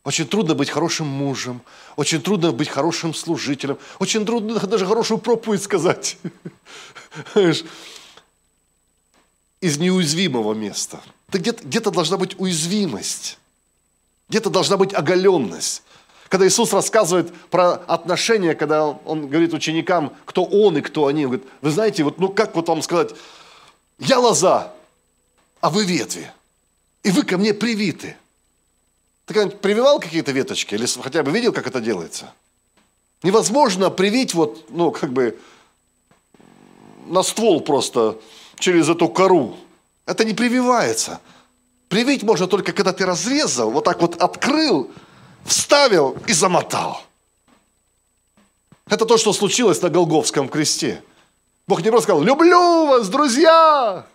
очень 0.05 0.27
трудно 0.27 0.53
быть 0.53 0.69
хорошим 0.69 1.07
мужем, 1.07 1.61
очень 1.95 2.21
трудно 2.21 2.51
быть 2.51 2.69
хорошим 2.69 3.13
служителем, 3.13 3.79
очень 3.99 4.23
трудно 4.23 4.59
даже 4.59 4.85
хорошую 4.85 5.17
проповедь 5.17 5.63
сказать. 5.63 6.17
Из 9.61 9.77
неуязвимого 9.79 10.53
места. 10.53 11.01
Где-то, 11.29 11.63
где 11.63 11.79
должна 11.79 12.17
быть 12.17 12.39
уязвимость, 12.39 13.39
где-то 14.29 14.51
должна 14.51 14.77
быть 14.77 14.93
оголенность. 14.93 15.81
Когда 16.29 16.47
Иисус 16.47 16.71
рассказывает 16.71 17.33
про 17.49 17.73
отношения, 17.73 18.53
когда 18.53 18.85
Он 18.85 19.27
говорит 19.27 19.53
ученикам, 19.53 20.15
кто 20.25 20.43
Он 20.43 20.77
и 20.77 20.81
кто 20.81 21.07
они, 21.07 21.25
Он 21.25 21.31
говорит, 21.31 21.49
вы 21.61 21.71
знаете, 21.71 22.03
вот, 22.03 22.19
ну 22.19 22.29
как 22.29 22.55
вот 22.55 22.67
вам 22.67 22.83
сказать, 22.83 23.15
я 23.97 24.19
лоза, 24.19 24.71
а 25.61 25.71
вы 25.71 25.83
ветви, 25.83 26.31
и 27.01 27.09
вы 27.09 27.23
ко 27.23 27.39
мне 27.39 27.55
привиты– 27.55 28.17
ты 29.25 29.33
когда-нибудь 29.33 29.61
прививал 29.61 29.99
какие-то 29.99 30.31
веточки 30.31 30.75
или 30.75 30.85
хотя 30.85 31.23
бы 31.23 31.31
видел, 31.31 31.51
как 31.51 31.67
это 31.67 31.81
делается? 31.81 32.31
Невозможно 33.23 33.89
привить 33.89 34.33
вот, 34.33 34.69
ну, 34.69 34.91
как 34.91 35.11
бы 35.11 35.39
на 37.07 37.23
ствол 37.23 37.61
просто 37.61 38.19
через 38.59 38.87
эту 38.87 39.09
кору. 39.09 39.57
Это 40.05 40.23
не 40.25 40.33
прививается. 40.33 41.19
Привить 41.89 42.23
можно 42.23 42.47
только, 42.47 42.71
когда 42.71 42.93
ты 42.93 43.05
разрезал, 43.05 43.71
вот 43.71 43.83
так 43.83 44.01
вот 44.01 44.21
открыл, 44.21 44.91
вставил 45.43 46.17
и 46.27 46.33
замотал. 46.33 47.01
Это 48.87 49.05
то, 49.05 49.17
что 49.17 49.33
случилось 49.33 49.81
на 49.81 49.89
Голговском 49.89 50.47
кресте. 50.47 51.01
Бог 51.67 51.81
не 51.81 51.89
просто 51.89 52.03
сказал, 52.03 52.21
люблю 52.21 52.85
вас, 52.85 53.09
друзья, 53.09 54.05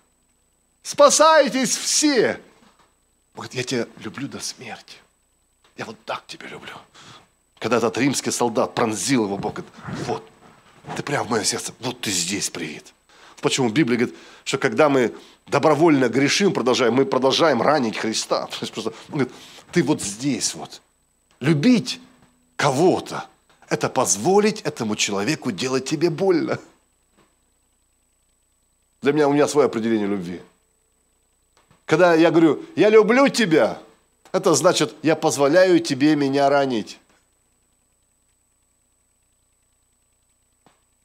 спасайтесь 0.84 1.76
все. 1.76 2.40
Говорит, 3.34 3.54
я 3.54 3.64
тебя 3.64 3.86
люблю 3.98 4.28
до 4.28 4.40
смерти. 4.40 4.96
Я 5.76 5.84
вот 5.84 5.96
так 6.04 6.24
тебя 6.26 6.48
люблю. 6.48 6.74
Когда 7.58 7.76
этот 7.76 7.96
римский 7.98 8.30
солдат 8.30 8.74
пронзил 8.74 9.24
его, 9.26 9.36
Бог 9.36 9.54
говорит, 9.54 9.72
вот, 10.06 10.28
ты 10.96 11.02
прям 11.02 11.26
в 11.26 11.30
мое 11.30 11.44
сердце, 11.44 11.72
вот 11.80 12.00
ты 12.00 12.10
здесь 12.10 12.50
привит. 12.50 12.92
Почему 13.40 13.70
Библия 13.70 13.98
говорит, 13.98 14.16
что 14.44 14.58
когда 14.58 14.88
мы 14.88 15.14
добровольно 15.46 16.08
грешим, 16.08 16.52
продолжаем, 16.52 16.94
мы 16.94 17.06
продолжаем 17.06 17.62
ранить 17.62 17.96
Христа. 17.96 18.46
То 18.50 18.56
есть 18.60 18.72
просто, 18.72 18.90
он 19.08 19.20
говорит, 19.20 19.32
ты 19.72 19.82
вот 19.82 20.02
здесь 20.02 20.54
вот. 20.54 20.82
Любить 21.40 22.00
кого-то– 22.56 23.26
это 23.68 23.88
позволить 23.88 24.60
этому 24.62 24.96
человеку 24.96 25.52
делать 25.52 25.88
тебе 25.88 26.10
больно. 26.10 26.58
Для 29.00 29.12
меня, 29.12 29.28
у 29.28 29.32
меня 29.32 29.48
свое 29.48 29.66
определение 29.66 30.06
любви. 30.06 30.42
Когда 31.90 32.14
я 32.14 32.30
говорю, 32.30 32.64
я 32.76 32.88
люблю 32.88 33.26
тебя, 33.26 33.76
это 34.30 34.54
значит, 34.54 34.94
я 35.02 35.16
позволяю 35.16 35.80
тебе 35.80 36.14
меня 36.14 36.48
ранить. 36.48 37.00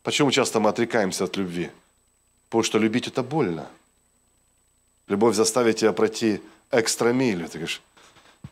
Почему 0.04 0.30
часто 0.30 0.60
мы 0.60 0.70
отрекаемся 0.70 1.24
от 1.24 1.38
любви? 1.38 1.72
Потому 2.50 2.62
что 2.62 2.78
любить 2.78 3.08
это 3.08 3.24
больно. 3.24 3.68
Любовь 5.08 5.36
заставит 5.36 5.78
тебя 5.78 5.92
пройти 5.92 6.40
экстра 6.70 7.10
милю. 7.14 7.48
Ты 7.48 7.58
говоришь, 7.58 7.82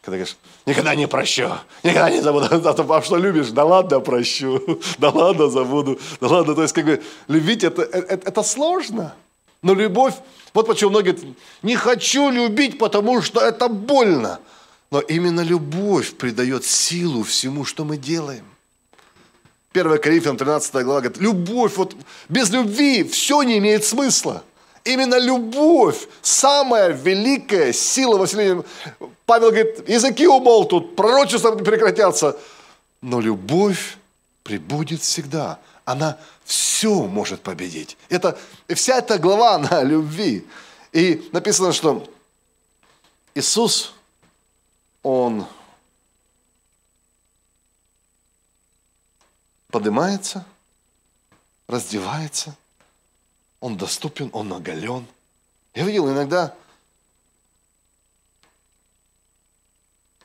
когда 0.01 0.17
говоришь, 0.17 0.37
никогда 0.65 0.95
не 0.95 1.07
прощу, 1.07 1.51
никогда 1.83 2.09
не 2.09 2.21
забуду. 2.21 2.47
А 2.95 3.01
что 3.03 3.17
любишь? 3.17 3.51
Да 3.51 3.63
ладно, 3.63 3.99
прощу, 3.99 4.81
да 4.97 5.11
ладно, 5.11 5.49
забуду, 5.49 5.99
да 6.19 6.29
ладно. 6.29 6.55
То 6.55 6.63
есть, 6.63 6.73
как 6.73 6.85
бы, 6.85 7.03
любить 7.27 7.63
это, 7.63 7.83
это, 7.83 8.27
это 8.27 8.41
сложно. 8.41 9.13
Но 9.63 9.73
любовь, 9.73 10.13
вот 10.53 10.67
почему 10.67 10.91
многие 10.91 11.13
говорят, 11.13 11.35
не 11.63 11.75
хочу 11.75 12.29
любить, 12.29 12.77
потому 12.77 13.21
что 13.21 13.41
это 13.41 13.67
больно. 13.69 14.39
Но 14.91 14.99
именно 14.99 15.41
любовь 15.41 16.13
придает 16.13 16.65
силу 16.65 17.23
всему, 17.23 17.65
что 17.65 17.83
мы 17.83 17.97
делаем. 17.97 18.45
1 19.73 19.97
Коринфянам 19.97 20.37
13 20.37 20.73
глава 20.83 21.01
говорит, 21.01 21.17
любовь, 21.17 21.77
вот 21.77 21.95
без 22.29 22.51
любви 22.51 23.03
все 23.03 23.41
не 23.41 23.57
имеет 23.57 23.83
смысла. 23.83 24.43
Именно 24.83 25.17
любовь, 25.17 26.07
самая 26.21 26.89
великая 26.89 27.71
сила 27.73 28.17
во 28.17 28.27
Павел 29.25 29.49
говорит, 29.49 29.87
языки 29.89 30.27
умолкнут, 30.27 30.95
пророчества 30.95 31.51
прекратятся, 31.51 32.37
но 33.01 33.21
любовь 33.21 33.97
прибудет 34.43 35.01
всегда. 35.01 35.57
Она 35.85 36.17
все 36.43 37.05
может 37.05 37.41
победить. 37.41 37.97
Это, 38.09 38.39
вся 38.69 38.97
эта 38.97 39.17
глава, 39.17 39.55
она 39.55 39.79
о 39.79 39.83
любви. 39.83 40.47
И 40.91 41.29
написано, 41.31 41.73
что 41.73 42.07
Иисус, 43.35 43.93
Он 45.01 45.47
поднимается, 49.69 50.45
раздевается, 51.67 52.55
Он 53.59 53.77
доступен, 53.77 54.29
Он 54.33 54.53
оголен. 54.53 55.07
Я 55.73 55.85
видел 55.85 56.11
иногда, 56.11 56.55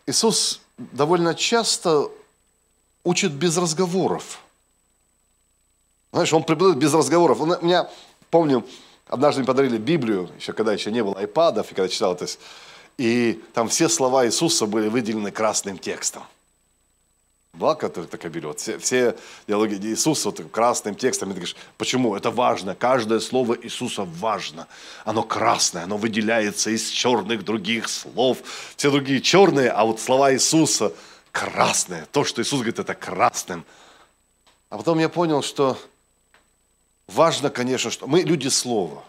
Иисус 0.06 0.60
довольно 0.76 1.34
часто 1.34 2.10
учит 3.04 3.32
без 3.32 3.56
разговоров. 3.56 4.40
Знаешь, 6.18 6.32
он 6.32 6.42
преподает 6.42 6.78
без 6.78 6.92
разговоров. 6.92 7.40
У 7.40 7.46
меня, 7.46 7.88
помню, 8.28 8.66
однажды 9.06 9.42
мне 9.42 9.46
подарили 9.46 9.78
Библию, 9.78 10.28
еще 10.36 10.52
когда 10.52 10.72
еще 10.72 10.90
не 10.90 11.04
было 11.04 11.16
айпадов, 11.16 11.70
и 11.70 11.76
когда 11.76 11.88
читал 11.88 12.14
это, 12.14 12.26
и 12.96 13.40
там 13.54 13.68
все 13.68 13.88
слова 13.88 14.26
Иисуса 14.26 14.66
были 14.66 14.88
выделены 14.88 15.30
красным 15.30 15.78
текстом. 15.78 16.24
Была 17.52 17.76
такая 17.76 18.32
берет. 18.32 18.58
Все, 18.58 18.78
все 18.78 19.16
диалоги 19.46 19.74
Иисуса 19.74 20.30
вот, 20.30 20.42
красным 20.50 20.96
текстом. 20.96 21.28
И 21.28 21.34
ты 21.34 21.38
говоришь, 21.38 21.56
почему? 21.76 22.16
Это 22.16 22.32
важно. 22.32 22.74
Каждое 22.74 23.20
слово 23.20 23.56
Иисуса 23.62 24.02
важно. 24.04 24.66
Оно 25.04 25.22
красное, 25.22 25.84
оно 25.84 25.98
выделяется 25.98 26.70
из 26.70 26.88
черных 26.88 27.44
других 27.44 27.88
слов. 27.88 28.38
Все 28.76 28.90
другие 28.90 29.20
черные, 29.20 29.70
а 29.70 29.84
вот 29.84 30.00
слова 30.00 30.34
Иисуса 30.34 30.92
красные. 31.30 32.06
То, 32.10 32.24
что 32.24 32.42
Иисус 32.42 32.58
говорит, 32.58 32.80
это 32.80 32.94
красным. 32.94 33.64
А 34.68 34.78
потом 34.78 34.98
я 34.98 35.08
понял, 35.08 35.42
что 35.42 35.78
важно, 37.08 37.50
конечно, 37.50 37.90
что 37.90 38.06
мы 38.06 38.20
люди 38.20 38.48
слова. 38.48 39.02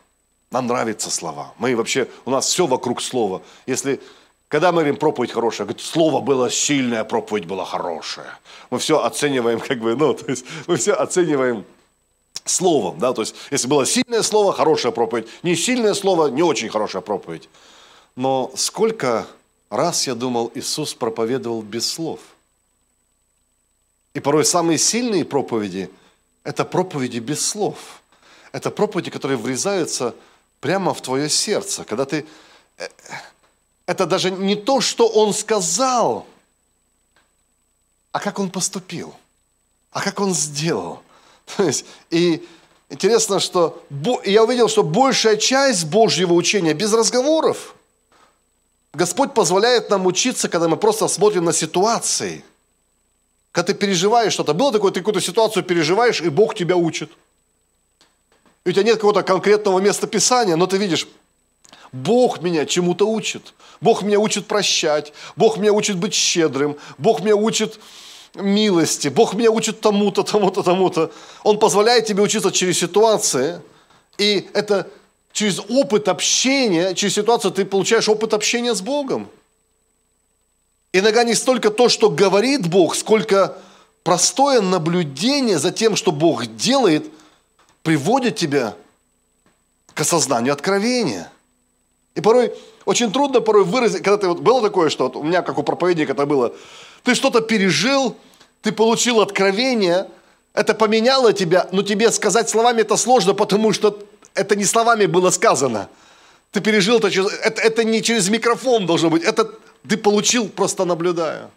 Нам 0.52 0.66
нравятся 0.66 1.12
слова. 1.12 1.54
Мы 1.60 1.76
вообще, 1.76 2.08
у 2.26 2.32
нас 2.32 2.48
все 2.48 2.66
вокруг 2.66 3.02
слова. 3.02 3.44
Если, 3.68 4.02
когда 4.48 4.72
мы 4.72 4.78
говорим 4.78 4.98
проповедь 4.98 5.32
хорошая, 5.32 5.68
говорит, 5.68 5.86
слово 5.86 6.22
было 6.22 6.50
сильное, 6.50 7.04
проповедь 7.04 7.46
была 7.46 7.66
хорошая. 7.66 8.40
Мы 8.72 8.80
все 8.80 9.04
оцениваем, 9.04 9.60
как 9.60 9.80
бы, 9.80 9.96
ну, 9.96 10.14
то 10.16 10.26
есть 10.28 10.46
мы 10.66 10.78
все 10.78 10.94
оцениваем 10.94 11.66
словом, 12.46 12.98
да, 12.98 13.14
то 13.14 13.22
есть 13.22 13.36
если 13.52 13.68
было 13.68 13.86
сильное 13.86 14.24
слово, 14.24 14.54
хорошая 14.54 14.92
проповедь, 14.92 15.28
не 15.44 15.56
сильное 15.56 15.94
слово, 15.94 16.30
не 16.30 16.42
очень 16.42 16.70
хорошая 16.70 17.04
проповедь. 17.04 17.48
Но 18.16 18.52
сколько 18.56 19.28
раз 19.70 20.08
я 20.08 20.16
думал, 20.16 20.52
Иисус 20.56 20.96
проповедовал 20.96 21.62
без 21.62 21.88
слов. 21.88 22.20
И 24.16 24.20
порой 24.20 24.46
самые 24.46 24.80
сильные 24.80 25.26
проповеди– 25.26 25.92
это 26.44 26.66
проповеди 26.66 27.20
без 27.20 27.48
слов. 27.48 28.02
Это 28.52 28.72
проповеди, 28.72 29.12
которые 29.12 29.38
врезаются 29.38 30.16
прямо 30.60 30.94
в 30.94 31.02
твое 31.02 31.30
сердце, 31.30 31.84
когда 31.84 32.06
ты... 32.06 32.26
Э, 32.78 32.88
это 33.86 34.06
даже 34.06 34.32
не 34.32 34.56
то, 34.56 34.82
что 34.82 35.08
он 35.08 35.34
сказал, 35.34 36.28
а 38.12 38.20
как 38.20 38.40
он 38.40 38.50
поступил, 38.50 39.16
а 39.92 40.02
как 40.02 40.20
он 40.20 40.34
сделал. 40.34 41.02
То 41.58 41.64
есть, 41.64 41.86
и 42.10 42.48
интересно, 42.90 43.40
что 43.40 43.84
я 44.26 44.44
увидел, 44.44 44.70
что 44.70 44.84
большая 44.84 45.38
часть 45.38 45.86
Божьего 45.86 46.34
учения 46.34 46.74
без 46.74 46.94
разговоров. 46.94 47.76
Господь 48.94 49.34
позволяет 49.34 49.90
нам 49.90 50.06
учиться, 50.06 50.50
когда 50.50 50.68
мы 50.68 50.78
просто 50.78 51.08
смотрим 51.08 51.46
на 51.46 51.54
ситуации. 51.54 52.44
Когда 53.52 53.74
ты 53.74 53.80
переживаешь 53.80 54.34
что-то. 54.34 54.54
Было 54.54 54.72
такое, 54.72 54.92
ты 54.92 55.00
какую-то 55.00 55.22
ситуацию 55.22 55.64
переживаешь, 55.64 56.22
и 56.22 56.30
Бог 56.30 56.56
тебя 56.56 56.76
учит. 56.76 57.12
И 58.66 58.70
у 58.70 58.72
тебя 58.72 58.84
нет 58.84 58.96
какого-то 58.96 59.24
конкретного 59.24 59.80
места 59.80 60.08
Писания, 60.08 60.56
но 60.56 60.68
ты 60.68 60.78
видишь, 60.78 61.08
Бог 61.92 62.42
меня 62.42 62.66
чему-то 62.66 63.10
учит. 63.10 63.54
Бог 63.82 64.04
меня 64.04 64.20
учит 64.20 64.46
прощать. 64.46 65.14
Бог 65.36 65.58
меня 65.58 65.74
учит 65.74 65.98
быть 65.98 66.14
щедрым. 66.14 66.78
Бог 66.98 67.22
меня 67.22 67.36
учит 67.36 67.80
милости. 68.36 69.08
Бог 69.08 69.34
меня 69.34 69.50
учит 69.50 69.82
тому-то, 69.82 70.24
тому-то, 70.24 70.62
тому-то. 70.62 71.12
Он 71.44 71.58
позволяет 71.58 72.06
тебе 72.06 72.22
учиться 72.22 72.52
через 72.52 72.78
ситуации. 72.78 73.62
И 74.20 74.48
это 74.54 74.88
через 75.32 75.60
опыт 75.60 76.08
общения, 76.08 76.94
через 76.94 77.16
ситуацию 77.16 77.52
ты 77.52 77.66
получаешь 77.66 78.10
опыт 78.10 78.34
общения 78.34 78.76
с 78.76 78.82
Богом. 78.82 79.30
Иногда 80.94 81.24
не 81.24 81.36
столько 81.36 81.70
то, 81.70 81.90
что 81.90 82.10
говорит 82.10 82.68
Бог, 82.68 82.96
сколько 82.96 83.58
простое 84.04 84.62
наблюдение 84.62 85.60
за 85.60 85.72
тем, 85.72 85.96
что 85.96 86.12
Бог 86.12 86.46
делает– 86.56 87.06
приводит 87.84 88.36
тебя 88.36 88.76
к 89.94 90.02
осознанию 90.02 90.54
откровения. 90.54 91.32
И 92.16 92.22
порой 92.22 92.54
очень 92.86 93.12
трудно 93.12 93.42
порой 93.42 93.64
выразить, 93.64 94.04
когда 94.04 94.18
ты 94.18 94.28
вот 94.28 94.40
было 94.40 94.62
такое, 94.62 94.90
что 94.90 95.06
вот 95.06 95.16
у 95.16 95.24
меня, 95.24 95.42
как 95.42 95.58
у 95.58 95.64
проповедника 95.64 96.14
это 96.14 96.26
было, 96.26 96.54
ты 97.04 97.16
что-то 97.16 97.42
пережил, 97.42 98.16
ты 98.62 98.72
получил 98.72 99.22
откровение, 99.22 100.08
это 100.54 100.74
поменяло 100.74 101.34
тебя, 101.34 101.68
но 101.72 101.84
тебе 101.84 102.12
сказать 102.12 102.50
словами 102.50 102.82
это 102.82 102.98
сложно, 102.98 103.34
потому 103.34 103.74
что 103.74 104.00
это 104.34 104.56
не 104.56 104.66
словами 104.66 105.06
было 105.06 105.30
сказано. 105.30 105.90
Ты 106.52 106.62
пережил 106.62 106.98
это, 106.98 107.12
через, 107.12 107.32
это, 107.32 107.62
это 107.62 107.84
не 107.84 108.02
через 108.02 108.30
микрофон 108.30 108.86
должно 108.86 109.10
быть, 109.10 109.24
это 109.24 109.50
ты 109.88 109.98
получил 109.98 110.50
просто 110.50 110.86
наблюдая. 110.86 111.50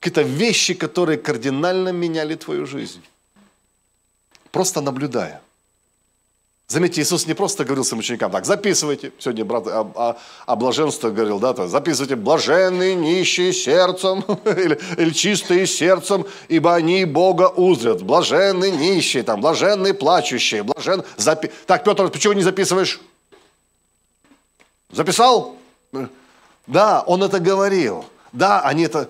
Какие-то 0.00 0.22
вещи, 0.22 0.74
которые 0.74 1.18
кардинально 1.18 1.90
меняли 1.90 2.34
твою 2.34 2.66
жизнь 2.66 3.02
просто 4.52 4.80
наблюдая. 4.80 5.40
Заметьте, 6.68 7.02
Иисус 7.02 7.26
не 7.26 7.34
просто 7.34 7.64
говорил 7.64 7.84
своим 7.84 8.00
ученикам, 8.00 8.30
так, 8.32 8.46
записывайте, 8.46 9.12
сегодня 9.18 9.44
брат 9.44 9.66
о, 9.66 9.80
о, 9.94 10.16
о 10.46 10.56
блаженстве 10.56 11.10
говорил, 11.10 11.38
да, 11.38 11.52
то, 11.52 11.68
записывайте, 11.68 12.16
блаженные, 12.16 12.94
нищие 12.94 13.52
сердцем, 13.52 14.24
или, 14.46 14.80
или 14.96 15.10
чистые 15.10 15.66
сердцем, 15.66 16.24
ибо 16.48 16.74
они 16.74 17.04
Бога 17.04 17.48
узрят, 17.48 18.02
блаженные, 18.02 18.70
нищие, 18.70 19.22
там, 19.22 19.40
блаженные, 19.40 19.92
плачущие, 19.92 20.62
блажен... 20.62 21.02
Запи... 21.18 21.50
Так, 21.66 21.84
Петр, 21.84 22.08
почему 22.08 22.32
не 22.32 22.42
записываешь? 22.42 23.00
Записал? 24.90 25.56
Да, 26.66 27.02
он 27.06 27.22
это 27.22 27.40
говорил. 27.40 28.04
Да, 28.32 28.60
они 28.60 28.84
это... 28.84 29.08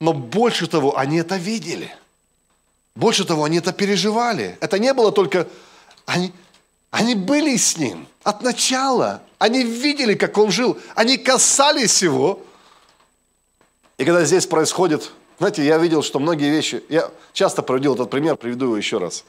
Но 0.00 0.12
больше 0.12 0.66
того, 0.66 0.98
они 0.98 1.18
это 1.18 1.36
видели– 1.36 1.94
больше 2.94 3.24
того, 3.24 3.44
они 3.44 3.58
это 3.58 3.72
переживали. 3.72 4.58
Это 4.60 4.78
не 4.78 4.92
было 4.92 5.12
только... 5.12 5.48
Они, 6.04 6.32
они 6.90 7.14
были 7.14 7.56
с 7.56 7.78
ним 7.78 8.06
от 8.22 8.42
начала. 8.42 9.22
Они 9.38 9.62
видели, 9.62 10.14
как 10.14 10.36
он 10.36 10.50
жил. 10.50 10.78
Они 10.94 11.16
касались 11.16 12.02
его. 12.02 12.40
И 13.98 14.04
когда 14.04 14.24
здесь 14.24 14.46
происходит... 14.46 15.10
Знаете, 15.38 15.64
я 15.64 15.78
видел, 15.78 16.02
что 16.02 16.18
многие 16.18 16.50
вещи... 16.50 16.84
Я 16.88 17.10
часто 17.32 17.62
проводил 17.62 17.94
этот 17.94 18.10
пример, 18.10 18.36
приведу 18.36 18.66
его 18.66 18.76
еще 18.76 18.98
раз. 18.98 19.24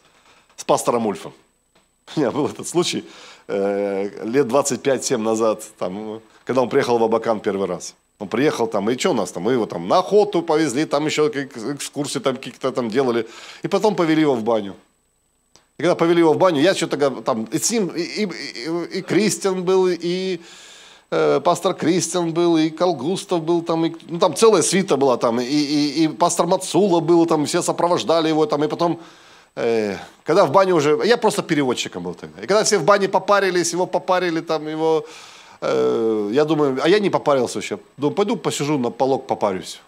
С 0.58 0.64
пастором 0.64 1.08
Ульфом. 1.08 1.34
У 2.16 2.20
меня 2.20 2.32
был 2.32 2.48
этот 2.48 2.68
случай 2.68 3.06
э, 3.48 4.26
лет 4.26 4.48
25-7 4.48 5.18
назад, 5.18 5.64
там, 5.80 6.22
когда 6.46 6.62
он 6.62 6.70
приехал 6.70 6.98
в 6.98 7.04
Абакан 7.04 7.40
первый 7.40 7.68
раз. 7.68 7.96
Он 8.20 8.28
приехал 8.28 8.68
там, 8.68 8.90
и 8.90 8.98
что 8.98 9.12
у 9.12 9.14
нас 9.14 9.32
там? 9.32 9.44
Мы 9.44 9.54
его 9.54 9.66
там 9.66 9.88
на 9.88 10.00
охоту 10.00 10.42
повезли, 10.42 10.86
там 10.86 11.06
еще 11.06 11.28
экскурсии 11.28 12.20
там 12.20 12.36
какие-то 12.36 12.72
там 12.72 12.90
делали. 12.90 13.28
И 13.64 13.68
потом 13.68 13.96
повели 13.96 14.22
его 14.22 14.36
в 14.36 14.44
баню. 14.44 14.76
И 15.78 15.82
когда 15.82 15.96
повели 15.96 16.20
его 16.20 16.34
в 16.34 16.38
баню, 16.38 16.62
я 16.62 16.76
что-то 16.76 17.10
там, 17.22 17.46
и 17.46 17.58
с 17.58 17.72
ним, 17.72 17.88
и, 17.88 18.02
и, 18.02 18.24
и, 18.26 19.00
и 19.00 19.02
Кристиан 19.02 19.64
был, 19.64 19.88
и 19.88 20.40
э, 21.10 21.42
пастор 21.44 21.74
Кристиан 21.74 22.32
был, 22.32 22.58
и 22.58 22.70
Колгустов 22.70 23.42
был 23.42 23.64
там, 23.64 23.86
и, 23.86 23.96
ну 24.08 24.20
там 24.20 24.36
целая 24.36 24.62
свита 24.62 24.98
была 24.98 25.18
там, 25.18 25.42
и, 25.42 25.46
и, 25.46 26.04
и 26.04 26.08
пастор 26.08 26.46
Мацула 26.46 27.00
был 27.00 27.26
там, 27.26 27.46
все 27.46 27.64
сопровождали 27.64 28.28
его 28.28 28.46
там, 28.46 28.64
и 28.64 28.68
потом, 28.68 29.00
э, 29.56 29.98
когда 30.24 30.46
в 30.46 30.52
баню 30.52 30.76
уже, 30.76 31.02
я 31.06 31.18
просто 31.18 31.42
переводчиком 31.42 32.04
был 32.04 32.14
тогда, 32.14 32.44
и 32.44 32.48
когда 32.48 32.64
все 32.64 32.78
в 32.78 32.84
бане 32.84 33.10
попарились, 33.10 33.74
его 33.74 33.88
попарили 33.88 34.42
там, 34.42 34.68
его 34.68 35.06
Э, 35.66 36.30
я 36.34 36.44
думаю, 36.44 36.78
а 36.84 36.90
я 36.90 37.00
не 37.00 37.10
попарился 37.10 37.60
еще. 37.60 37.80
Думаю, 37.96 38.16
пойду 38.16 38.36
посижу 38.36 38.78
на 38.78 38.90
полок, 38.90 39.28
попарюсь. 39.28 39.80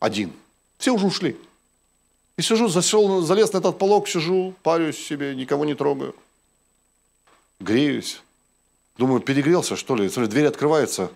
Один. 0.00 0.32
Все 0.78 0.90
уже 0.90 1.06
ушли. 1.06 1.36
И 2.36 2.42
сижу, 2.42 2.66
зашел, 2.66 3.20
залез 3.22 3.52
на 3.52 3.58
этот 3.58 3.78
полок, 3.78 4.08
сижу, 4.08 4.52
парюсь 4.64 4.98
себе, 4.98 5.36
никого 5.36 5.64
не 5.64 5.74
трогаю. 5.74 6.16
Греюсь. 7.60 8.20
Думаю, 8.96 9.20
перегрелся, 9.20 9.76
что 9.76 9.94
ли? 9.94 10.08
Смотри, 10.08 10.28
дверь 10.28 10.46
открывается, 10.46 11.12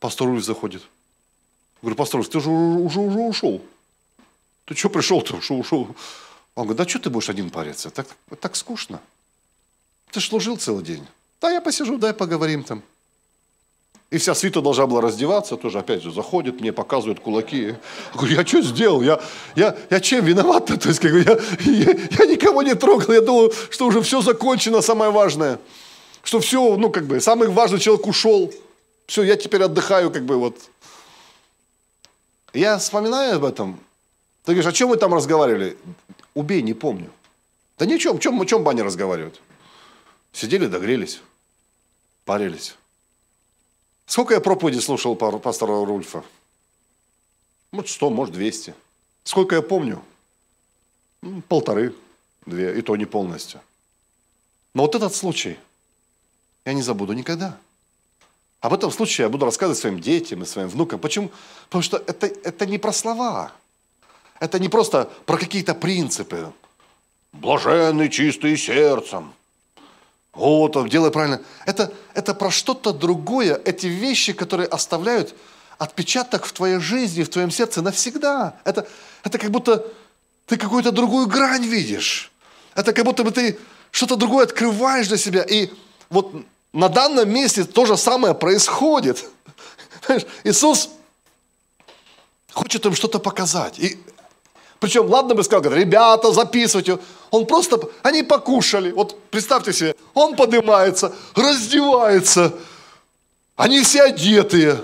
пастор 0.00 0.28
Ульф 0.28 0.44
заходит. 0.44 0.82
Говорю, 1.80 1.96
пастор 1.96 2.26
ты 2.26 2.40
же 2.40 2.50
уже, 2.50 3.00
уже 3.00 3.20
ушел. 3.20 3.62
Ты 4.66 4.74
что 4.74 4.90
пришел-то, 4.90 5.36
ушел, 5.36 5.60
ушел? 5.60 5.96
Он 6.56 6.64
говорит, 6.64 6.76
да 6.76 6.86
что 6.86 6.98
ты 6.98 7.08
будешь 7.08 7.30
один 7.30 7.48
париться? 7.48 7.90
Так, 7.90 8.06
так 8.38 8.54
скучно. 8.54 9.00
Ты 10.10 10.20
же 10.20 10.28
служил 10.28 10.58
целый 10.58 10.84
день. 10.84 11.06
Да, 11.40 11.50
я 11.50 11.62
посижу, 11.62 11.96
дай 11.96 12.12
поговорим 12.12 12.64
там. 12.64 12.82
И 14.10 14.18
вся 14.18 14.34
свита 14.34 14.60
должна 14.60 14.86
была 14.88 15.00
раздеваться, 15.00 15.56
тоже 15.56 15.78
опять 15.78 16.02
же 16.02 16.10
заходит, 16.10 16.60
мне 16.60 16.72
показывают 16.72 17.20
кулаки. 17.20 17.66
Я 17.66 17.76
говорю, 18.14 18.34
я 18.34 18.44
что 18.44 18.60
сделал? 18.60 19.02
Я, 19.02 19.20
я, 19.54 19.76
я 19.88 20.00
чем 20.00 20.24
виноват? 20.24 20.66
То 20.66 20.88
есть, 20.88 20.98
как 20.98 21.12
бы, 21.12 21.20
я, 21.20 21.38
я, 21.70 21.92
я 22.18 22.26
никого 22.26 22.62
не 22.62 22.74
трогал, 22.74 23.14
я 23.14 23.20
думал, 23.20 23.52
что 23.70 23.86
уже 23.86 24.02
все 24.02 24.20
закончено, 24.20 24.82
самое 24.82 25.12
важное. 25.12 25.60
Что 26.24 26.40
все, 26.40 26.76
ну 26.76 26.90
как 26.90 27.06
бы, 27.06 27.20
самый 27.20 27.48
важный 27.48 27.78
человек 27.78 28.06
ушел. 28.06 28.52
Все, 29.06 29.22
я 29.22 29.36
теперь 29.36 29.62
отдыхаю, 29.62 30.10
как 30.10 30.24
бы 30.24 30.36
вот. 30.36 30.56
Я 32.52 32.78
вспоминаю 32.78 33.36
об 33.36 33.44
этом. 33.44 33.78
Ты 34.44 34.52
говоришь, 34.52 34.66
о 34.66 34.72
чем 34.72 34.88
мы 34.88 34.96
там 34.96 35.14
разговаривали? 35.14 35.78
Убей, 36.34 36.62
не 36.62 36.74
помню. 36.74 37.10
Да 37.78 37.86
ни 37.86 37.94
о 37.94 37.98
чем, 37.98 38.16
о 38.16 38.18
чем, 38.18 38.40
о 38.40 38.44
чем 38.44 38.64
бане 38.64 38.82
разговаривают? 38.82 39.40
Сидели, 40.32 40.66
догрелись, 40.66 41.20
парились. 42.24 42.74
Сколько 44.10 44.34
я 44.34 44.40
проповеди 44.40 44.80
слушал 44.80 45.14
пастора 45.14 45.84
Рульфа? 45.84 46.24
Может, 47.70 47.90
сто, 47.90 48.10
может, 48.10 48.34
двести. 48.34 48.74
Сколько 49.22 49.54
я 49.54 49.62
помню? 49.62 50.02
Полторы, 51.46 51.94
две, 52.44 52.76
и 52.76 52.82
то 52.82 52.96
не 52.96 53.04
полностью. 53.04 53.60
Но 54.74 54.82
вот 54.82 54.96
этот 54.96 55.14
случай 55.14 55.56
я 56.64 56.72
не 56.72 56.82
забуду 56.82 57.12
никогда. 57.12 57.56
Об 58.58 58.72
этом 58.72 58.90
случае 58.90 59.26
я 59.26 59.28
буду 59.28 59.44
рассказывать 59.44 59.78
своим 59.78 60.00
детям 60.00 60.42
и 60.42 60.46
своим 60.46 60.68
внукам. 60.68 60.98
Почему? 60.98 61.30
Потому 61.66 61.82
что 61.82 61.98
это, 61.98 62.26
это 62.26 62.66
не 62.66 62.78
про 62.78 62.92
слова. 62.92 63.52
Это 64.40 64.58
не 64.58 64.68
просто 64.68 65.08
про 65.24 65.38
какие-то 65.38 65.72
принципы. 65.72 66.52
Блаженный, 67.30 68.08
чистый 68.08 68.56
сердцем. 68.56 69.32
Вот, 70.32 70.88
делай 70.88 71.10
правильно. 71.10 71.40
Это, 71.66 71.92
это 72.14 72.34
про 72.34 72.50
что-то 72.50 72.92
другое. 72.92 73.60
Эти 73.64 73.86
вещи, 73.86 74.32
которые 74.32 74.68
оставляют 74.68 75.34
отпечаток 75.78 76.44
в 76.44 76.52
твоей 76.52 76.78
жизни, 76.78 77.22
в 77.22 77.28
твоем 77.28 77.50
сердце 77.50 77.82
навсегда. 77.82 78.54
Это, 78.64 78.86
это 79.24 79.38
как 79.38 79.50
будто 79.50 79.86
ты 80.46 80.56
какую-то 80.56 80.92
другую 80.92 81.26
грань 81.26 81.64
видишь. 81.64 82.32
Это 82.74 82.92
как 82.92 83.04
будто 83.04 83.24
бы 83.24 83.32
ты 83.32 83.58
что-то 83.90 84.16
другое 84.16 84.44
открываешь 84.44 85.08
для 85.08 85.16
себя. 85.16 85.42
И 85.42 85.70
вот 86.10 86.32
на 86.72 86.88
данном 86.88 87.28
месте 87.30 87.64
то 87.64 87.86
же 87.86 87.96
самое 87.96 88.34
происходит. 88.34 89.24
Иисус 90.44 90.90
хочет 92.52 92.86
им 92.86 92.94
что-то 92.94 93.18
показать. 93.18 93.78
И 93.78 93.98
причем, 94.80 95.06
ладно 95.10 95.34
бы 95.34 95.44
сказал, 95.44 95.62
говорит, 95.62 95.84
ребята, 95.84 96.32
записывайте. 96.32 96.98
Он 97.30 97.46
просто, 97.46 97.78
они 98.02 98.22
покушали. 98.22 98.90
Вот 98.92 99.20
представьте 99.30 99.74
себе, 99.74 99.94
он 100.14 100.34
поднимается, 100.36 101.12
раздевается. 101.36 102.54
Они 103.56 103.82
все 103.82 104.04
одетые. 104.04 104.82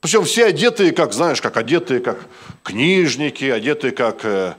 Причем 0.00 0.24
все 0.24 0.46
одетые, 0.46 0.92
как, 0.92 1.12
знаешь, 1.12 1.42
как 1.42 1.56
одетые, 1.56 1.98
как 1.98 2.24
книжники, 2.62 3.44
одетые, 3.46 3.90
как 3.90 4.24
э, 4.24 4.54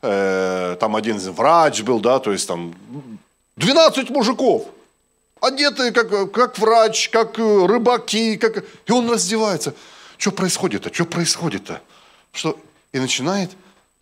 э, 0.00 0.76
там 0.80 0.96
один 0.96 1.18
врач 1.18 1.82
был, 1.82 2.00
да, 2.00 2.18
то 2.18 2.32
есть 2.32 2.48
там 2.48 2.74
12 3.56 4.08
мужиков. 4.08 4.68
Одетые 5.42 5.92
как, 5.92 6.32
как 6.32 6.58
врач, 6.58 7.10
как 7.10 7.38
э, 7.38 7.66
рыбаки, 7.66 8.38
как... 8.38 8.64
и 8.86 8.92
он 8.92 9.10
раздевается. 9.10 9.74
Что 10.16 10.32
происходит-то? 10.32 10.94
Что 10.94 11.04
происходит-то? 11.04 11.82
Что? 12.32 12.58
И 12.92 12.98
начинает 12.98 13.50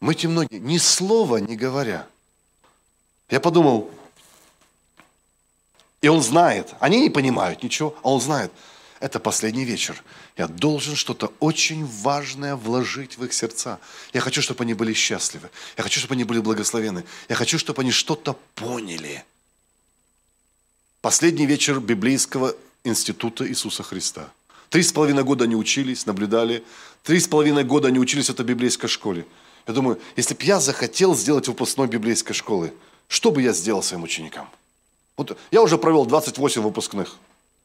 мыть 0.01 0.25
им 0.25 0.35
ноги, 0.35 0.57
ни 0.57 0.79
слова 0.79 1.39
не 1.39 1.57
говоря. 1.57 2.07
Я 3.29 3.41
подумал, 3.41 3.91
и 6.01 6.09
он 6.09 6.23
знает, 6.23 6.75
они 6.81 7.01
не 7.01 7.11
понимают 7.11 7.63
ничего, 7.63 7.97
а 8.03 8.13
он 8.13 8.21
знает, 8.21 8.53
это 9.01 9.21
последний 9.21 9.65
вечер. 9.65 10.03
Я 10.37 10.49
должен 10.49 10.97
что-то 10.97 11.33
очень 11.41 11.85
важное 11.85 12.57
вложить 12.57 13.19
в 13.19 13.25
их 13.25 13.33
сердца. 13.33 13.79
Я 14.13 14.21
хочу, 14.21 14.41
чтобы 14.41 14.65
они 14.65 14.75
были 14.75 14.93
счастливы. 14.95 15.51
Я 15.77 15.83
хочу, 15.83 15.99
чтобы 15.99 16.15
они 16.15 16.25
были 16.25 16.41
благословены. 16.41 17.05
Я 17.29 17.35
хочу, 17.35 17.59
чтобы 17.59 17.83
они 17.83 17.91
что-то 17.91 18.39
поняли. 18.55 19.25
Последний 21.03 21.47
вечер 21.47 21.79
библейского 21.79 22.55
института 22.85 23.47
Иисуса 23.47 23.83
Христа. 23.83 24.33
Три 24.71 24.83
с 24.83 24.93
половиной 24.93 25.25
года 25.25 25.45
они 25.45 25.57
учились, 25.57 26.07
наблюдали. 26.07 26.65
Три 27.03 27.21
с 27.21 27.29
половиной 27.29 27.65
года 27.65 27.89
они 27.89 27.99
учились 27.99 28.27
в 28.27 28.31
этой 28.31 28.47
библейской 28.47 28.89
школе. 28.89 29.27
Я 29.67 29.75
думаю, 29.75 29.99
если 30.17 30.35
бы 30.35 30.45
я 30.45 30.61
захотел 30.61 31.15
сделать 31.15 31.49
выпускной 31.49 31.89
библейской 31.89 32.35
школы, 32.35 32.73
что 33.09 33.31
бы 33.31 33.43
я 33.43 33.53
сделал 33.53 33.83
своим 33.83 34.05
ученикам? 34.05 34.49
Вот 35.17 35.37
я 35.51 35.63
уже 35.63 35.79
провел 35.79 36.07
28 36.07 36.63
выпускных. 36.63 37.17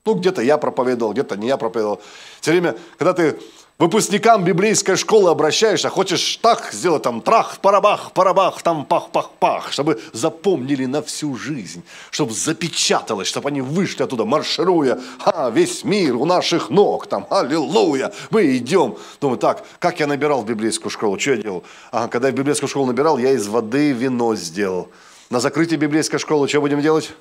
Ну, 0.05 0.15
где-то 0.15 0.41
я 0.41 0.57
проповедовал, 0.57 1.13
где-то 1.13 1.37
не 1.37 1.47
я 1.47 1.57
проповедовал. 1.57 2.01
Все 2.39 2.51
время, 2.51 2.75
когда 2.97 3.13
ты 3.13 3.39
выпускникам 3.77 4.43
библейской 4.43 4.95
школы 4.95 5.31
обращаешься, 5.31 5.89
хочешь 5.89 6.37
так 6.41 6.69
сделать, 6.71 7.03
там, 7.03 7.21
трах, 7.21 7.59
парабах, 7.59 8.11
парабах, 8.11 8.61
там, 8.61 8.85
пах-пах-пах, 8.85 9.71
чтобы 9.71 9.99
запомнили 10.13 10.85
на 10.85 11.01
всю 11.01 11.35
жизнь, 11.35 11.83
чтобы 12.11 12.33
запечаталось, 12.33 13.27
чтобы 13.27 13.49
они 13.49 13.61
вышли 13.61 14.03
оттуда, 14.03 14.25
маршируя, 14.25 14.99
а, 15.25 15.49
весь 15.49 15.83
мир 15.83 16.15
у 16.15 16.25
наших 16.25 16.69
ног, 16.69 17.07
там, 17.07 17.25
аллилуйя, 17.29 18.13
мы 18.29 18.55
идем. 18.57 18.97
Думаю, 19.19 19.37
так, 19.37 19.65
как 19.79 19.99
я 19.99 20.07
набирал 20.07 20.41
в 20.41 20.45
библейскую 20.45 20.91
школу, 20.91 21.19
что 21.19 21.31
я 21.31 21.37
делал? 21.37 21.63
А, 21.91 22.07
когда 22.07 22.27
я 22.27 22.33
в 22.33 22.37
библейскую 22.37 22.69
школу 22.69 22.85
набирал, 22.85 23.17
я 23.17 23.31
из 23.31 23.47
воды 23.47 23.91
вино 23.91 24.35
сделал. 24.35 24.89
На 25.29 25.39
закрытии 25.39 25.75
библейской 25.75 26.17
школы 26.17 26.47
что 26.47 26.61
будем 26.61 26.81
делать? 26.81 27.11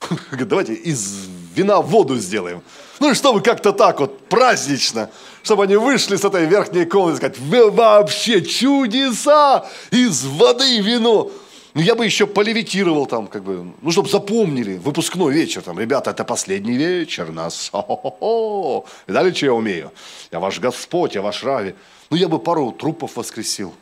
Давайте 0.32 0.74
из 0.74 1.28
вина 1.56 1.80
воду 1.80 2.18
сделаем. 2.18 2.62
Ну 3.00 3.10
и 3.10 3.14
чтобы 3.14 3.40
как-то 3.40 3.72
так 3.72 4.00
вот 4.00 4.28
празднично, 4.28 5.10
чтобы 5.42 5.64
они 5.64 5.76
вышли 5.76 6.16
с 6.16 6.24
этой 6.24 6.46
верхней 6.46 6.84
комнаты 6.84 7.14
и 7.14 7.16
сказать, 7.16 7.38
вы 7.38 7.70
вообще 7.70 8.42
чудеса, 8.42 9.66
из 9.90 10.24
воды 10.24 10.80
вино. 10.80 11.30
Ну, 11.74 11.80
я 11.80 11.96
бы 11.96 12.04
еще 12.04 12.28
полевитировал 12.28 13.06
там, 13.06 13.26
как 13.26 13.42
бы, 13.42 13.72
ну, 13.82 13.90
чтобы 13.90 14.08
запомнили, 14.08 14.76
выпускной 14.78 15.34
вечер, 15.34 15.60
там, 15.60 15.78
ребята, 15.80 16.10
это 16.10 16.24
последний 16.24 16.76
вечер 16.76 17.32
нас, 17.32 17.68
хо-хо-хо. 17.72 18.86
Видали, 19.08 19.32
что 19.32 19.46
я 19.46 19.54
умею? 19.54 19.90
Я 20.30 20.38
ваш 20.38 20.60
Господь, 20.60 21.16
я 21.16 21.22
ваш 21.22 21.42
Рави. 21.42 21.74
Ну, 22.10 22.16
я 22.16 22.28
бы 22.28 22.38
пару 22.38 22.70
трупов 22.70 23.16
воскресил. 23.16 23.74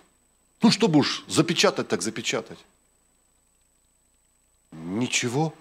Ну, 0.62 0.70
чтобы 0.70 1.00
уж 1.00 1.22
запечатать, 1.28 1.88
так 1.88 2.00
запечатать. 2.00 2.58
Ничего 4.72 5.52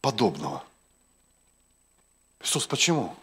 подобного. 0.00 0.64
Иисус, 2.40 2.66
почему? 2.66 3.16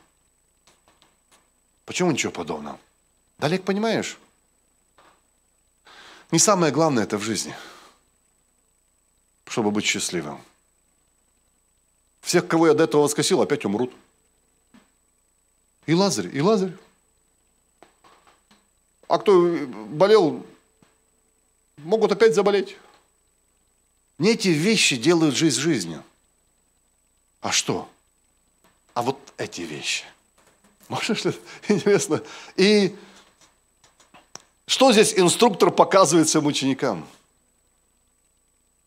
Почему 1.86 2.11
ничего 2.11 2.32
подобного? 2.32 2.80
Далек, 3.38 3.63
понимаешь? 3.63 4.18
Не 6.32 6.39
самое 6.39 6.74
главное 6.74 7.03
это 7.03 7.18
в 7.18 7.22
жизни, 7.22 7.55
чтобы 9.45 9.72
быть 9.72 9.86
счастливым. 9.86 10.41
Всех, 12.22 12.47
кого 12.47 12.68
я 12.68 12.74
до 12.74 12.86
этого 12.86 13.03
воскресил, 13.03 13.41
опять 13.41 13.66
умрут. 13.66 13.93
И 15.86 15.93
Лазарь, 15.93 16.36
и 16.36 16.41
Лазарь. 16.41 16.74
А 19.07 19.20
кто 19.20 19.39
болел, 19.89 20.45
могут 21.78 22.11
опять 22.11 22.34
заболеть. 22.34 22.76
Не 24.18 24.32
эти 24.32 24.47
вещи 24.47 24.95
делают 24.95 25.36
жизнь 25.36 25.59
жизнью. 25.59 26.03
А 27.41 27.51
что? 27.51 27.88
А 28.95 29.01
вот 29.01 29.19
эти 29.37 29.61
вещи. 29.61 30.05
Можешь 30.87 31.25
ли? 31.25 31.33
Интересно. 31.67 32.23
И 32.55 32.95
что 34.65 34.91
здесь 34.91 35.13
инструктор 35.15 35.69
показывает 35.69 36.27
своим 36.29 36.47
ученикам? 36.47 37.07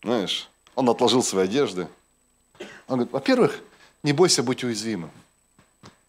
Знаешь, 0.02 0.48
он 0.74 0.88
отложил 0.88 1.22
свои 1.22 1.44
одежды. 1.44 1.88
Он 2.88 2.96
говорит, 2.96 3.12
во-первых, 3.12 3.61
не 4.02 4.12
бойся 4.12 4.42
быть 4.42 4.64
уязвимым. 4.64 5.11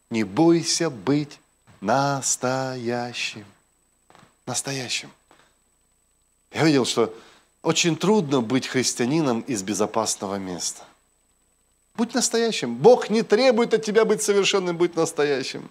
Не 0.09 0.23
бойся 0.23 0.89
быть 0.89 1.37
настоящим. 1.81 3.45
Настоящим. 4.45 5.11
Я 6.51 6.63
видел, 6.63 6.85
что 6.85 7.13
очень 7.61 7.97
трудно 7.97 8.41
быть 8.41 8.65
христианином 8.65 9.41
из 9.41 9.61
безопасного 9.61 10.35
места. 10.35 10.83
Будь 11.99 12.13
настоящим. 12.13 12.77
Бог 12.77 13.09
не 13.09 13.23
требует 13.23 13.73
от 13.73 13.83
тебя 13.83 14.05
быть 14.05 14.21
совершенным, 14.21 14.77
быть 14.77 14.95
настоящим. 14.95 15.69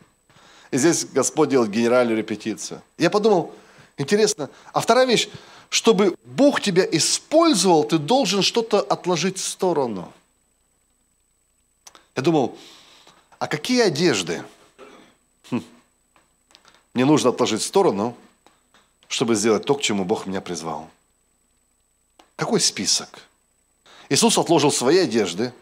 И 0.70 0.76
здесь 0.76 1.06
Господь 1.06 1.48
делает 1.48 1.70
генеральную 1.70 2.18
репетицию. 2.18 2.82
Я 2.98 3.08
подумал, 3.08 3.54
интересно, 3.96 4.50
а 4.74 4.80
вторая 4.80 5.06
вещь, 5.06 5.30
чтобы 5.70 6.18
Бог 6.26 6.60
тебя 6.60 6.84
использовал, 6.84 7.82
ты 7.82 7.96
должен 7.96 8.42
что-то 8.42 8.78
отложить 8.78 9.38
в 9.38 9.48
сторону. 9.48 10.12
Я 12.14 12.20
думал, 12.20 12.58
а 13.38 13.46
какие 13.46 13.80
одежды 13.80 14.44
хм, 15.50 15.64
мне 16.92 17.06
нужно 17.06 17.30
отложить 17.30 17.62
в 17.62 17.66
сторону, 17.66 18.14
чтобы 19.06 19.34
сделать 19.34 19.64
то, 19.64 19.74
к 19.74 19.80
чему 19.80 20.04
Бог 20.04 20.26
меня 20.26 20.42
призвал? 20.42 20.90
Какой 22.36 22.60
список? 22.60 23.22
Иисус 24.10 24.36
отложил 24.36 24.70
свои 24.70 24.98
одежды, 24.98 25.54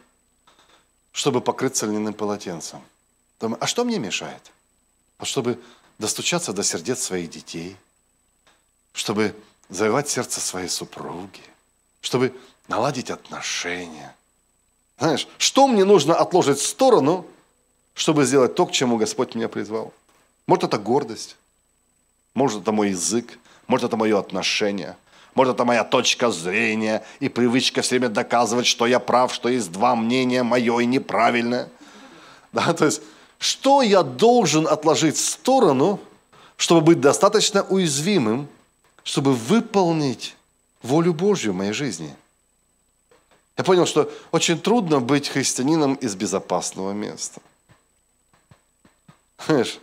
чтобы 1.17 1.41
покрыться 1.41 1.87
льняным 1.87 2.13
полотенцем. 2.13 2.83
Думаю, 3.41 3.57
а 3.65 3.67
что 3.67 3.85
мне 3.85 3.99
мешает? 3.99 4.53
А 5.17 5.25
чтобы 5.25 5.59
достучаться 5.99 6.53
до 6.53 6.63
сердец 6.63 7.03
своих 7.03 7.31
детей, 7.31 7.79
чтобы 8.93 9.35
завоевать 9.71 10.11
сердце 10.11 10.41
своей 10.41 10.69
супруги, 10.69 11.41
чтобы 12.03 12.35
наладить 12.69 13.11
отношения. 13.11 14.15
Знаешь, 14.99 15.27
что 15.39 15.67
мне 15.67 15.87
нужно 15.87 16.15
отложить 16.15 16.59
в 16.59 16.67
сторону, 16.67 17.27
чтобы 17.95 18.27
сделать 18.27 18.55
то, 18.55 18.67
к 18.67 18.73
чему 18.73 18.99
Господь 18.99 19.35
меня 19.35 19.49
призвал? 19.49 19.95
Может, 20.47 20.65
это 20.65 20.77
гордость, 20.77 21.39
может, 22.35 22.61
это 22.61 22.73
мой 22.73 22.91
язык, 22.91 23.39
может, 23.69 23.87
это 23.87 23.97
мое 23.97 24.19
отношение, 24.19 24.99
может, 25.37 25.55
это 25.55 25.65
моя 25.67 25.85
точка 25.85 26.31
зрения 26.31 27.05
и 27.21 27.29
привычка 27.29 27.83
все 27.83 27.99
время 27.99 28.09
доказывать, 28.09 28.67
что 28.67 28.87
я 28.87 28.99
прав, 28.99 29.33
что 29.35 29.51
есть 29.51 29.71
два 29.71 29.95
мнения, 29.95 30.43
мое 30.43 30.81
и 30.81 30.87
неправильное. 30.87 31.69
Да, 32.53 32.73
то 32.73 32.87
есть, 32.87 33.03
что 33.39 33.83
я 33.83 34.03
должен 34.03 34.67
отложить 34.67 35.17
в 35.17 35.25
сторону, 35.25 36.01
чтобы 36.57 36.81
быть 36.81 37.01
достаточно 37.01 37.63
уязвимым, 37.63 38.49
чтобы 39.05 39.35
выполнить 39.35 40.35
волю 40.83 41.13
Божью 41.13 41.53
в 41.53 41.57
моей 41.57 41.73
жизни. 41.73 42.17
Я 43.59 43.65
понял, 43.65 43.85
что 43.85 44.11
очень 44.33 44.59
трудно 44.59 45.01
быть 45.01 45.29
христианином 45.29 45.97
из 45.97 46.15
безопасного 46.15 46.93
места. 46.93 47.43
Знаешь, 49.47 49.79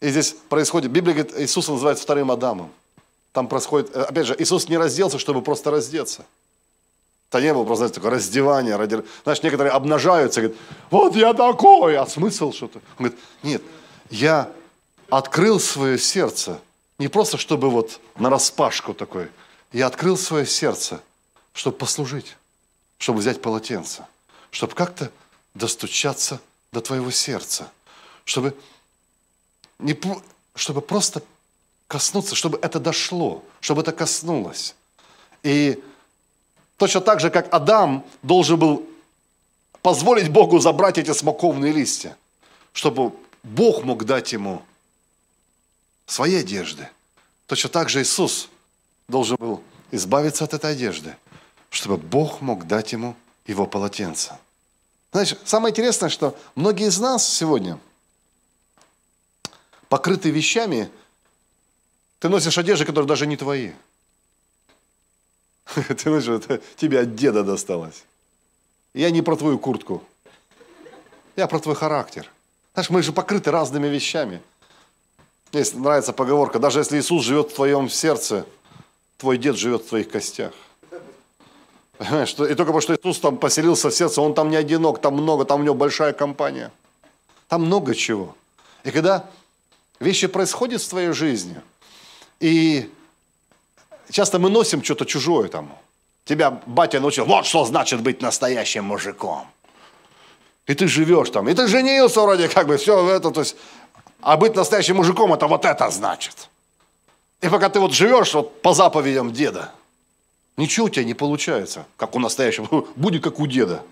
и 0.00 0.08
здесь 0.08 0.36
происходит, 0.48 0.92
Библия 0.92 1.14
говорит, 1.14 1.36
Иисуса 1.36 1.72
называют 1.72 1.98
вторым 1.98 2.30
Адамом. 2.30 2.70
Там 3.32 3.48
происходит, 3.48 3.94
э, 3.94 4.02
опять 4.02 4.26
же, 4.26 4.36
Иисус 4.38 4.68
не 4.68 4.76
разделся, 4.76 5.18
чтобы 5.18 5.42
просто 5.42 5.70
раздеться. 5.70 6.24
Это 7.30 7.40
не 7.40 7.54
было 7.54 7.64
просто, 7.64 7.86
знаете, 7.86 7.94
такое 7.94 8.10
раздевание. 8.10 8.76
Ради... 8.76 9.04
Знаешь, 9.22 9.42
некоторые 9.42 9.72
обнажаются, 9.72 10.40
говорят, 10.40 10.58
вот 10.90 11.14
я 11.14 11.32
такой, 11.32 11.96
а 11.96 12.06
смысл 12.06 12.52
что-то? 12.52 12.78
Он 12.98 13.06
говорит, 13.06 13.18
нет, 13.42 13.62
я 14.10 14.50
открыл 15.10 15.60
свое 15.60 15.96
сердце, 15.98 16.60
не 16.98 17.06
просто 17.08 17.38
чтобы 17.38 17.70
вот 17.70 18.00
на 18.16 18.30
распашку 18.30 18.94
такой, 18.94 19.28
я 19.72 19.86
открыл 19.86 20.16
свое 20.16 20.44
сердце, 20.44 21.00
чтобы 21.52 21.76
послужить, 21.76 22.36
чтобы 22.98 23.20
взять 23.20 23.40
полотенце, 23.40 24.06
чтобы 24.50 24.74
как-то 24.74 25.12
достучаться 25.54 26.40
до 26.72 26.80
твоего 26.80 27.12
сердца, 27.12 27.70
чтобы, 28.24 28.56
не, 29.78 29.98
чтобы 30.56 30.80
просто 30.80 31.22
коснуться, 31.90 32.34
чтобы 32.34 32.58
это 32.62 32.80
дошло, 32.80 33.42
чтобы 33.60 33.82
это 33.82 33.92
коснулось. 33.92 34.74
И 35.42 35.82
Точно 36.80 37.02
так 37.02 37.20
же, 37.20 37.28
как 37.28 37.52
Адам 37.52 38.06
должен 38.22 38.58
был 38.58 38.88
позволить 39.82 40.30
Богу 40.30 40.60
забрать 40.60 40.96
эти 40.96 41.12
смоковные 41.12 41.72
листья, 41.74 42.16
чтобы 42.72 43.12
Бог 43.42 43.84
мог 43.84 44.06
дать 44.06 44.32
ему 44.32 44.62
свои 46.06 46.36
одежды. 46.36 46.88
Точно 47.46 47.68
так 47.68 47.90
же 47.90 48.00
Иисус 48.00 48.48
должен 49.08 49.36
был 49.36 49.62
избавиться 49.90 50.44
от 50.44 50.54
этой 50.54 50.72
одежды, 50.72 51.14
чтобы 51.68 51.98
Бог 51.98 52.40
мог 52.40 52.66
дать 52.66 52.92
ему 52.92 53.14
его 53.46 53.66
полотенце. 53.66 54.38
Знаешь, 55.12 55.36
самое 55.44 55.72
интересное, 55.72 56.08
что 56.08 56.34
многие 56.54 56.86
из 56.86 56.98
нас 56.98 57.28
сегодня 57.28 57.78
покрыты 59.90 60.30
вещами, 60.30 60.90
ты 62.20 62.28
носишь 62.28 62.58
одежды, 62.58 62.84
которые 62.84 63.08
даже 63.08 63.26
не 63.26 63.36
твои– 63.36 63.72
Ты 65.74 65.96
знаешь, 65.98 66.28
это 66.28 66.60
тебе 66.76 67.00
от 67.00 67.14
деда 67.14 67.42
досталось. 67.42 68.04
Я 68.94 69.10
не 69.10 69.22
про 69.22 69.36
твою 69.36 69.58
куртку. 69.58 70.02
Я 71.36 71.46
про 71.46 71.58
твой 71.58 71.74
характер. 71.74 72.30
Знаешь, 72.74 72.90
мы 72.90 73.02
же 73.02 73.12
покрыты 73.12 73.50
разными 73.50 73.88
вещами. 73.88 74.42
Мне 75.52 75.64
нравится 75.74 76.12
поговорка, 76.12 76.58
даже 76.58 76.80
если 76.80 76.98
Иисус 76.98 77.24
живет 77.24 77.50
в 77.50 77.54
твоем 77.54 77.88
сердце, 77.88 78.46
твой 79.16 79.38
дед 79.38 79.56
живет 79.56 79.82
в 79.82 79.88
твоих 79.88 80.08
костях. 80.08 80.52
Понимаешь, 81.98 82.32
и 82.32 82.34
только 82.34 82.56
потому, 82.64 82.80
что 82.80 82.94
Иисус 82.94 83.18
там 83.18 83.36
поселился 83.36 83.90
в 83.90 83.94
сердце, 83.94 84.22
он 84.22 84.34
там 84.34 84.48
не 84.48 84.56
одинок, 84.56 85.00
там 85.00 85.14
много, 85.14 85.44
там 85.44 85.60
у 85.60 85.64
него 85.64 85.74
большая 85.74 86.12
компания. 86.12 86.70
Там 87.48 87.64
много 87.64 87.94
чего. 87.94 88.36
И 88.84 88.90
когда 88.90 89.28
вещи 89.98 90.26
происходят 90.28 90.80
в 90.80 90.88
твоей 90.88 91.12
жизни, 91.12 91.60
и 92.40 92.90
часто 94.10 94.38
мы 94.38 94.50
носим 94.50 94.82
что-то 94.82 95.04
чужое 95.04 95.48
там. 95.48 95.76
Тебя 96.24 96.50
батя 96.50 97.00
научил, 97.00 97.24
вот 97.24 97.46
что 97.46 97.64
значит 97.64 98.00
быть 98.00 98.22
настоящим 98.22 98.84
мужиком. 98.84 99.46
И 100.66 100.74
ты 100.74 100.86
живешь 100.86 101.30
там, 101.30 101.48
и 101.48 101.54
ты 101.54 101.66
женился 101.66 102.20
вроде 102.20 102.48
как 102.48 102.66
бы, 102.66 102.76
все 102.76 103.08
это, 103.10 103.30
то 103.30 103.40
есть, 103.40 103.56
а 104.20 104.36
быть 104.36 104.54
настоящим 104.54 104.96
мужиком, 104.96 105.32
это 105.32 105.46
вот 105.46 105.64
это 105.64 105.90
значит. 105.90 106.48
И 107.40 107.48
пока 107.48 107.68
ты 107.68 107.80
вот 107.80 107.92
живешь 107.92 108.34
вот 108.34 108.62
по 108.62 108.74
заповедям 108.74 109.32
деда, 109.32 109.72
ничего 110.56 110.86
у 110.86 110.88
тебя 110.88 111.04
не 111.04 111.14
получается, 111.14 111.86
как 111.96 112.14
у 112.14 112.18
настоящего, 112.18 112.86
будет 112.96 113.24
как 113.24 113.40
у 113.40 113.46
деда. 113.46 113.82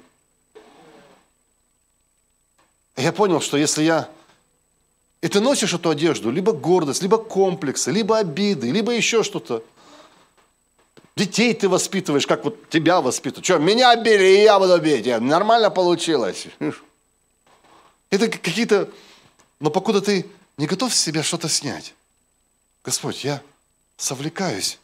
Я 2.96 3.12
понял, 3.12 3.40
что 3.40 3.56
если 3.56 3.82
я... 3.82 4.08
И 5.20 5.28
ты 5.28 5.40
носишь 5.40 5.74
эту 5.74 5.90
одежду, 5.90 6.30
либо 6.30 6.52
гордость, 6.52 7.02
либо 7.02 7.18
комплексы, 7.18 7.90
либо 7.90 8.18
обиды, 8.18 8.70
либо 8.70 8.92
еще 8.92 9.22
что-то– 9.22 9.62
Детей 11.18 11.52
ты 11.52 11.68
воспитываешь, 11.68 12.28
как 12.28 12.44
вот 12.44 12.68
тебя 12.68 13.00
воспитывают. 13.00 13.44
Что, 13.44 13.58
меня 13.58 13.96
били, 13.96 14.38
и 14.38 14.42
я 14.44 14.56
буду 14.60 14.78
бить. 14.78 15.04
Нормально 15.20 15.68
получилось. 15.68 16.46
Это 18.10 18.28
какие-то... 18.28 18.88
Но 19.58 19.70
покуда 19.70 20.00
ты 20.00 20.26
не 20.56 20.68
готов 20.68 20.94
с 20.94 21.00
себя 21.00 21.24
что-то 21.24 21.48
снять. 21.48 21.94
Господь, 22.84 23.24
я 23.24 23.42
совлекаюсь. 23.96 24.78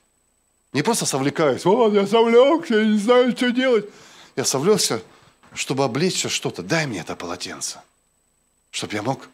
Не 0.73 0.83
просто 0.83 1.07
совлекаюсь. 1.07 1.65
Вот, 1.65 1.95
я 1.95 2.05
совлекся, 2.05 2.81
я 2.81 2.85
не 2.85 2.99
знаю, 2.99 3.37
что 3.37 3.53
делать. 3.53 3.87
Я 4.35 4.45
совлекся, 4.45 5.03
чтобы 5.53 5.85
облечься 5.85 6.29
что-то. 6.29 6.65
Дай 6.65 6.89
мне 6.89 6.99
это 6.99 7.15
полотенце. 7.15 7.81
Чтобы 8.73 8.95
я 8.95 9.03
мог 9.05 9.29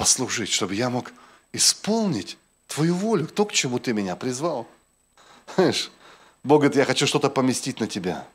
послужить, 0.00 0.48
чтобы 0.48 0.74
я 0.74 0.88
мог 0.88 1.12
исполнить 1.52 2.38
Твою 2.68 2.94
волю, 2.94 3.26
то, 3.26 3.44
к 3.44 3.52
чему 3.52 3.78
Ты 3.78 3.92
меня 3.92 4.16
призвал. 4.16 4.66
Знаешь, 5.54 5.90
Бог 6.42 6.60
говорит, 6.60 6.78
я 6.78 6.86
хочу 6.86 7.06
что-то 7.06 7.28
поместить 7.28 7.80
на 7.80 7.86
тебя. 7.86 8.26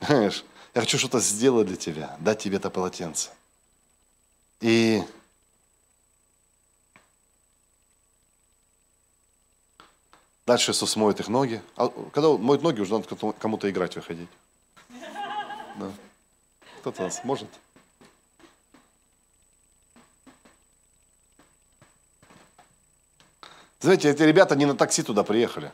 Знаешь, 0.00 0.44
я 0.74 0.80
хочу 0.80 0.98
что-то 0.98 1.20
сделать 1.20 1.68
для 1.68 1.76
тебя, 1.76 2.16
дать 2.18 2.40
тебе 2.40 2.56
это 2.56 2.70
полотенце. 2.70 3.30
И 4.60 5.04
дальше 10.44 10.72
Иисус 10.72 10.96
моет 10.96 11.20
их 11.20 11.28
ноги. 11.28 11.62
А 11.76 11.88
когда 12.12 12.30
моет 12.30 12.62
ноги, 12.62 12.80
уже 12.80 12.92
надо 12.94 13.32
кому-то 13.38 13.70
играть 13.70 13.94
выходить. 13.94 14.30
Да. 15.76 15.92
Кто-то 16.80 17.02
нас 17.02 17.22
может? 17.22 17.48
Знаете, 23.80 24.10
эти 24.10 24.22
ребята 24.22 24.56
не 24.56 24.66
на 24.66 24.76
такси 24.76 25.02
туда 25.02 25.22
приехали. 25.22 25.72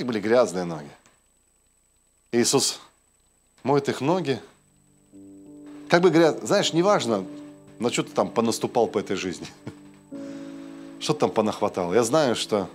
У 0.00 0.04
были 0.04 0.20
грязные 0.20 0.64
ноги. 0.64 0.90
Иисус 2.32 2.80
моет 3.62 3.88
их 3.88 4.00
ноги. 4.00 4.40
Как 5.88 6.00
бы 6.00 6.10
говорят, 6.10 6.42
знаешь, 6.42 6.72
неважно, 6.72 7.24
на 7.78 7.92
что 7.92 8.04
ты 8.04 8.10
там 8.10 8.30
понаступал 8.30 8.86
по 8.86 8.98
этой 8.98 9.16
жизни. 9.16 9.46
Что 11.00 11.12
ты 11.12 11.20
там 11.20 11.30
понахватал. 11.30 11.92
Я 11.92 12.02
знаю, 12.02 12.34
что 12.34 12.70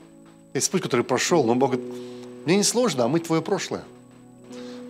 есть 0.53 0.69
путь, 0.69 0.83
который 0.83 1.03
прошел, 1.03 1.43
но 1.43 1.55
Бог 1.55 1.71
говорит, 1.71 1.93
мне 2.45 2.57
не 2.57 2.63
сложно 2.63 3.05
омыть 3.05 3.23
твое 3.23 3.41
прошлое. 3.41 3.83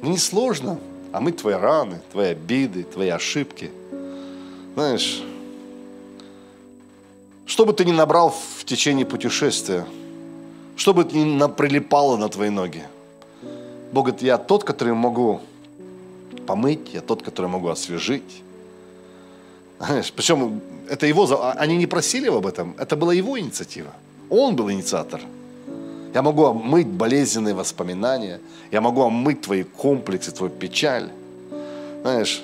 Мне 0.01 0.11
не 0.11 0.17
сложно 0.17 0.77
омыть 1.13 1.37
твои 1.37 1.53
раны, 1.53 2.01
твои 2.11 2.31
обиды, 2.31 2.83
твои 2.83 3.09
ошибки. 3.09 3.71
Знаешь, 4.73 5.23
что 7.49 7.65
бы 7.65 7.73
ты 7.73 7.83
ни 7.83 7.91
набрал 7.91 8.29
в 8.29 8.63
течение 8.63 9.05
путешествия– 9.05 9.85
чтобы 10.79 11.03
не 11.03 11.47
прилипало 11.49 12.15
на 12.17 12.29
твои 12.29 12.49
ноги. 12.49 12.83
Бог 13.91 14.05
говорит, 14.05 14.21
я 14.21 14.37
тот, 14.37 14.63
который 14.63 14.93
могу 14.93 15.41
помыть, 16.47 16.93
я 16.93 17.01
тот, 17.01 17.21
который 17.21 17.47
могу 17.47 17.67
освежить. 17.67 18.43
Знаешь, 19.77 20.13
причем 20.13 20.61
это 20.89 21.05
его, 21.05 21.27
а, 21.31 21.51
они 21.51 21.75
не 21.75 21.85
просили 21.85 22.29
об 22.29 22.47
этом, 22.47 22.75
это 22.77 22.95
была 22.95 23.13
его 23.13 23.37
инициатива. 23.37 23.91
Он 24.29 24.55
был 24.55 24.71
инициатор. 24.71 25.21
Я 26.13 26.21
могу 26.21 26.45
омыть 26.45 26.87
болезненные 26.87 27.53
воспоминания, 27.53 28.39
я 28.71 28.79
могу 28.79 29.01
омыть 29.01 29.41
твои 29.41 29.63
комплексы, 29.63 30.31
твою 30.31 30.51
печаль. 30.51 31.09
Знаешь, 32.01 32.41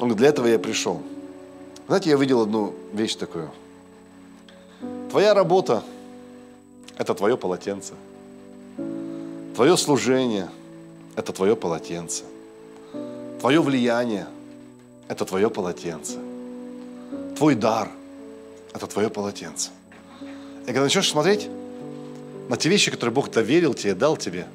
он 0.00 0.08
говорит, 0.08 0.18
для 0.18 0.28
этого 0.28 0.46
я 0.48 0.58
пришел. 0.58 1.00
Знаете, 1.88 2.10
я 2.10 2.16
видел 2.16 2.42
одну 2.42 2.74
вещь 2.92 3.14
такую. 3.14 3.50
Твоя 5.10 5.32
работа– 5.32 5.82
это 6.98 7.14
твое 7.14 7.38
полотенце. 7.38 7.94
Твое 9.56 9.74
служение– 9.78 10.50
это 11.16 11.32
твое 11.32 11.56
полотенце. 11.56 12.24
Твое 13.40 13.62
влияние– 13.62 14.26
это 15.08 15.24
твое 15.24 15.48
полотенце. 15.48 16.18
Твой 17.38 17.54
дар– 17.54 17.88
это 18.74 18.86
твое 18.86 19.08
полотенце. 19.08 19.70
И 20.64 20.66
когда 20.66 20.82
начнешь 20.82 21.08
смотреть 21.08 21.48
на 22.50 22.58
те 22.58 22.68
вещи, 22.68 22.90
которые 22.90 23.14
Бог 23.14 23.30
доверил 23.30 23.72
тебе, 23.72 23.94
дал 23.94 24.18
тебе, 24.18 24.46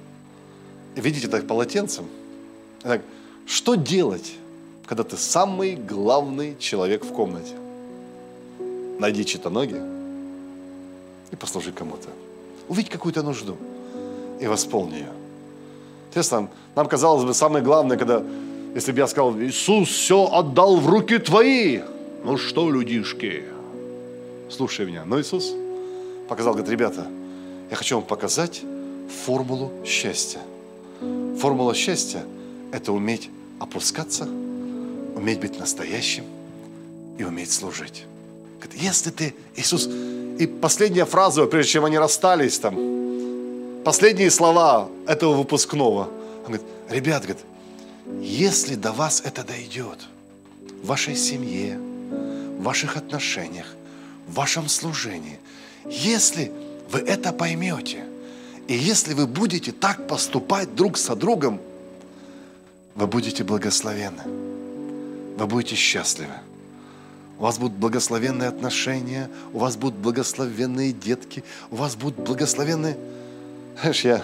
и 0.96 1.02
видеть 1.02 1.24
это 1.24 1.42
полотенцем, 1.42 2.06
так, 2.84 3.02
что 3.48 3.74
делать, 3.74 4.36
когда 4.94 5.10
ты 5.10 5.18
самый 5.18 5.74
главный 5.74 6.56
человек 6.60 7.04
в 7.04 7.12
комнате? 7.14 7.56
Найди 9.00 9.26
чьи-то 9.26 9.50
ноги 9.50 9.82
и 11.32 11.36
послужи 11.36 11.72
кому-то. 11.72 12.10
Увидь 12.68 12.90
какую-то 12.90 13.24
нужду 13.24 13.58
и 14.40 14.46
восполни 14.46 14.98
ее. 14.98 15.12
Интересно, 16.10 16.48
нам 16.76 16.88
казалось 16.88 17.24
бы 17.24 17.34
самое 17.34 17.66
главное, 17.66 17.98
когда, 17.98 18.22
если 18.76 18.92
бы 18.92 19.00
я 19.00 19.08
сказал, 19.08 19.36
Иисус 19.40 19.90
все 19.90 20.30
отдал 20.32 20.78
в 20.78 20.88
руки 20.88 21.18
твои. 21.18 21.80
Ну 22.24 22.38
что, 22.38 22.70
людишки, 22.70 23.46
слушай 24.48 24.86
меня. 24.86 25.06
Но 25.06 25.20
Иисус 25.20 25.56
показал, 26.30 26.54
говорит, 26.54 26.70
ребята, 26.70 27.08
я 27.72 27.76
хочу 27.76 27.96
вам 27.96 28.06
показать 28.06 28.62
формулу 29.26 29.72
счастья. 29.84 30.42
Формула 31.40 31.74
счастья– 31.74 32.24
это 32.72 32.94
уметь 32.94 33.32
опускаться, 33.60 34.28
уметь 35.24 35.40
быть 35.40 35.58
настоящим 35.58 36.26
и 37.18 37.24
уметь 37.24 37.50
служить. 37.50 38.04
Если 38.74 39.10
ты, 39.10 39.34
Иисус, 39.56 39.88
и 40.38 40.48
последняя 40.48 41.06
фраза, 41.06 41.46
прежде 41.46 41.72
чем 41.72 41.86
они 41.86 41.98
расстались 41.98 42.60
там, 42.60 42.76
последние 43.86 44.30
слова 44.30 44.90
этого 45.08 45.34
выпускного. 45.36 46.10
Он 46.46 46.54
говорит, 46.54 46.66
ребят, 46.90 47.24
говорит, 47.24 47.44
если 48.20 48.76
до 48.76 48.92
вас 48.92 49.22
это 49.26 49.46
дойдет, 49.46 50.00
в 50.82 50.88
вашей 50.88 51.16
семье, 51.16 51.78
в 52.60 52.64
ваших 52.64 52.98
отношениях, 52.98 53.68
в 54.28 54.34
вашем 54.34 54.68
служении, 54.68 55.40
если 55.86 56.52
вы 56.92 57.00
это 57.00 57.32
поймете, 57.32 58.04
и 58.68 58.74
если 58.74 59.14
вы 59.14 59.28
будете 59.28 59.72
так 59.72 60.06
поступать 60.06 60.76
друг 60.76 60.98
со 60.98 61.16
другом, 61.16 61.62
вы 62.96 63.08
будете 63.08 63.46
благословенны, 63.46 64.53
вы 65.38 65.48
будете 65.48 65.76
счастливы. 65.76 66.34
У 67.40 67.44
вас 67.44 67.58
будут 67.58 67.78
благословенные 67.78 68.50
отношения, 68.50 69.30
у 69.54 69.60
вас 69.60 69.76
будут 69.76 70.00
благословенные 70.00 70.92
детки, 70.92 71.44
у 71.72 71.76
вас 71.76 71.96
будут 71.96 72.20
благословенные... 72.20 72.98
Знаешь, 73.82 74.06
я... 74.06 74.24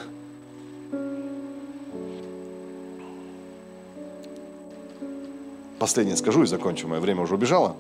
Последнее 5.80 6.18
скажу 6.18 6.44
и 6.44 6.46
закончу, 6.46 6.88
мое 6.88 7.00
время 7.00 7.22
уже 7.24 7.36
убежало. 7.36 7.76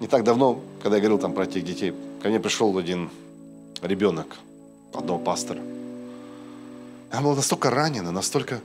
Не 0.00 0.06
так 0.06 0.24
давно, 0.24 0.60
когда 0.82 0.96
я 0.96 1.02
говорил 1.02 1.18
там 1.18 1.32
про 1.32 1.46
тех 1.46 1.64
детей, 1.64 1.92
ко 2.22 2.28
мне 2.28 2.40
пришел 2.40 2.76
один 2.78 3.10
ребенок 3.82 4.36
одного 4.92 5.18
пастора. 5.18 5.60
Она 7.10 7.22
была 7.22 7.34
настолько 7.36 7.70
ранена, 7.70 8.10
настолько 8.10 8.60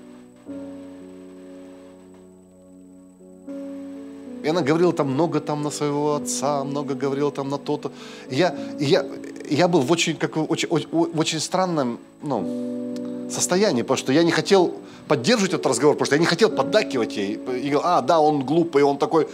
И 4.43 4.47
она 4.47 4.61
говорила 4.61 4.93
там 4.93 5.11
много 5.11 5.39
там 5.39 5.63
на 5.63 5.71
своего 5.71 6.15
отца, 6.15 6.63
много 6.63 6.95
говорила 6.95 7.31
там 7.31 7.49
на 7.49 7.57
то-то. 7.57 7.91
И 8.29 8.35
я, 8.35 8.55
и 8.79 8.85
я, 8.85 9.05
я 9.49 9.67
был 9.67 9.81
в 9.81 9.91
очень, 9.91 10.15
как, 10.15 10.37
очень, 10.37 10.69
очень, 10.69 10.87
очень 10.91 11.39
странном 11.39 11.99
ну, 12.21 12.95
состоянии, 13.29 13.81
потому 13.81 13.97
что 13.97 14.13
я 14.13 14.23
не 14.23 14.31
хотел 14.31 14.73
поддерживать 15.07 15.53
этот 15.53 15.65
разговор, 15.65 15.95
потому 15.95 16.05
что 16.05 16.15
я 16.15 16.19
не 16.19 16.25
хотел 16.25 16.49
поддакивать 16.49 17.17
ей. 17.17 17.33
И 17.33 17.37
говорил, 17.37 17.81
а, 17.83 18.01
да, 18.01 18.19
он 18.19 18.45
глупый, 18.45 18.83
он 18.83 18.97
такой, 18.97 19.27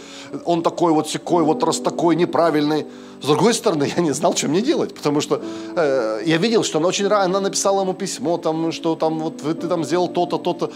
он 0.44 0.62
такой 0.62 0.92
вот 0.92 1.08
секой, 1.08 1.44
вот 1.44 1.62
раз 1.62 1.80
такой 1.80 2.16
неправильный. 2.16 2.86
С 3.22 3.26
другой 3.26 3.54
стороны, 3.54 3.92
я 3.96 4.02
не 4.02 4.12
знал, 4.12 4.34
что 4.34 4.48
мне 4.48 4.62
делать, 4.62 4.94
потому 4.94 5.20
что 5.20 5.42
э, 5.76 6.22
я 6.24 6.36
видел, 6.38 6.64
что 6.64 6.78
она 6.78 6.88
очень 6.88 7.06
рано, 7.06 7.24
она 7.24 7.40
написала 7.40 7.82
ему 7.82 7.94
письмо, 7.94 8.38
там, 8.38 8.72
что 8.72 8.96
там, 8.96 9.18
вот 9.20 9.36
ты 9.36 9.68
там 9.68 9.84
сделал 9.84 10.08
то-то, 10.08 10.38
то-то 10.38 10.72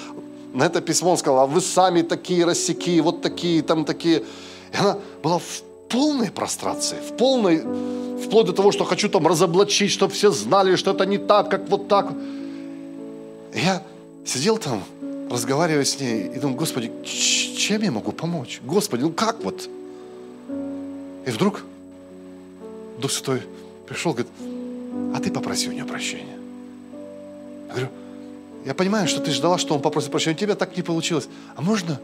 на 0.53 0.65
это 0.65 0.81
письмо 0.81 1.13
он 1.13 1.17
сказал, 1.17 1.41
а 1.41 1.47
вы 1.47 1.61
сами 1.61 2.03
такие 2.03 2.45
рассеки, 2.45 3.01
вот 3.01 3.23
такие, 3.23 3.63
там 3.63 3.85
такие. 3.85 4.19
И 4.73 4.77
она 4.77 4.99
была 5.23 5.39
в 5.39 5.63
полной 5.89 6.31
прострации, 6.31 6.97
в 6.97 7.17
полной, 7.17 7.59
вплоть 8.25 8.47
до 8.47 8.53
того, 8.53 8.73
что 8.73 8.85
хочу 8.85 9.09
там 9.09 9.27
разоблачить, 9.27 9.91
чтобы 9.91 10.13
все 10.13 10.31
знали, 10.31 10.77
что 10.77 10.93
это 10.93 11.07
не 11.07 11.19
так, 11.19 11.51
как 11.51 11.69
вот 11.69 11.89
так. 11.89 12.13
И 13.55 13.61
я 13.61 13.83
сидел 14.25 14.59
там, 14.59 14.83
разговаривая 15.31 15.85
с 15.85 16.01
ней, 16.01 16.29
и 16.35 16.39
думаю, 16.39 16.57
Господи, 16.57 16.91
чем 17.05 17.83
я 17.83 17.91
могу 17.91 18.13
помочь? 18.13 18.61
Господи, 18.65 19.03
ну 19.03 19.13
как 19.13 19.43
вот? 19.45 19.69
И 21.27 21.31
вдруг 21.31 21.63
Дух 22.99 23.11
Святой 23.11 23.43
пришел, 23.87 24.13
говорит, 24.13 24.33
а 25.15 25.21
ты 25.21 25.31
попроси 25.31 25.69
у 25.69 25.73
нее 25.73 25.85
прощения. 25.85 26.39
Я 27.69 27.75
говорю, 27.75 27.89
я 28.65 28.75
понимаю, 28.75 29.09
что 29.09 29.21
ты 29.21 29.31
ждала, 29.31 29.59
что 29.59 29.75
он 29.75 29.83
попросит 29.83 30.11
прощения. 30.11 30.37
У 30.37 30.39
тебя 30.39 30.55
так 30.55 30.77
не 30.77 30.83
получилось. 30.83 31.29
А 31.57 31.63
можно 31.63 32.01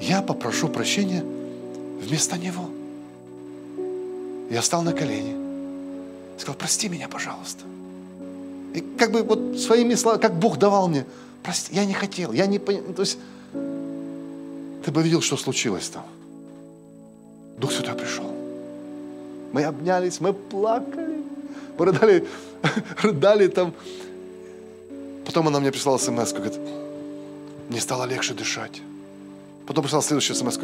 я 0.00 0.22
попрошу 0.22 0.68
прощения 0.68 1.22
вместо 2.00 2.38
него? 2.38 2.68
Я 4.50 4.60
встал 4.60 4.82
на 4.82 4.92
колени. 4.92 5.36
Сказал, 6.38 6.56
прости 6.56 6.88
меня, 6.88 7.08
пожалуйста. 7.08 7.64
И 8.74 8.80
как 8.98 9.12
бы 9.12 9.22
вот 9.22 9.58
своими 9.58 9.94
словами, 9.94 10.20
как 10.20 10.38
Бог 10.38 10.58
давал 10.58 10.88
мне, 10.88 11.04
прости, 11.42 11.74
я 11.74 11.84
не 11.84 11.92
хотел, 11.92 12.32
я 12.32 12.46
не 12.46 12.58
понял. 12.58 12.82
То 12.94 13.02
есть 13.02 13.18
ты 13.52 14.90
бы 14.90 15.02
видел, 15.02 15.20
что 15.20 15.36
случилось 15.36 15.88
там. 15.88 16.04
Дух 17.58 17.70
Святой 17.70 17.94
пришел. 17.94 18.30
Мы 19.52 19.64
обнялись, 19.64 20.20
мы 20.20 20.32
плакали, 20.32 21.22
мы 21.78 21.86
рыдали, 21.86 22.26
рыдали 23.02 23.48
там. 23.48 23.74
Потом 25.24 25.48
она 25.48 25.60
мне 25.60 25.70
прислала 25.70 25.98
смс 25.98 26.32
говорит, 26.32 26.58
мне 27.68 27.80
стало 27.80 28.04
легче 28.04 28.34
дышать. 28.34 28.82
Потом 29.66 29.84
прислала 29.84 30.02
следующую 30.02 30.36
смс 30.36 30.58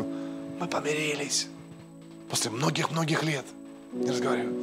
мы 0.60 0.66
помирились. 0.66 1.46
После 2.28 2.50
многих-многих 2.50 3.22
лет 3.22 3.44
не 3.92 4.10
разговариваю. 4.10 4.54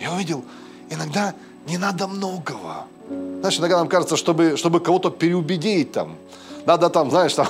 Я 0.00 0.12
увидел, 0.12 0.44
иногда 0.90 1.34
не 1.66 1.78
надо 1.78 2.08
многого. 2.08 2.86
Знаешь, 3.08 3.58
иногда 3.58 3.78
нам 3.78 3.88
кажется, 3.88 4.16
чтобы, 4.16 4.56
чтобы 4.56 4.80
кого-то 4.80 5.10
переубедить 5.10 5.92
там, 5.92 6.16
надо 6.64 6.88
там, 6.90 7.10
знаешь, 7.10 7.34
там, 7.34 7.48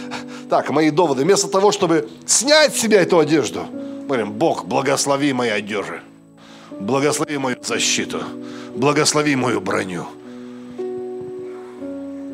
так, 0.50 0.70
мои 0.70 0.90
доводы, 0.90 1.22
вместо 1.22 1.48
того, 1.48 1.72
чтобы 1.72 2.08
снять 2.26 2.74
с 2.74 2.80
себя 2.80 3.00
эту 3.00 3.18
одежду, 3.18 3.66
мы 3.70 4.06
говорим, 4.06 4.32
Бог, 4.32 4.66
благослови 4.66 5.32
мои 5.32 5.50
одежи, 5.50 6.02
благослови 6.80 7.38
мою 7.38 7.56
защиту, 7.62 8.22
благослови 8.74 9.36
мою 9.36 9.60
броню. 9.60 10.06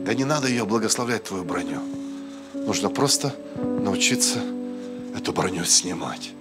Да 0.05 0.15
не 0.15 0.25
надо 0.25 0.49
ее 0.49 0.65
благословлять, 0.65 1.25
твою 1.25 1.45
броню. 1.45 1.81
Нужно 2.55 2.89
просто 2.89 3.35
научиться 3.55 4.41
эту 5.17 5.33
броню 5.33 5.65
снимать. 5.65 6.33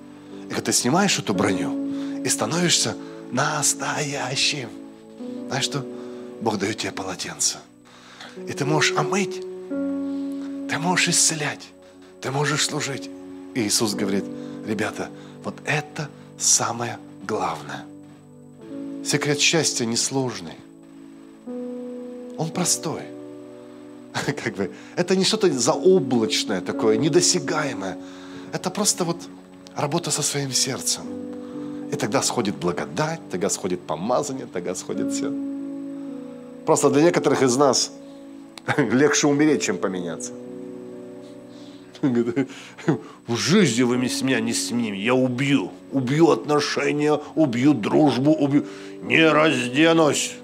И 0.46 0.50
когда 0.50 0.62
ты 0.62 0.74
снимаешь 0.74 1.20
эту 1.20 1.34
броню 1.34 2.22
и 2.24 2.30
становишься 2.30 2.96
настоящим, 3.32 4.70
знаешь 5.48 5.66
что? 5.66 5.86
Бог 6.42 6.58
дает 6.58 6.78
тебе 6.78 6.92
полотенце. 6.94 7.58
И 8.48 8.54
ты 8.54 8.64
можешь 8.64 8.96
омыть, 8.96 9.42
ты 9.70 10.80
можешь 10.80 11.10
исцелять, 11.10 11.68
ты 12.22 12.32
можешь 12.32 12.66
служить. 12.66 13.10
И 13.56 13.62
Иисус 13.62 13.94
говорит, 13.94 14.24
ребята, 14.66 15.10
вот 15.44 15.56
это 15.66 16.10
самое 16.38 16.98
главное. 17.28 17.86
Секрет 19.06 19.40
счастья 19.40 19.86
несложный. 19.86 20.56
Он 22.38 22.52
простой– 22.52 23.04
как 24.44 24.56
бы, 24.56 24.72
это 24.96 25.16
не 25.16 25.24
что-то 25.24 25.52
заоблачное 25.52 26.62
такое, 26.62 26.98
недосягаемое. 26.98 27.98
Это 28.54 28.70
просто 28.70 29.04
вот 29.04 29.18
работа 29.76 30.12
со 30.12 30.22
своим 30.22 30.52
сердцем. 30.52 31.04
И 31.92 31.96
тогда 31.96 32.22
сходит 32.22 32.56
благодать, 32.56 33.22
тогда 33.32 33.50
сходит 33.50 33.80
помазание, 33.82 34.48
тогда 34.52 34.76
сходит 34.76 35.12
все. 35.12 35.32
Просто 36.66 36.90
для 36.90 37.02
некоторых 37.02 37.42
из 37.42 37.58
нас 37.58 37.92
легче 38.78 39.28
умереть, 39.28 39.64
чем 39.64 39.78
поменяться. 39.78 40.32
В 42.02 43.36
жизни 43.36 43.84
вы 43.84 43.98
меня 43.98 44.40
не 44.40 44.54
снимете, 44.54 45.04
я 45.04 45.14
убью. 45.14 45.72
Убью 45.92 46.30
отношения, 46.30 47.20
убью 47.36 47.74
дружбу, 47.74 48.32
убью. 48.32 48.66
Не 49.02 49.28
разденусь. 49.30 50.36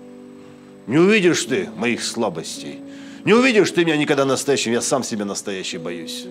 Не 0.87 0.97
увидишь 0.97 1.45
ты 1.45 1.69
моих 1.77 2.03
слабостей. 2.03 2.79
Не 3.25 3.33
увидишь 3.33 3.71
ты 3.71 3.83
меня 3.83 3.97
никогда 3.97 4.23
настоящим, 4.23 4.71
я 4.71 4.81
сам 4.81 5.03
себя 5.03 5.25
настоящий 5.25 5.79
боюсь. 5.79 6.27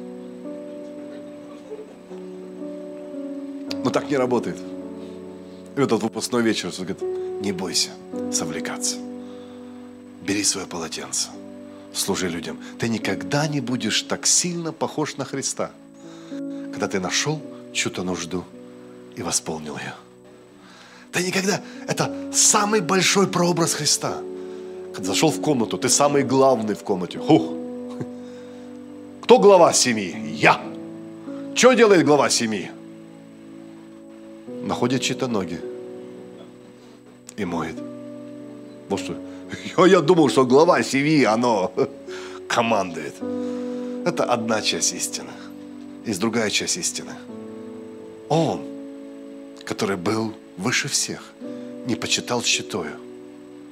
Но 3.82 3.90
так 3.90 4.08
не 4.08 4.16
работает. 4.16 4.56
И 5.76 5.80
вот 5.80 5.86
этот 5.86 6.04
выпускной 6.04 6.42
вечер, 6.42 6.68
он 6.68 6.86
говорит, 6.86 7.02
не 7.42 7.50
бойся 7.50 7.90
совлекаться. 8.32 8.96
Бери 10.22 10.44
свое 10.44 10.68
полотенце, 10.68 11.30
служи 11.92 12.28
людям. 12.28 12.60
Ты 12.78 12.88
никогда 12.88 13.48
не 13.48 13.60
будешь 13.60 14.02
так 14.02 14.24
сильно 14.24 14.72
похож 14.72 15.16
на 15.16 15.24
Христа, 15.24 15.72
когда 16.30 16.86
ты 16.86 17.00
нашел 17.00 17.42
чью-то 17.72 18.04
нужду 18.04 18.44
и 19.16 19.22
восполнил 19.22 19.76
ее. 19.78 19.94
Ты 21.10 21.24
никогда... 21.24 21.60
Это 21.88 22.30
самый 22.32 22.80
большой 22.80 23.26
прообраз 23.26 23.74
Христа. 23.74 24.16
Когда 24.94 25.08
зашел 25.08 25.30
в 25.30 25.40
комнату, 25.40 25.76
ты 25.76 25.88
самый 25.88 26.22
главный 26.22 26.74
в 26.74 26.84
комнате. 26.84 27.18
Хух. 27.18 27.42
Кто 29.22 29.38
глава 29.38 29.72
семьи? 29.72 30.14
Я. 30.36 30.60
Что 31.54 31.72
делает 31.72 32.06
глава 32.06 32.30
семьи? 32.30 32.70
Находит 34.62 35.02
чьи-то 35.02 35.26
ноги 35.26 35.60
и 37.36 37.44
моет. 37.44 37.76
Вот 38.88 39.00
что. 39.00 39.16
Я, 39.76 39.86
я 39.96 40.00
думал, 40.00 40.28
что 40.28 40.46
глава 40.46 40.82
семьи, 40.82 41.24
оно 41.24 41.72
командует. 42.48 43.14
Это 44.06 44.24
одна 44.24 44.62
часть 44.62 44.94
истины. 44.94 45.30
Есть 46.06 46.20
другая 46.20 46.50
часть 46.50 46.76
истины. 46.76 47.12
Он, 48.28 48.60
который 49.64 49.96
был 49.96 50.32
выше 50.56 50.88
всех, 50.88 51.32
не 51.86 51.96
почитал 51.96 52.42
счетою 52.42 52.92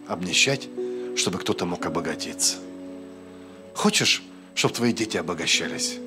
обнищать, 0.08 0.68
чтобы 1.16 1.38
кто-то 1.38 1.66
мог 1.66 1.84
обогатиться. 1.86 2.56
Хочешь, 3.74 4.22
чтобы 4.54 4.74
твои 4.74 4.92
дети 4.92 5.16
обогащались? 5.16 5.98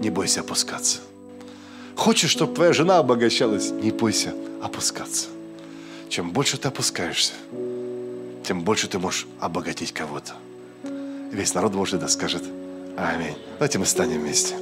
Не 0.00 0.10
бойся 0.10 0.40
опускаться. 0.40 0.98
Хочешь, 1.96 2.30
чтобы 2.30 2.54
твоя 2.54 2.72
жена 2.72 2.98
обогащалась? 2.98 3.70
Не 3.70 3.90
бойся 3.90 4.34
опускаться. 4.62 5.28
Чем 6.08 6.32
больше 6.32 6.58
ты 6.58 6.68
опускаешься, 6.68 7.32
тем 8.44 8.62
больше 8.62 8.88
ты 8.88 8.98
можешь 8.98 9.26
обогатить 9.40 9.92
кого-то. 9.92 10.34
Весь 11.32 11.54
народ 11.54 11.72
Божий 11.72 11.98
да 11.98 12.08
скажет 12.08 12.42
Аминь. 12.96 13.36
Давайте 13.54 13.78
мы 13.78 13.86
станем 13.86 14.20
вместе. 14.20 14.54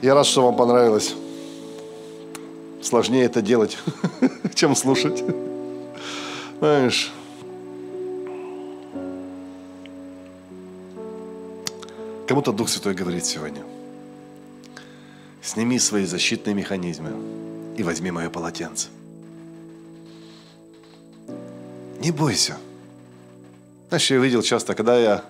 Я 0.00 0.14
рад, 0.14 0.26
что 0.26 0.42
вам 0.42 0.56
понравилось. 0.56 1.14
Сложнее 2.80 3.24
это 3.24 3.42
делать, 3.42 3.78
чем 4.62 4.76
слушать. 4.76 5.24
Знаешь, 6.60 7.10
кому-то 12.28 12.52
Дух 12.52 12.68
Святой 12.68 12.94
говорит 12.94 13.24
сегодня. 13.24 13.64
Сними 15.42 15.80
свои 15.80 16.04
защитные 16.04 16.54
механизмы 16.54 17.10
и 17.76 17.82
возьми 17.82 18.12
мое 18.12 18.30
полотенце. 18.30 18.90
Не 21.98 22.12
бойся. 22.12 22.56
Знаешь, 23.88 24.10
я 24.12 24.18
видел 24.18 24.42
часто, 24.42 24.76
когда 24.76 24.96
я, 24.96 25.24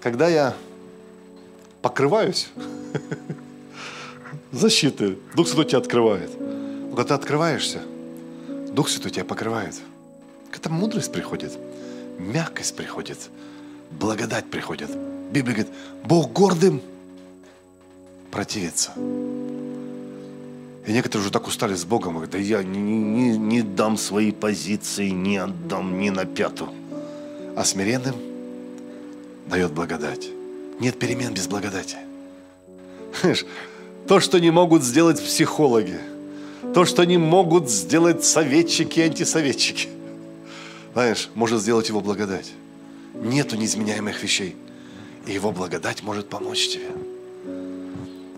когда 0.00 0.28
я 0.30 0.54
покрываюсь, 1.82 2.48
защиты. 4.50 5.18
Дух 5.36 5.46
Святой 5.46 5.66
тебя 5.66 5.78
открывает. 5.80 6.30
Когда 6.90 7.04
ты 7.04 7.14
открываешься, 7.14 7.80
Дух 8.72 8.88
Святой 8.88 9.12
тебя 9.12 9.24
покрывает. 9.24 9.74
Когда 10.50 10.70
мудрость 10.70 11.12
приходит, 11.12 11.52
мягкость 12.18 12.74
приходит, 12.76 13.30
благодать 13.90 14.50
приходит. 14.50 14.90
Библия 15.30 15.54
говорит, 15.54 15.74
Бог 16.04 16.32
гордым 16.32 16.82
противится. 18.32 18.92
И 18.96 20.92
некоторые 20.92 21.22
уже 21.22 21.30
так 21.32 21.46
устали 21.46 21.74
с 21.76 21.84
Богом, 21.84 22.14
говорят, 22.14 22.32
да 22.32 22.38
я 22.38 22.62
не, 22.64 22.80
не, 22.80 23.38
не 23.38 23.62
дам 23.62 23.96
свои 23.96 24.32
позиции, 24.32 25.10
не 25.10 25.36
отдам 25.36 26.00
ни 26.00 26.10
на 26.10 26.24
пяту. 26.24 26.68
А 27.56 27.64
смиренным 27.64 28.16
дает 29.46 29.72
благодать. 29.72 30.28
Нет 30.80 30.98
перемен 30.98 31.34
без 31.34 31.46
благодати. 31.46 31.98
То, 34.08 34.18
что 34.18 34.40
не 34.40 34.50
могут 34.50 34.82
сделать 34.82 35.22
психологи, 35.22 36.00
то, 36.74 36.84
что 36.84 37.04
не 37.04 37.18
могут 37.18 37.68
сделать 37.68 38.24
советчики 38.24 39.00
и 39.00 39.02
антисоветчики, 39.02 39.88
знаешь, 40.92 41.30
может 41.34 41.60
сделать 41.60 41.88
его 41.88 42.00
благодать. 42.00 42.52
Нету 43.14 43.56
неизменяемых 43.56 44.22
вещей. 44.22 44.56
И 45.26 45.32
его 45.32 45.52
благодать 45.52 46.02
может 46.02 46.28
помочь 46.28 46.68
тебе. 46.68 46.88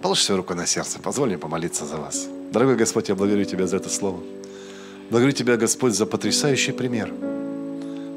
Положи 0.03 0.23
свою 0.23 0.39
руку 0.39 0.55
на 0.55 0.67
сердце, 0.67 0.99
позволь 0.99 1.29
мне 1.29 1.39
помолиться 1.39 1.87
за 1.87 1.97
вас. 1.97 2.27
Дорогой 2.51 2.77
Господь, 2.77 3.09
я 3.09 3.15
благодарю 3.15 3.45
Тебя 3.45 3.67
за 3.67 3.77
это 3.77 3.89
слово. 3.89 4.21
Благодарю 5.11 5.33
Тебя, 5.33 5.57
Господь, 5.57 5.95
за 5.95 6.07
потрясающий 6.07 6.73
пример. 6.73 7.13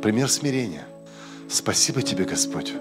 Пример 0.01 0.30
смирения. 0.30 0.86
Спасибо 1.49 2.01
Тебе, 2.01 2.26
Господь, 2.26 2.74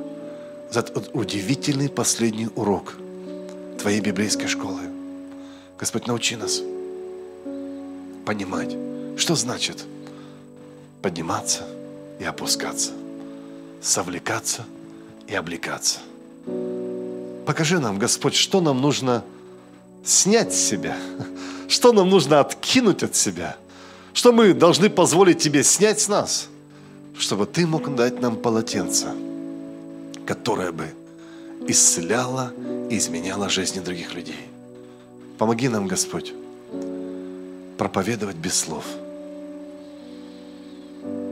за 0.70 0.80
этот 0.80 1.10
удивительный 1.12 1.88
последний 1.88 2.48
урок– 2.54 2.94
Твоей 3.78 4.00
библейской 4.00 4.46
школы. 4.46 4.80
Господь, 5.78 6.06
научи 6.06 6.36
нас 6.36 6.62
понимать, 8.24 8.76
что 9.16 9.34
значит 9.34 9.84
подниматься 11.02 11.64
и 12.18 12.24
опускаться, 12.24 12.92
совлекаться 13.80 14.64
и 15.26 15.34
облекаться. 15.34 16.00
Покажи 17.46 17.78
нам, 17.78 17.98
Господь, 17.98 18.34
что 18.34 18.60
нам 18.60 18.80
нужно 18.80 19.22
снять 20.02 20.54
с 20.54 20.58
себя, 20.58 20.96
что 21.68 21.92
нам 21.92 22.08
нужно 22.08 22.40
откинуть 22.40 23.02
от 23.02 23.14
себя, 23.14 23.56
что 24.12 24.32
мы 24.32 24.54
должны 24.54 24.88
позволить 24.88 25.38
Тебе 25.38 25.62
снять 25.62 26.00
с 26.00 26.08
нас, 26.08 26.48
чтобы 27.18 27.46
Ты 27.46 27.66
мог 27.66 27.94
дать 27.94 28.20
нам 28.20 28.36
полотенце, 28.36 29.08
которое 30.26 30.72
бы 30.72 30.88
исцеляло 31.66 32.52
и 32.90 32.96
изменяла 32.96 33.48
жизни 33.48 33.80
других 33.80 34.14
людей. 34.14 34.48
Помоги 35.38 35.68
нам, 35.68 35.86
Господь, 35.86 36.32
проповедовать 37.78 38.36
без 38.36 38.54
слов. 38.54 38.84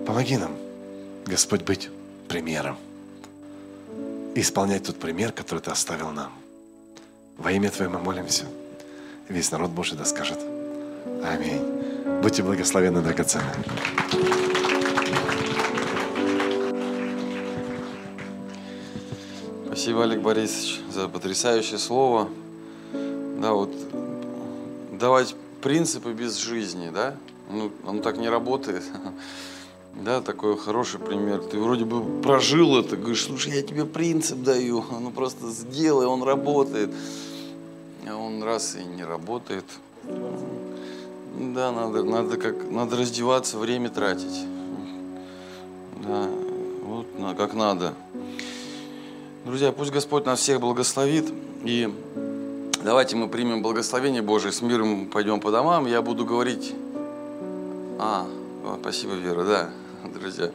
Помоги 0.07 0.37
нам, 0.37 0.57
Господь, 1.27 1.63
быть 1.63 1.89
примером 2.29 2.77
и 4.35 4.41
исполнять 4.41 4.85
тот 4.85 4.97
пример, 4.97 5.33
который 5.33 5.61
Ты 5.61 5.71
оставил 5.71 6.11
нам. 6.11 6.33
Во 7.37 7.53
имя 7.53 7.71
Твое 7.71 7.91
мы 7.91 7.99
молимся. 7.99 8.47
Весь 9.29 9.51
народ 9.51 9.71
Божий 9.71 9.97
да 9.97 10.05
скажет 10.05 10.39
Аминь. 11.25 12.21
Будьте 12.23 12.43
благословенны 12.43 13.01
драгоценны. 13.01 13.53
Спасибо, 19.67 20.05
Олег 20.05 20.21
Борисович, 20.21 20.81
за 20.93 21.09
потрясающее 21.09 21.79
слово. 21.79 22.29
Да, 22.93 23.53
вот 23.53 23.73
давать 24.93 25.35
принципы 25.63 26.13
без 26.13 26.37
жизни, 26.37 26.91
да? 26.91 27.17
Ну, 27.51 27.71
он 27.87 28.03
так 28.03 28.19
не 28.19 28.29
работает. 28.29 28.85
Да, 29.95 30.23
такой 30.23 30.57
хороший 30.57 30.99
пример. 30.99 31.43
Ты 31.43 31.59
вроде 31.59 31.85
бы 31.85 32.23
прожил 32.23 32.79
это, 32.79 32.97
говоришь, 32.97 33.25
слушай, 33.25 33.53
я 33.53 33.61
тебе 33.61 33.85
принцип 33.85 34.39
даю, 34.39 34.83
ну 35.03 35.11
просто 35.11 35.51
сделай, 35.51 36.07
он 36.07 36.23
работает. 36.23 36.91
А 38.09 38.17
он 38.17 38.43
раз 38.43 38.75
и 38.75 38.85
не 38.85 39.05
работает. 39.05 39.67
Да, 41.39 41.73
надо, 41.73 42.03
надо, 42.05 42.39
как, 42.39 42.71
надо 42.71 42.97
раздеваться, 42.97 43.59
время 43.59 43.91
тратить. 43.91 44.47
Да, 46.03 46.27
вот 46.85 47.07
как 47.37 47.53
надо. 47.53 47.93
Друзья, 49.45 49.73
пусть 49.73 49.93
Господь 49.93 50.25
нас 50.25 50.41
всех 50.41 50.61
благословит. 50.61 51.31
И 51.65 51.93
давайте 52.85 53.17
мы 53.17 53.29
примем 53.29 53.63
благословение 53.63 54.23
Божие, 54.23 54.53
с 54.53 54.63
миром 54.63 55.07
пойдем 55.07 55.41
по 55.41 55.51
домам. 55.51 55.87
Я 55.87 56.03
буду 56.03 56.25
говорить... 56.25 56.75
А, 57.99 58.27
спасибо, 58.81 59.15
Вера, 59.15 59.45
да, 59.45 59.71
друзья. 60.13 60.51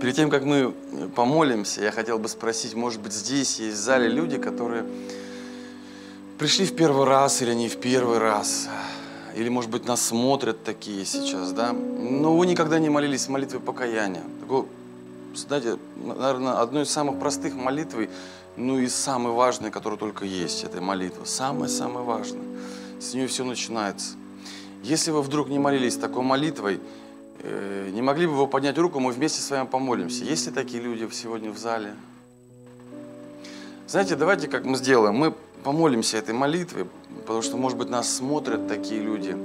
Перед 0.00 0.16
тем, 0.16 0.30
как 0.30 0.44
мы 0.44 0.72
помолимся, 1.14 1.82
я 1.82 1.92
хотел 1.92 2.18
бы 2.18 2.28
спросить, 2.28 2.74
может 2.74 3.00
быть, 3.02 3.12
здесь 3.12 3.60
есть 3.60 3.76
в 3.76 3.80
зале 3.80 4.08
люди, 4.08 4.38
которые 4.38 4.84
пришли 6.38 6.64
в 6.64 6.74
первый 6.74 7.04
раз 7.06 7.42
или 7.42 7.52
не 7.52 7.68
в 7.68 7.76
первый 7.76 8.18
раз, 8.18 8.68
или, 9.36 9.50
может 9.50 9.70
быть, 9.70 9.86
нас 9.86 10.00
смотрят 10.00 10.64
такие 10.64 11.04
сейчас, 11.04 11.52
да, 11.52 11.72
но 11.72 12.34
вы 12.34 12.46
никогда 12.46 12.78
не 12.78 12.88
молились 12.88 13.28
молитвой 13.28 13.60
покаяния. 13.60 14.22
Такой 14.40 14.64
знаете, 15.34 15.78
наверное, 15.96 16.60
одной 16.60 16.82
из 16.82 16.90
самых 16.90 17.18
простых 17.18 17.54
молитв, 17.54 17.96
ну 18.56 18.78
и 18.78 18.88
самой 18.88 19.32
важной, 19.32 19.70
которая 19.70 19.98
только 19.98 20.24
есть, 20.24 20.64
это 20.64 20.80
молитва. 20.80 21.24
Самая-самая 21.24 22.04
важная. 22.04 22.42
С 23.00 23.14
нее 23.14 23.26
все 23.26 23.44
начинается. 23.44 24.14
Если 24.82 25.10
вы 25.10 25.22
вдруг 25.22 25.48
не 25.48 25.58
молились 25.58 25.96
такой 25.96 26.22
молитвой, 26.22 26.80
э, 27.42 27.90
не 27.92 28.02
могли 28.02 28.26
бы 28.26 28.34
вы 28.34 28.46
поднять 28.46 28.78
руку, 28.78 29.00
мы 29.00 29.12
вместе 29.12 29.40
с 29.40 29.50
вами 29.50 29.66
помолимся. 29.66 30.24
Есть 30.24 30.46
ли 30.46 30.52
такие 30.52 30.82
люди 30.82 31.08
сегодня 31.12 31.50
в 31.50 31.58
зале? 31.58 31.94
Знаете, 33.86 34.16
давайте 34.16 34.48
как 34.48 34.64
мы 34.64 34.76
сделаем. 34.76 35.16
Мы 35.16 35.34
помолимся 35.62 36.16
этой 36.16 36.34
молитвой, 36.34 36.86
потому 37.20 37.42
что, 37.42 37.56
может 37.56 37.76
быть, 37.76 37.88
нас 37.88 38.10
смотрят 38.12 38.68
такие 38.68 39.00
люди. 39.00 39.36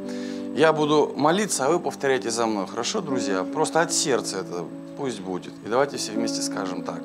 Я 0.56 0.72
буду 0.72 1.14
молиться, 1.16 1.66
а 1.66 1.70
вы 1.70 1.80
повторяйте 1.80 2.30
за 2.32 2.46
мной. 2.46 2.68
Хорошо, 2.68 3.02
друзья? 3.02 3.44
Просто 3.44 3.82
от 3.82 3.92
сердца 3.92 4.38
это 4.38 4.66
пусть 4.98 5.20
будет. 5.20 5.54
И 5.66 5.70
давайте 5.70 5.98
все 5.98 6.12
вместе 6.12 6.42
скажем 6.42 6.84
так. 6.84 7.02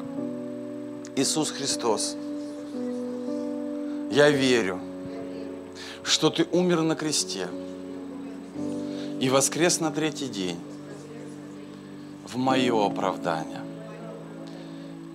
Иисус 1.16 1.50
Христос, 1.50 2.16
я 4.10 4.30
верю, 4.30 4.80
что 6.02 6.30
Ты 6.30 6.46
умер 6.52 6.82
на 6.82 6.94
кресте 6.94 7.48
и 9.20 9.28
воскрес 9.28 9.80
на 9.80 9.90
третий 9.90 10.28
день 10.28 10.58
в 12.26 12.36
мое 12.36 12.86
оправдание. 12.86 13.60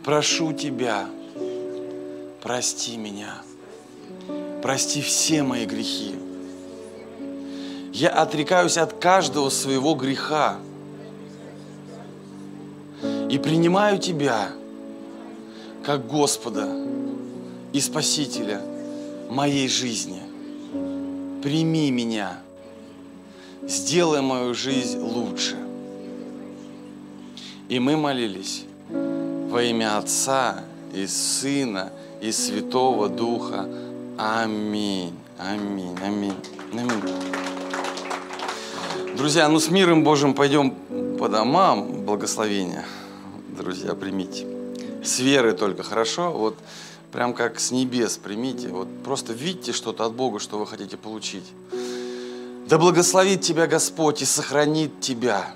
Прошу 0.03 0.53
Тебя, 0.53 1.07
прости 2.41 2.97
меня, 2.97 3.41
прости 4.61 5.01
все 5.01 5.43
мои 5.43 5.65
грехи. 5.65 6.15
Я 7.91 8.09
отрекаюсь 8.09 8.78
от 8.78 8.93
каждого 8.93 9.49
своего 9.49 9.95
греха 9.95 10.59
и 13.30 13.38
принимаю 13.38 13.99
Тебя 13.99 14.49
как 15.84 16.07
Господа 16.07 16.67
и 17.73 17.80
Спасителя 17.80 18.61
моей 19.30 19.67
жизни. 19.67 20.21
Прими 21.41 21.91
меня, 21.91 22.39
сделай 23.67 24.21
мою 24.21 24.53
жизнь 24.53 24.99
лучше. 24.99 25.57
И 27.69 27.80
мы 27.80 27.97
молились 27.97 28.63
во 28.89 29.61
имя 29.63 29.97
Отца 29.97 30.63
и 30.93 31.07
Сына 31.07 31.91
и 32.21 32.32
Святого 32.32 33.09
Духа. 33.09 33.67
Аминь. 34.17 35.13
Аминь. 35.38 35.97
Аминь. 36.03 36.36
Аминь. 36.73 37.03
Друзья, 39.17 39.47
ну 39.49 39.59
с 39.59 39.69
миром 39.69 40.03
Божьим 40.03 40.34
пойдем 40.34 40.71
по 41.17 41.28
домам. 41.28 42.05
Благословения. 42.05 42.86
Друзья, 43.58 43.95
примите. 43.95 44.45
С 45.01 45.20
веры 45.20 45.53
только, 45.53 45.82
хорошо? 45.82 46.32
Вот 46.32 46.58
прям 47.14 47.34
как 47.34 47.58
с 47.58 47.72
небес 47.72 48.18
примите. 48.18 48.68
Вот 48.68 48.89
просто 49.03 49.32
видите 49.32 49.72
что-то 49.72 50.06
от 50.06 50.14
Бога, 50.14 50.39
что 50.39 50.60
вы 50.60 50.68
хотите 50.68 50.97
получить. 50.97 51.45
Да 52.68 52.78
благословит 52.78 53.41
тебя 53.41 53.66
Господь 53.68 54.22
и 54.22 54.26
сохранит 54.26 54.99
тебя. 54.99 55.47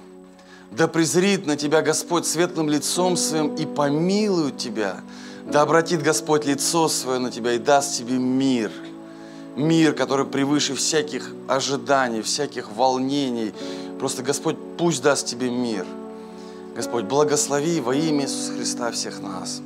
Да 0.72 0.88
презрит 0.88 1.46
на 1.46 1.58
тебя 1.58 1.82
Господь 1.82 2.26
светлым 2.26 2.70
лицом 2.70 3.18
своим 3.18 3.56
и 3.56 3.66
помилует 3.66 4.58
тебя. 4.58 5.02
Да 5.46 5.62
обратит 5.62 6.02
Господь 6.02 6.46
лицо 6.46 6.88
свое 6.88 7.20
на 7.20 7.32
тебя 7.32 7.54
и 7.54 7.60
даст 7.60 7.98
тебе 7.98 8.18
мир. 8.18 8.72
Мир, 9.58 9.94
который 9.94 10.26
превыше 10.26 10.74
всяких 10.74 11.34
ожиданий, 11.50 12.22
всяких 12.22 12.72
волнений. 12.72 13.54
Просто 14.00 14.24
Господь 14.24 14.56
пусть 14.78 15.04
даст 15.04 15.28
тебе 15.28 15.50
мир. 15.50 15.86
Господь, 16.80 17.04
благослови 17.04 17.82
во 17.82 17.94
имя 17.94 18.24
Иисуса 18.24 18.54
Христа 18.54 18.90
всех 18.92 19.20
нас. 19.20 19.62